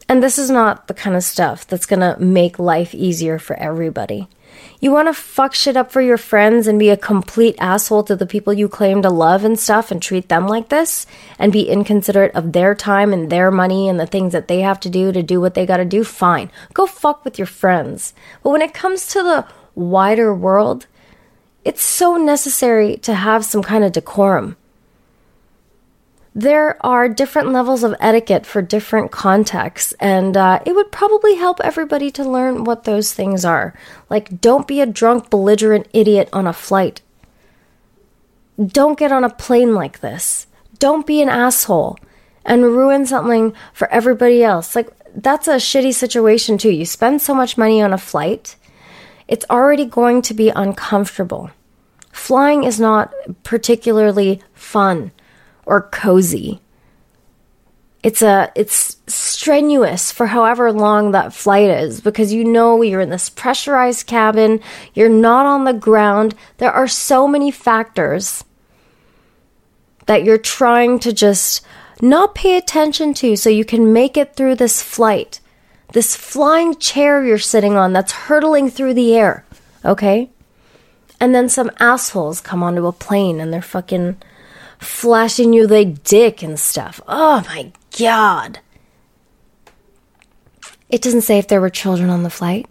And 0.08 0.22
this 0.22 0.38
is 0.38 0.50
not 0.50 0.88
the 0.88 0.94
kind 0.94 1.14
of 1.14 1.22
stuff 1.22 1.66
that's 1.66 1.86
gonna 1.86 2.16
make 2.18 2.58
life 2.58 2.94
easier 2.94 3.38
for 3.38 3.54
everybody. 3.56 4.28
You 4.82 4.92
want 4.92 5.08
to 5.08 5.12
fuck 5.12 5.54
shit 5.54 5.76
up 5.76 5.92
for 5.92 6.00
your 6.00 6.16
friends 6.16 6.66
and 6.66 6.78
be 6.78 6.88
a 6.88 6.96
complete 6.96 7.54
asshole 7.58 8.02
to 8.04 8.16
the 8.16 8.24
people 8.24 8.54
you 8.54 8.66
claim 8.66 9.02
to 9.02 9.10
love 9.10 9.44
and 9.44 9.60
stuff 9.60 9.90
and 9.90 10.00
treat 10.00 10.30
them 10.30 10.48
like 10.48 10.70
this 10.70 11.04
and 11.38 11.52
be 11.52 11.68
inconsiderate 11.68 12.34
of 12.34 12.52
their 12.52 12.74
time 12.74 13.12
and 13.12 13.28
their 13.28 13.50
money 13.50 13.90
and 13.90 14.00
the 14.00 14.06
things 14.06 14.32
that 14.32 14.48
they 14.48 14.60
have 14.60 14.80
to 14.80 14.88
do 14.88 15.12
to 15.12 15.22
do 15.22 15.38
what 15.38 15.52
they 15.52 15.66
got 15.66 15.76
to 15.76 15.84
do, 15.84 16.02
fine. 16.02 16.50
Go 16.72 16.86
fuck 16.86 17.26
with 17.26 17.38
your 17.38 17.46
friends. 17.46 18.14
But 18.42 18.50
when 18.50 18.62
it 18.62 18.72
comes 18.72 19.06
to 19.08 19.22
the 19.22 19.46
wider 19.74 20.34
world, 20.34 20.86
it's 21.62 21.82
so 21.82 22.16
necessary 22.16 22.96
to 22.98 23.12
have 23.12 23.44
some 23.44 23.62
kind 23.62 23.84
of 23.84 23.92
decorum 23.92 24.56
there 26.34 26.84
are 26.86 27.08
different 27.08 27.50
levels 27.50 27.82
of 27.82 27.96
etiquette 27.98 28.46
for 28.46 28.62
different 28.62 29.10
contexts, 29.10 29.92
and 29.98 30.36
uh, 30.36 30.60
it 30.64 30.74
would 30.74 30.92
probably 30.92 31.34
help 31.34 31.60
everybody 31.60 32.10
to 32.12 32.24
learn 32.24 32.64
what 32.64 32.84
those 32.84 33.12
things 33.12 33.44
are. 33.44 33.74
Like, 34.08 34.40
don't 34.40 34.68
be 34.68 34.80
a 34.80 34.86
drunk, 34.86 35.28
belligerent 35.28 35.88
idiot 35.92 36.28
on 36.32 36.46
a 36.46 36.52
flight. 36.52 37.02
Don't 38.64 38.98
get 38.98 39.10
on 39.10 39.24
a 39.24 39.30
plane 39.30 39.74
like 39.74 40.00
this. 40.00 40.46
Don't 40.78 41.06
be 41.06 41.20
an 41.20 41.28
asshole 41.28 41.98
and 42.44 42.62
ruin 42.62 43.06
something 43.06 43.52
for 43.72 43.88
everybody 43.90 44.44
else. 44.44 44.76
Like, 44.76 44.88
that's 45.16 45.48
a 45.48 45.56
shitty 45.56 45.94
situation, 45.94 46.58
too. 46.58 46.70
You 46.70 46.84
spend 46.84 47.22
so 47.22 47.34
much 47.34 47.58
money 47.58 47.82
on 47.82 47.92
a 47.92 47.98
flight, 47.98 48.54
it's 49.26 49.46
already 49.50 49.84
going 49.84 50.22
to 50.22 50.34
be 50.34 50.50
uncomfortable. 50.50 51.50
Flying 52.12 52.64
is 52.64 52.78
not 52.78 53.12
particularly 53.42 54.42
fun 54.54 55.10
or 55.70 55.82
cozy. 55.82 56.60
It's 58.02 58.22
a 58.22 58.50
it's 58.56 58.96
strenuous 59.06 60.10
for 60.10 60.26
however 60.26 60.72
long 60.72 61.12
that 61.12 61.32
flight 61.32 61.70
is 61.70 62.00
because 62.00 62.32
you 62.32 62.44
know 62.44 62.82
you're 62.82 63.00
in 63.00 63.10
this 63.10 63.30
pressurized 63.30 64.06
cabin, 64.06 64.60
you're 64.94 65.08
not 65.08 65.46
on 65.46 65.64
the 65.64 65.72
ground. 65.72 66.34
There 66.58 66.72
are 66.72 66.88
so 66.88 67.28
many 67.28 67.50
factors 67.50 68.44
that 70.06 70.24
you're 70.24 70.38
trying 70.38 70.98
to 71.00 71.12
just 71.12 71.64
not 72.02 72.34
pay 72.34 72.56
attention 72.56 73.14
to 73.14 73.36
so 73.36 73.48
you 73.48 73.64
can 73.64 73.92
make 73.92 74.16
it 74.16 74.34
through 74.34 74.56
this 74.56 74.82
flight. 74.82 75.40
This 75.92 76.16
flying 76.16 76.76
chair 76.76 77.24
you're 77.24 77.38
sitting 77.38 77.76
on 77.76 77.92
that's 77.92 78.12
hurtling 78.12 78.70
through 78.70 78.94
the 78.94 79.14
air, 79.14 79.44
okay? 79.84 80.30
And 81.20 81.34
then 81.34 81.48
some 81.48 81.70
assholes 81.78 82.40
come 82.40 82.62
onto 82.62 82.86
a 82.86 82.92
plane 82.92 83.40
and 83.40 83.52
they're 83.52 83.62
fucking 83.62 84.16
flashing 84.80 85.52
you 85.52 85.66
their 85.66 85.84
dick 85.84 86.42
and 86.42 86.58
stuff. 86.58 87.00
Oh 87.06 87.42
my 87.46 87.70
god. 87.98 88.60
It 90.88 91.02
doesn't 91.02 91.20
say 91.20 91.38
if 91.38 91.46
there 91.46 91.60
were 91.60 91.70
children 91.70 92.10
on 92.10 92.24
the 92.24 92.30
flight. 92.30 92.66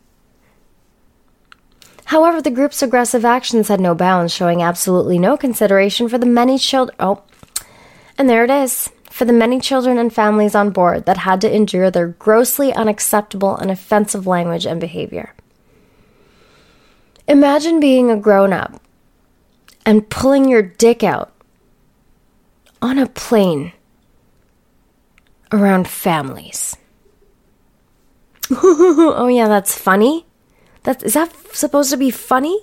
However, 2.05 2.41
the 2.41 2.51
group's 2.51 2.81
aggressive 2.81 3.23
actions 3.23 3.67
had 3.67 3.79
no 3.79 3.93
bounds, 3.93 4.33
showing 4.33 4.63
absolutely 4.63 5.19
no 5.19 5.37
consideration 5.37 6.09
for 6.09 6.17
the 6.17 6.25
many 6.25 6.57
children. 6.57 6.95
Oh, 6.99 7.21
and 8.17 8.27
there 8.27 8.43
it 8.43 8.49
is. 8.49 8.89
For 9.11 9.25
the 9.25 9.33
many 9.33 9.59
children 9.59 9.97
and 9.97 10.11
families 10.11 10.55
on 10.55 10.71
board 10.71 11.05
that 11.05 11.17
had 11.17 11.39
to 11.41 11.55
endure 11.55 11.91
their 11.91 12.07
grossly 12.07 12.73
unacceptable 12.73 13.55
and 13.55 13.69
offensive 13.69 14.25
language 14.25 14.65
and 14.65 14.81
behavior. 14.81 15.33
Imagine 17.27 17.79
being 17.79 18.09
a 18.09 18.17
grown 18.17 18.53
up 18.53 18.81
and 19.85 20.09
pulling 20.09 20.49
your 20.49 20.63
dick 20.63 21.03
out 21.03 21.31
on 22.81 22.97
a 22.97 23.07
plane 23.07 23.73
around 25.51 25.87
families. 25.87 26.77
oh 28.51 29.27
yeah, 29.27 29.47
that's 29.47 29.77
funny. 29.77 30.25
That 30.83 31.03
is 31.03 31.13
that 31.13 31.31
supposed 31.53 31.91
to 31.91 31.97
be 31.97 32.09
funny? 32.09 32.59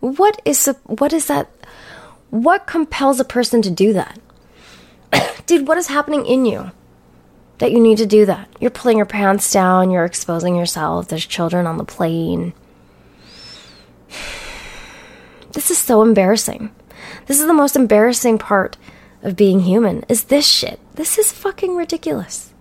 What 0.00 0.40
is 0.44 0.68
what 0.84 1.12
is 1.12 1.26
that? 1.26 1.50
What 2.30 2.66
compels 2.66 3.20
a 3.20 3.24
person 3.24 3.62
to 3.62 3.70
do 3.70 3.92
that? 3.92 4.18
Dude, 5.46 5.68
what 5.68 5.78
is 5.78 5.88
happening 5.88 6.24
in 6.26 6.44
you 6.46 6.70
that 7.58 7.72
you 7.72 7.80
need 7.80 7.98
to 7.98 8.06
do 8.06 8.26
that? 8.26 8.48
You're 8.58 8.70
pulling 8.70 8.96
your 8.96 9.06
pants 9.06 9.52
down, 9.52 9.90
you're 9.90 10.04
exposing 10.04 10.56
yourself, 10.56 11.08
there's 11.08 11.26
children 11.26 11.66
on 11.66 11.76
the 11.76 11.84
plane. 11.84 12.52
This 15.52 15.70
is 15.70 15.76
so 15.76 16.00
embarrassing. 16.00 16.74
This 17.26 17.38
is 17.38 17.46
the 17.46 17.52
most 17.52 17.76
embarrassing 17.76 18.38
part 18.38 18.78
of 19.22 19.36
being 19.36 19.60
human 19.60 20.04
is 20.08 20.24
this 20.24 20.46
shit. 20.46 20.80
This 20.94 21.18
is 21.18 21.32
fucking 21.32 21.76
ridiculous. 21.76 22.52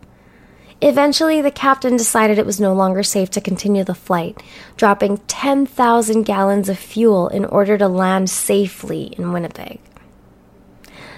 Eventually, 0.82 1.42
the 1.42 1.52
captain 1.52 1.96
decided 1.96 2.40
it 2.40 2.46
was 2.46 2.60
no 2.60 2.74
longer 2.74 3.04
safe 3.04 3.30
to 3.32 3.42
continue 3.42 3.84
the 3.84 3.94
flight, 3.94 4.42
dropping 4.78 5.20
10,000 5.28 6.24
gallons 6.24 6.70
of 6.70 6.80
fuel 6.80 7.28
in 7.28 7.46
order 7.46 7.78
to 7.78 7.88
land 7.88 8.32
safely 8.32 9.14
in 9.18 9.32
Winnipeg. 9.32 9.80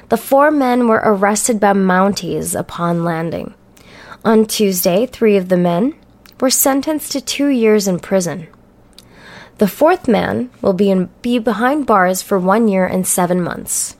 The 0.09 0.17
four 0.17 0.51
men 0.51 0.87
were 0.89 1.01
arrested 1.03 1.61
by 1.61 1.71
Mounties 1.73 2.59
upon 2.59 3.05
landing. 3.05 3.53
On 4.25 4.45
Tuesday, 4.45 5.05
three 5.05 5.37
of 5.37 5.47
the 5.47 5.57
men 5.57 5.95
were 6.41 6.49
sentenced 6.49 7.13
to 7.13 7.21
two 7.21 7.47
years 7.47 7.87
in 7.87 7.99
prison. 7.99 8.47
The 9.59 9.67
fourth 9.67 10.09
man 10.09 10.49
will 10.61 10.73
be, 10.73 10.91
in, 10.91 11.09
be 11.21 11.39
behind 11.39 11.85
bars 11.85 12.21
for 12.21 12.37
one 12.37 12.67
year 12.67 12.85
and 12.85 13.07
seven 13.07 13.41
months. 13.41 13.95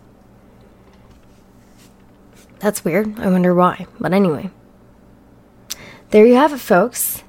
That's 2.64 2.86
weird. 2.86 3.20
I 3.20 3.28
wonder 3.28 3.54
why. 3.54 3.88
But 4.00 4.14
anyway. 4.14 4.50
there 6.12 6.26
you 6.26 6.36
have 6.36 6.54
it, 6.54 6.60
folks. 6.60 7.22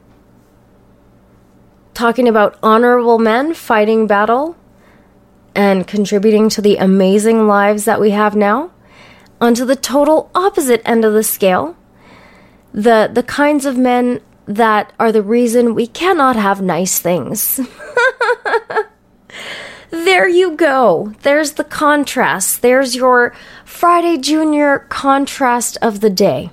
Talking 1.93 2.29
about 2.29 2.57
honorable 2.63 3.19
men 3.19 3.53
fighting 3.53 4.07
battle 4.07 4.57
and 5.53 5.89
contributing 5.89 6.49
to 6.51 6.63
the 6.63 6.77
amazing 6.77 7.49
lives 7.49 7.85
that 7.85 8.01
we 8.01 8.11
have 8.11 8.37
now, 8.37 8.71
onto 9.41 9.65
the 9.65 9.75
total 9.75 10.31
opposite 10.37 10.83
end 10.85 11.05
of 11.05 11.13
the 11.13 11.25
scale. 11.25 11.77
The, 12.73 13.11
the 13.13 13.25
kinds 13.25 13.67
of 13.67 13.77
men 13.77 14.21
that 14.47 14.93
are 15.01 15.11
the 15.11 15.23
reason 15.23 15.75
we 15.75 15.89
cannot 15.89 16.37
have 16.37 16.63
nice 16.63 17.01
things. 17.01 17.59
there 19.95 20.29
you 20.29 20.57
go. 20.57 21.15
There's 21.23 21.53
the 21.53 21.65
contrast. 21.65 22.63
There's 22.63 22.95
your 22.95 23.35
Friday 23.65 24.19
Junior 24.19 24.81
contrast 24.89 25.79
of 25.83 26.01
the 26.01 26.11
day. 26.11 26.51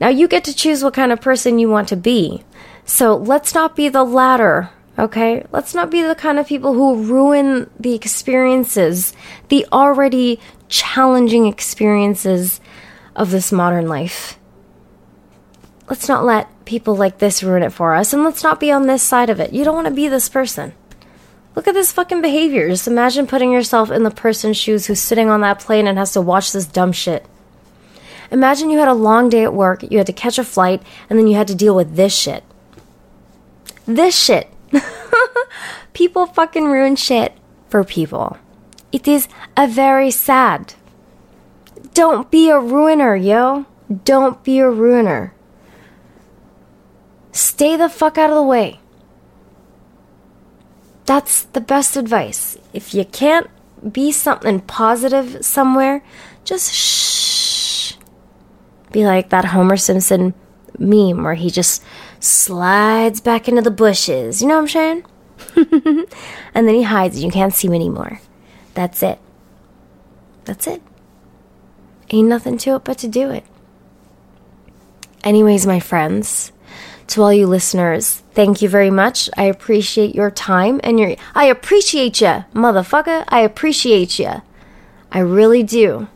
Now 0.00 0.08
you 0.08 0.28
get 0.28 0.44
to 0.44 0.54
choose 0.54 0.82
what 0.82 0.94
kind 0.94 1.12
of 1.12 1.20
person 1.20 1.58
you 1.58 1.68
want 1.68 1.88
to 1.88 1.96
be. 1.96 2.44
So 2.84 3.16
let's 3.16 3.54
not 3.54 3.76
be 3.76 3.88
the 3.88 4.04
latter, 4.04 4.70
okay? 4.98 5.44
Let's 5.52 5.74
not 5.74 5.90
be 5.90 6.02
the 6.02 6.14
kind 6.14 6.38
of 6.38 6.46
people 6.46 6.72
who 6.72 7.04
ruin 7.04 7.68
the 7.78 7.94
experiences, 7.94 9.12
the 9.48 9.66
already 9.72 10.40
challenging 10.68 11.46
experiences 11.46 12.60
of 13.14 13.30
this 13.30 13.52
modern 13.52 13.88
life. 13.88 14.38
Let's 15.90 16.08
not 16.08 16.24
let 16.24 16.64
people 16.64 16.94
like 16.94 17.18
this 17.18 17.42
ruin 17.42 17.62
it 17.62 17.72
for 17.72 17.94
us, 17.94 18.12
and 18.12 18.22
let's 18.22 18.42
not 18.42 18.60
be 18.60 18.70
on 18.70 18.86
this 18.86 19.02
side 19.02 19.30
of 19.30 19.40
it. 19.40 19.52
You 19.52 19.64
don't 19.64 19.74
want 19.74 19.88
to 19.88 19.94
be 19.94 20.08
this 20.08 20.28
person. 20.28 20.72
Look 21.58 21.66
at 21.66 21.74
this 21.74 21.90
fucking 21.90 22.22
behavior. 22.22 22.68
Just 22.68 22.86
imagine 22.86 23.26
putting 23.26 23.50
yourself 23.50 23.90
in 23.90 24.04
the 24.04 24.12
person's 24.12 24.56
shoes 24.56 24.86
who's 24.86 25.00
sitting 25.00 25.28
on 25.28 25.40
that 25.40 25.58
plane 25.58 25.88
and 25.88 25.98
has 25.98 26.12
to 26.12 26.20
watch 26.20 26.52
this 26.52 26.66
dumb 26.66 26.92
shit. 26.92 27.26
Imagine 28.30 28.70
you 28.70 28.78
had 28.78 28.86
a 28.86 28.94
long 28.94 29.28
day 29.28 29.42
at 29.42 29.52
work, 29.52 29.82
you 29.82 29.98
had 29.98 30.06
to 30.06 30.12
catch 30.12 30.38
a 30.38 30.44
flight, 30.44 30.80
and 31.10 31.18
then 31.18 31.26
you 31.26 31.34
had 31.34 31.48
to 31.48 31.56
deal 31.56 31.74
with 31.74 31.96
this 31.96 32.16
shit. 32.16 32.44
This 33.86 34.16
shit. 34.16 34.48
people 35.94 36.26
fucking 36.26 36.66
ruin 36.66 36.94
shit 36.94 37.32
for 37.68 37.82
people. 37.82 38.38
It 38.92 39.08
is 39.08 39.26
a 39.56 39.66
very 39.66 40.12
sad. 40.12 40.74
Don't 41.92 42.30
be 42.30 42.50
a 42.50 42.60
ruiner, 42.60 43.16
yo. 43.16 43.66
Don't 44.04 44.44
be 44.44 44.60
a 44.60 44.70
ruiner. 44.70 45.34
Stay 47.32 47.74
the 47.74 47.88
fuck 47.88 48.16
out 48.16 48.30
of 48.30 48.36
the 48.36 48.44
way. 48.44 48.78
That's 51.08 51.44
the 51.44 51.62
best 51.62 51.96
advice. 51.96 52.58
If 52.74 52.92
you 52.92 53.06
can't 53.06 53.48
be 53.90 54.12
something 54.12 54.60
positive 54.60 55.42
somewhere, 55.42 56.02
just 56.44 56.70
shh. 56.70 57.94
Be 58.92 59.06
like 59.06 59.30
that 59.30 59.46
Homer 59.46 59.78
Simpson 59.78 60.34
meme 60.78 61.22
where 61.24 61.32
he 61.32 61.48
just 61.48 61.82
slides 62.20 63.22
back 63.22 63.48
into 63.48 63.62
the 63.62 63.70
bushes. 63.70 64.42
You 64.42 64.48
know 64.48 64.56
what 64.56 64.60
I'm 64.60 64.68
saying? 64.68 65.04
and 66.54 66.68
then 66.68 66.74
he 66.74 66.82
hides 66.82 67.16
and 67.16 67.24
you 67.24 67.30
can't 67.30 67.54
see 67.54 67.68
him 67.68 67.74
anymore. 67.74 68.20
That's 68.74 69.02
it. 69.02 69.18
That's 70.44 70.66
it. 70.66 70.82
Ain't 72.10 72.28
nothing 72.28 72.58
to 72.58 72.74
it 72.74 72.84
but 72.84 72.98
to 72.98 73.08
do 73.08 73.30
it. 73.30 73.44
Anyways, 75.24 75.66
my 75.66 75.80
friends, 75.80 76.52
to 77.06 77.22
all 77.22 77.32
you 77.32 77.46
listeners, 77.46 78.22
thank 78.38 78.62
you 78.62 78.68
very 78.68 78.90
much. 78.90 79.28
I 79.36 79.46
appreciate 79.46 80.14
your 80.14 80.30
time 80.30 80.80
and 80.84 81.00
your. 81.00 81.16
I 81.34 81.46
appreciate 81.46 82.20
you, 82.20 82.44
motherfucker. 82.54 83.24
I 83.26 83.40
appreciate 83.40 84.20
you. 84.20 84.42
I 85.10 85.18
really 85.18 85.64
do. 85.64 86.06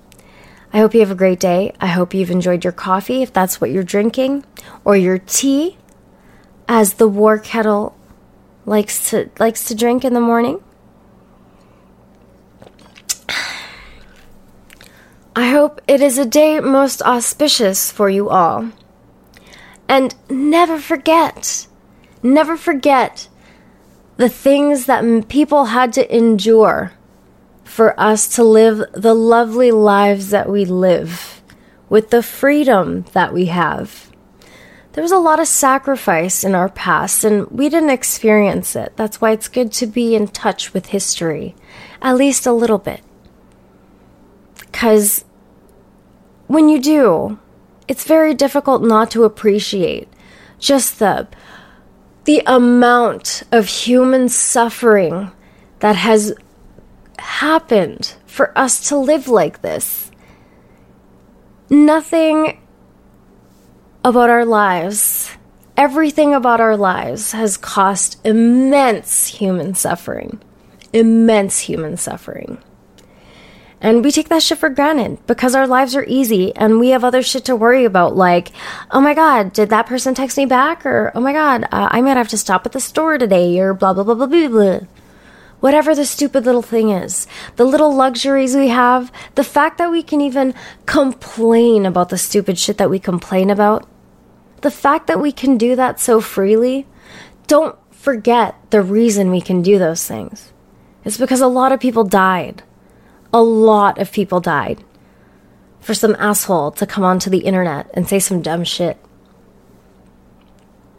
I 0.72 0.78
hope 0.78 0.94
you 0.94 1.00
have 1.00 1.10
a 1.10 1.16
great 1.16 1.40
day. 1.40 1.74
I 1.80 1.88
hope 1.88 2.14
you've 2.14 2.30
enjoyed 2.30 2.62
your 2.62 2.72
coffee, 2.72 3.22
if 3.22 3.32
that's 3.32 3.60
what 3.60 3.72
you're 3.72 3.82
drinking, 3.82 4.44
or 4.84 4.96
your 4.96 5.18
tea, 5.18 5.78
as 6.68 6.94
the 6.94 7.08
war 7.08 7.40
kettle 7.40 7.98
likes 8.66 9.10
to 9.10 9.28
likes 9.40 9.64
to 9.64 9.74
drink 9.74 10.04
in 10.04 10.14
the 10.14 10.20
morning. 10.20 10.62
I 15.34 15.50
hope 15.50 15.80
it 15.88 16.00
is 16.00 16.18
a 16.18 16.24
day 16.24 16.60
most 16.60 17.02
auspicious 17.02 17.90
for 17.90 18.08
you 18.08 18.28
all. 18.28 18.70
And 19.88 20.14
never 20.30 20.78
forget, 20.78 21.66
never 22.22 22.56
forget 22.56 23.28
the 24.16 24.28
things 24.28 24.86
that 24.86 25.28
people 25.28 25.66
had 25.66 25.92
to 25.94 26.16
endure 26.16 26.92
for 27.64 27.98
us 27.98 28.28
to 28.28 28.44
live 28.44 28.84
the 28.92 29.14
lovely 29.14 29.70
lives 29.70 30.30
that 30.30 30.48
we 30.48 30.64
live 30.64 31.42
with 31.88 32.10
the 32.10 32.22
freedom 32.22 33.04
that 33.12 33.32
we 33.32 33.46
have. 33.46 34.10
There 34.92 35.02
was 35.02 35.12
a 35.12 35.18
lot 35.18 35.40
of 35.40 35.48
sacrifice 35.48 36.44
in 36.44 36.54
our 36.54 36.68
past, 36.68 37.24
and 37.24 37.50
we 37.50 37.70
didn't 37.70 37.90
experience 37.90 38.76
it. 38.76 38.92
That's 38.96 39.20
why 39.22 39.30
it's 39.30 39.48
good 39.48 39.72
to 39.72 39.86
be 39.86 40.14
in 40.14 40.28
touch 40.28 40.74
with 40.74 40.86
history, 40.86 41.54
at 42.02 42.16
least 42.16 42.46
a 42.46 42.52
little 42.52 42.78
bit. 42.78 43.00
Because 44.70 45.24
when 46.46 46.68
you 46.68 46.78
do, 46.78 47.38
it's 47.88 48.04
very 48.04 48.34
difficult 48.34 48.82
not 48.82 49.10
to 49.12 49.24
appreciate 49.24 50.08
just 50.58 50.98
the 50.98 51.26
the 52.24 52.42
amount 52.46 53.42
of 53.50 53.66
human 53.66 54.28
suffering 54.28 55.32
that 55.80 55.96
has 55.96 56.34
happened 57.18 58.14
for 58.26 58.56
us 58.56 58.88
to 58.88 58.96
live 58.96 59.28
like 59.28 59.62
this. 59.62 60.10
Nothing 61.68 62.60
about 64.04 64.30
our 64.30 64.44
lives, 64.44 65.30
everything 65.76 66.34
about 66.34 66.60
our 66.60 66.76
lives 66.76 67.32
has 67.32 67.56
cost 67.56 68.20
immense 68.24 69.26
human 69.26 69.74
suffering. 69.74 70.40
Immense 70.92 71.58
human 71.60 71.96
suffering. 71.96 72.58
And 73.82 74.04
we 74.04 74.12
take 74.12 74.28
that 74.28 74.44
shit 74.44 74.58
for 74.58 74.68
granted 74.68 75.18
because 75.26 75.56
our 75.56 75.66
lives 75.66 75.96
are 75.96 76.04
easy 76.04 76.54
and 76.54 76.78
we 76.78 76.90
have 76.90 77.02
other 77.02 77.20
shit 77.20 77.44
to 77.46 77.56
worry 77.56 77.84
about, 77.84 78.14
like, 78.14 78.52
oh 78.92 79.00
my 79.00 79.12
god, 79.12 79.52
did 79.52 79.70
that 79.70 79.86
person 79.86 80.14
text 80.14 80.36
me 80.38 80.46
back? 80.46 80.86
Or, 80.86 81.10
oh 81.16 81.20
my 81.20 81.32
god, 81.32 81.64
uh, 81.64 81.88
I 81.90 82.00
might 82.00 82.16
have 82.16 82.28
to 82.28 82.38
stop 82.38 82.64
at 82.64 82.70
the 82.70 82.80
store 82.80 83.18
today, 83.18 83.58
or 83.58 83.74
blah, 83.74 83.92
blah, 83.92 84.04
blah, 84.04 84.14
blah, 84.14 84.26
blah, 84.26 84.48
blah. 84.48 84.80
Whatever 85.58 85.96
the 85.96 86.06
stupid 86.06 86.46
little 86.46 86.62
thing 86.62 86.90
is, 86.90 87.26
the 87.56 87.64
little 87.64 87.92
luxuries 87.92 88.54
we 88.54 88.68
have, 88.68 89.10
the 89.34 89.44
fact 89.44 89.78
that 89.78 89.90
we 89.90 90.04
can 90.04 90.20
even 90.20 90.54
complain 90.86 91.84
about 91.84 92.08
the 92.08 92.18
stupid 92.18 92.58
shit 92.58 92.78
that 92.78 92.90
we 92.90 93.00
complain 93.00 93.50
about, 93.50 93.88
the 94.60 94.70
fact 94.70 95.08
that 95.08 95.20
we 95.20 95.32
can 95.32 95.58
do 95.58 95.74
that 95.74 95.98
so 95.98 96.20
freely, 96.20 96.86
don't 97.48 97.76
forget 97.90 98.54
the 98.70 98.80
reason 98.80 99.32
we 99.32 99.40
can 99.40 99.60
do 99.60 99.80
those 99.80 100.06
things. 100.06 100.52
It's 101.04 101.18
because 101.18 101.40
a 101.40 101.48
lot 101.48 101.72
of 101.72 101.80
people 101.80 102.04
died 102.04 102.62
a 103.32 103.42
lot 103.42 103.98
of 103.98 104.12
people 104.12 104.40
died 104.40 104.84
for 105.80 105.94
some 105.94 106.16
asshole 106.18 106.72
to 106.72 106.86
come 106.86 107.04
onto 107.04 107.30
the 107.30 107.38
internet 107.38 107.90
and 107.94 108.08
say 108.08 108.18
some 108.18 108.42
dumb 108.42 108.64
shit. 108.64 108.98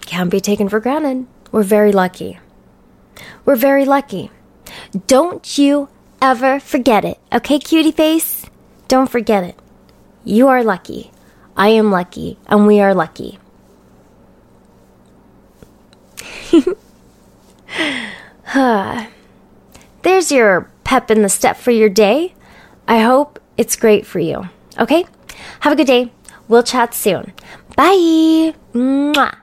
Can't 0.01 0.31
be 0.31 0.41
taken 0.41 0.67
for 0.67 0.79
granted. 0.79 1.27
We're 1.51 1.63
very 1.63 1.91
lucky. 1.91 2.39
We're 3.45 3.55
very 3.55 3.85
lucky. 3.85 4.31
Don't 5.07 5.57
you 5.57 5.89
ever 6.21 6.59
forget 6.59 7.05
it, 7.05 7.19
okay, 7.31 7.59
cutie 7.59 7.91
face? 7.91 8.45
Don't 8.87 9.09
forget 9.09 9.43
it. 9.43 9.57
You 10.23 10.47
are 10.47 10.63
lucky. 10.63 11.11
I 11.55 11.69
am 11.69 11.91
lucky, 11.91 12.39
and 12.47 12.65
we 12.65 12.79
are 12.79 12.95
lucky. 12.95 13.37
There's 20.03 20.31
your 20.31 20.69
pep 20.83 21.09
in 21.09 21.21
the 21.21 21.29
step 21.29 21.57
for 21.57 21.71
your 21.71 21.89
day. 21.89 22.35
I 22.87 22.99
hope 22.99 23.39
it's 23.57 23.75
great 23.75 24.05
for 24.05 24.19
you. 24.19 24.47
Okay? 24.77 25.05
Have 25.61 25.73
a 25.73 25.75
good 25.75 25.87
day. 25.87 26.11
We'll 26.47 26.63
chat 26.63 26.93
soon. 26.93 27.33
Bye. 27.75 28.53
Mwah. 28.73 29.42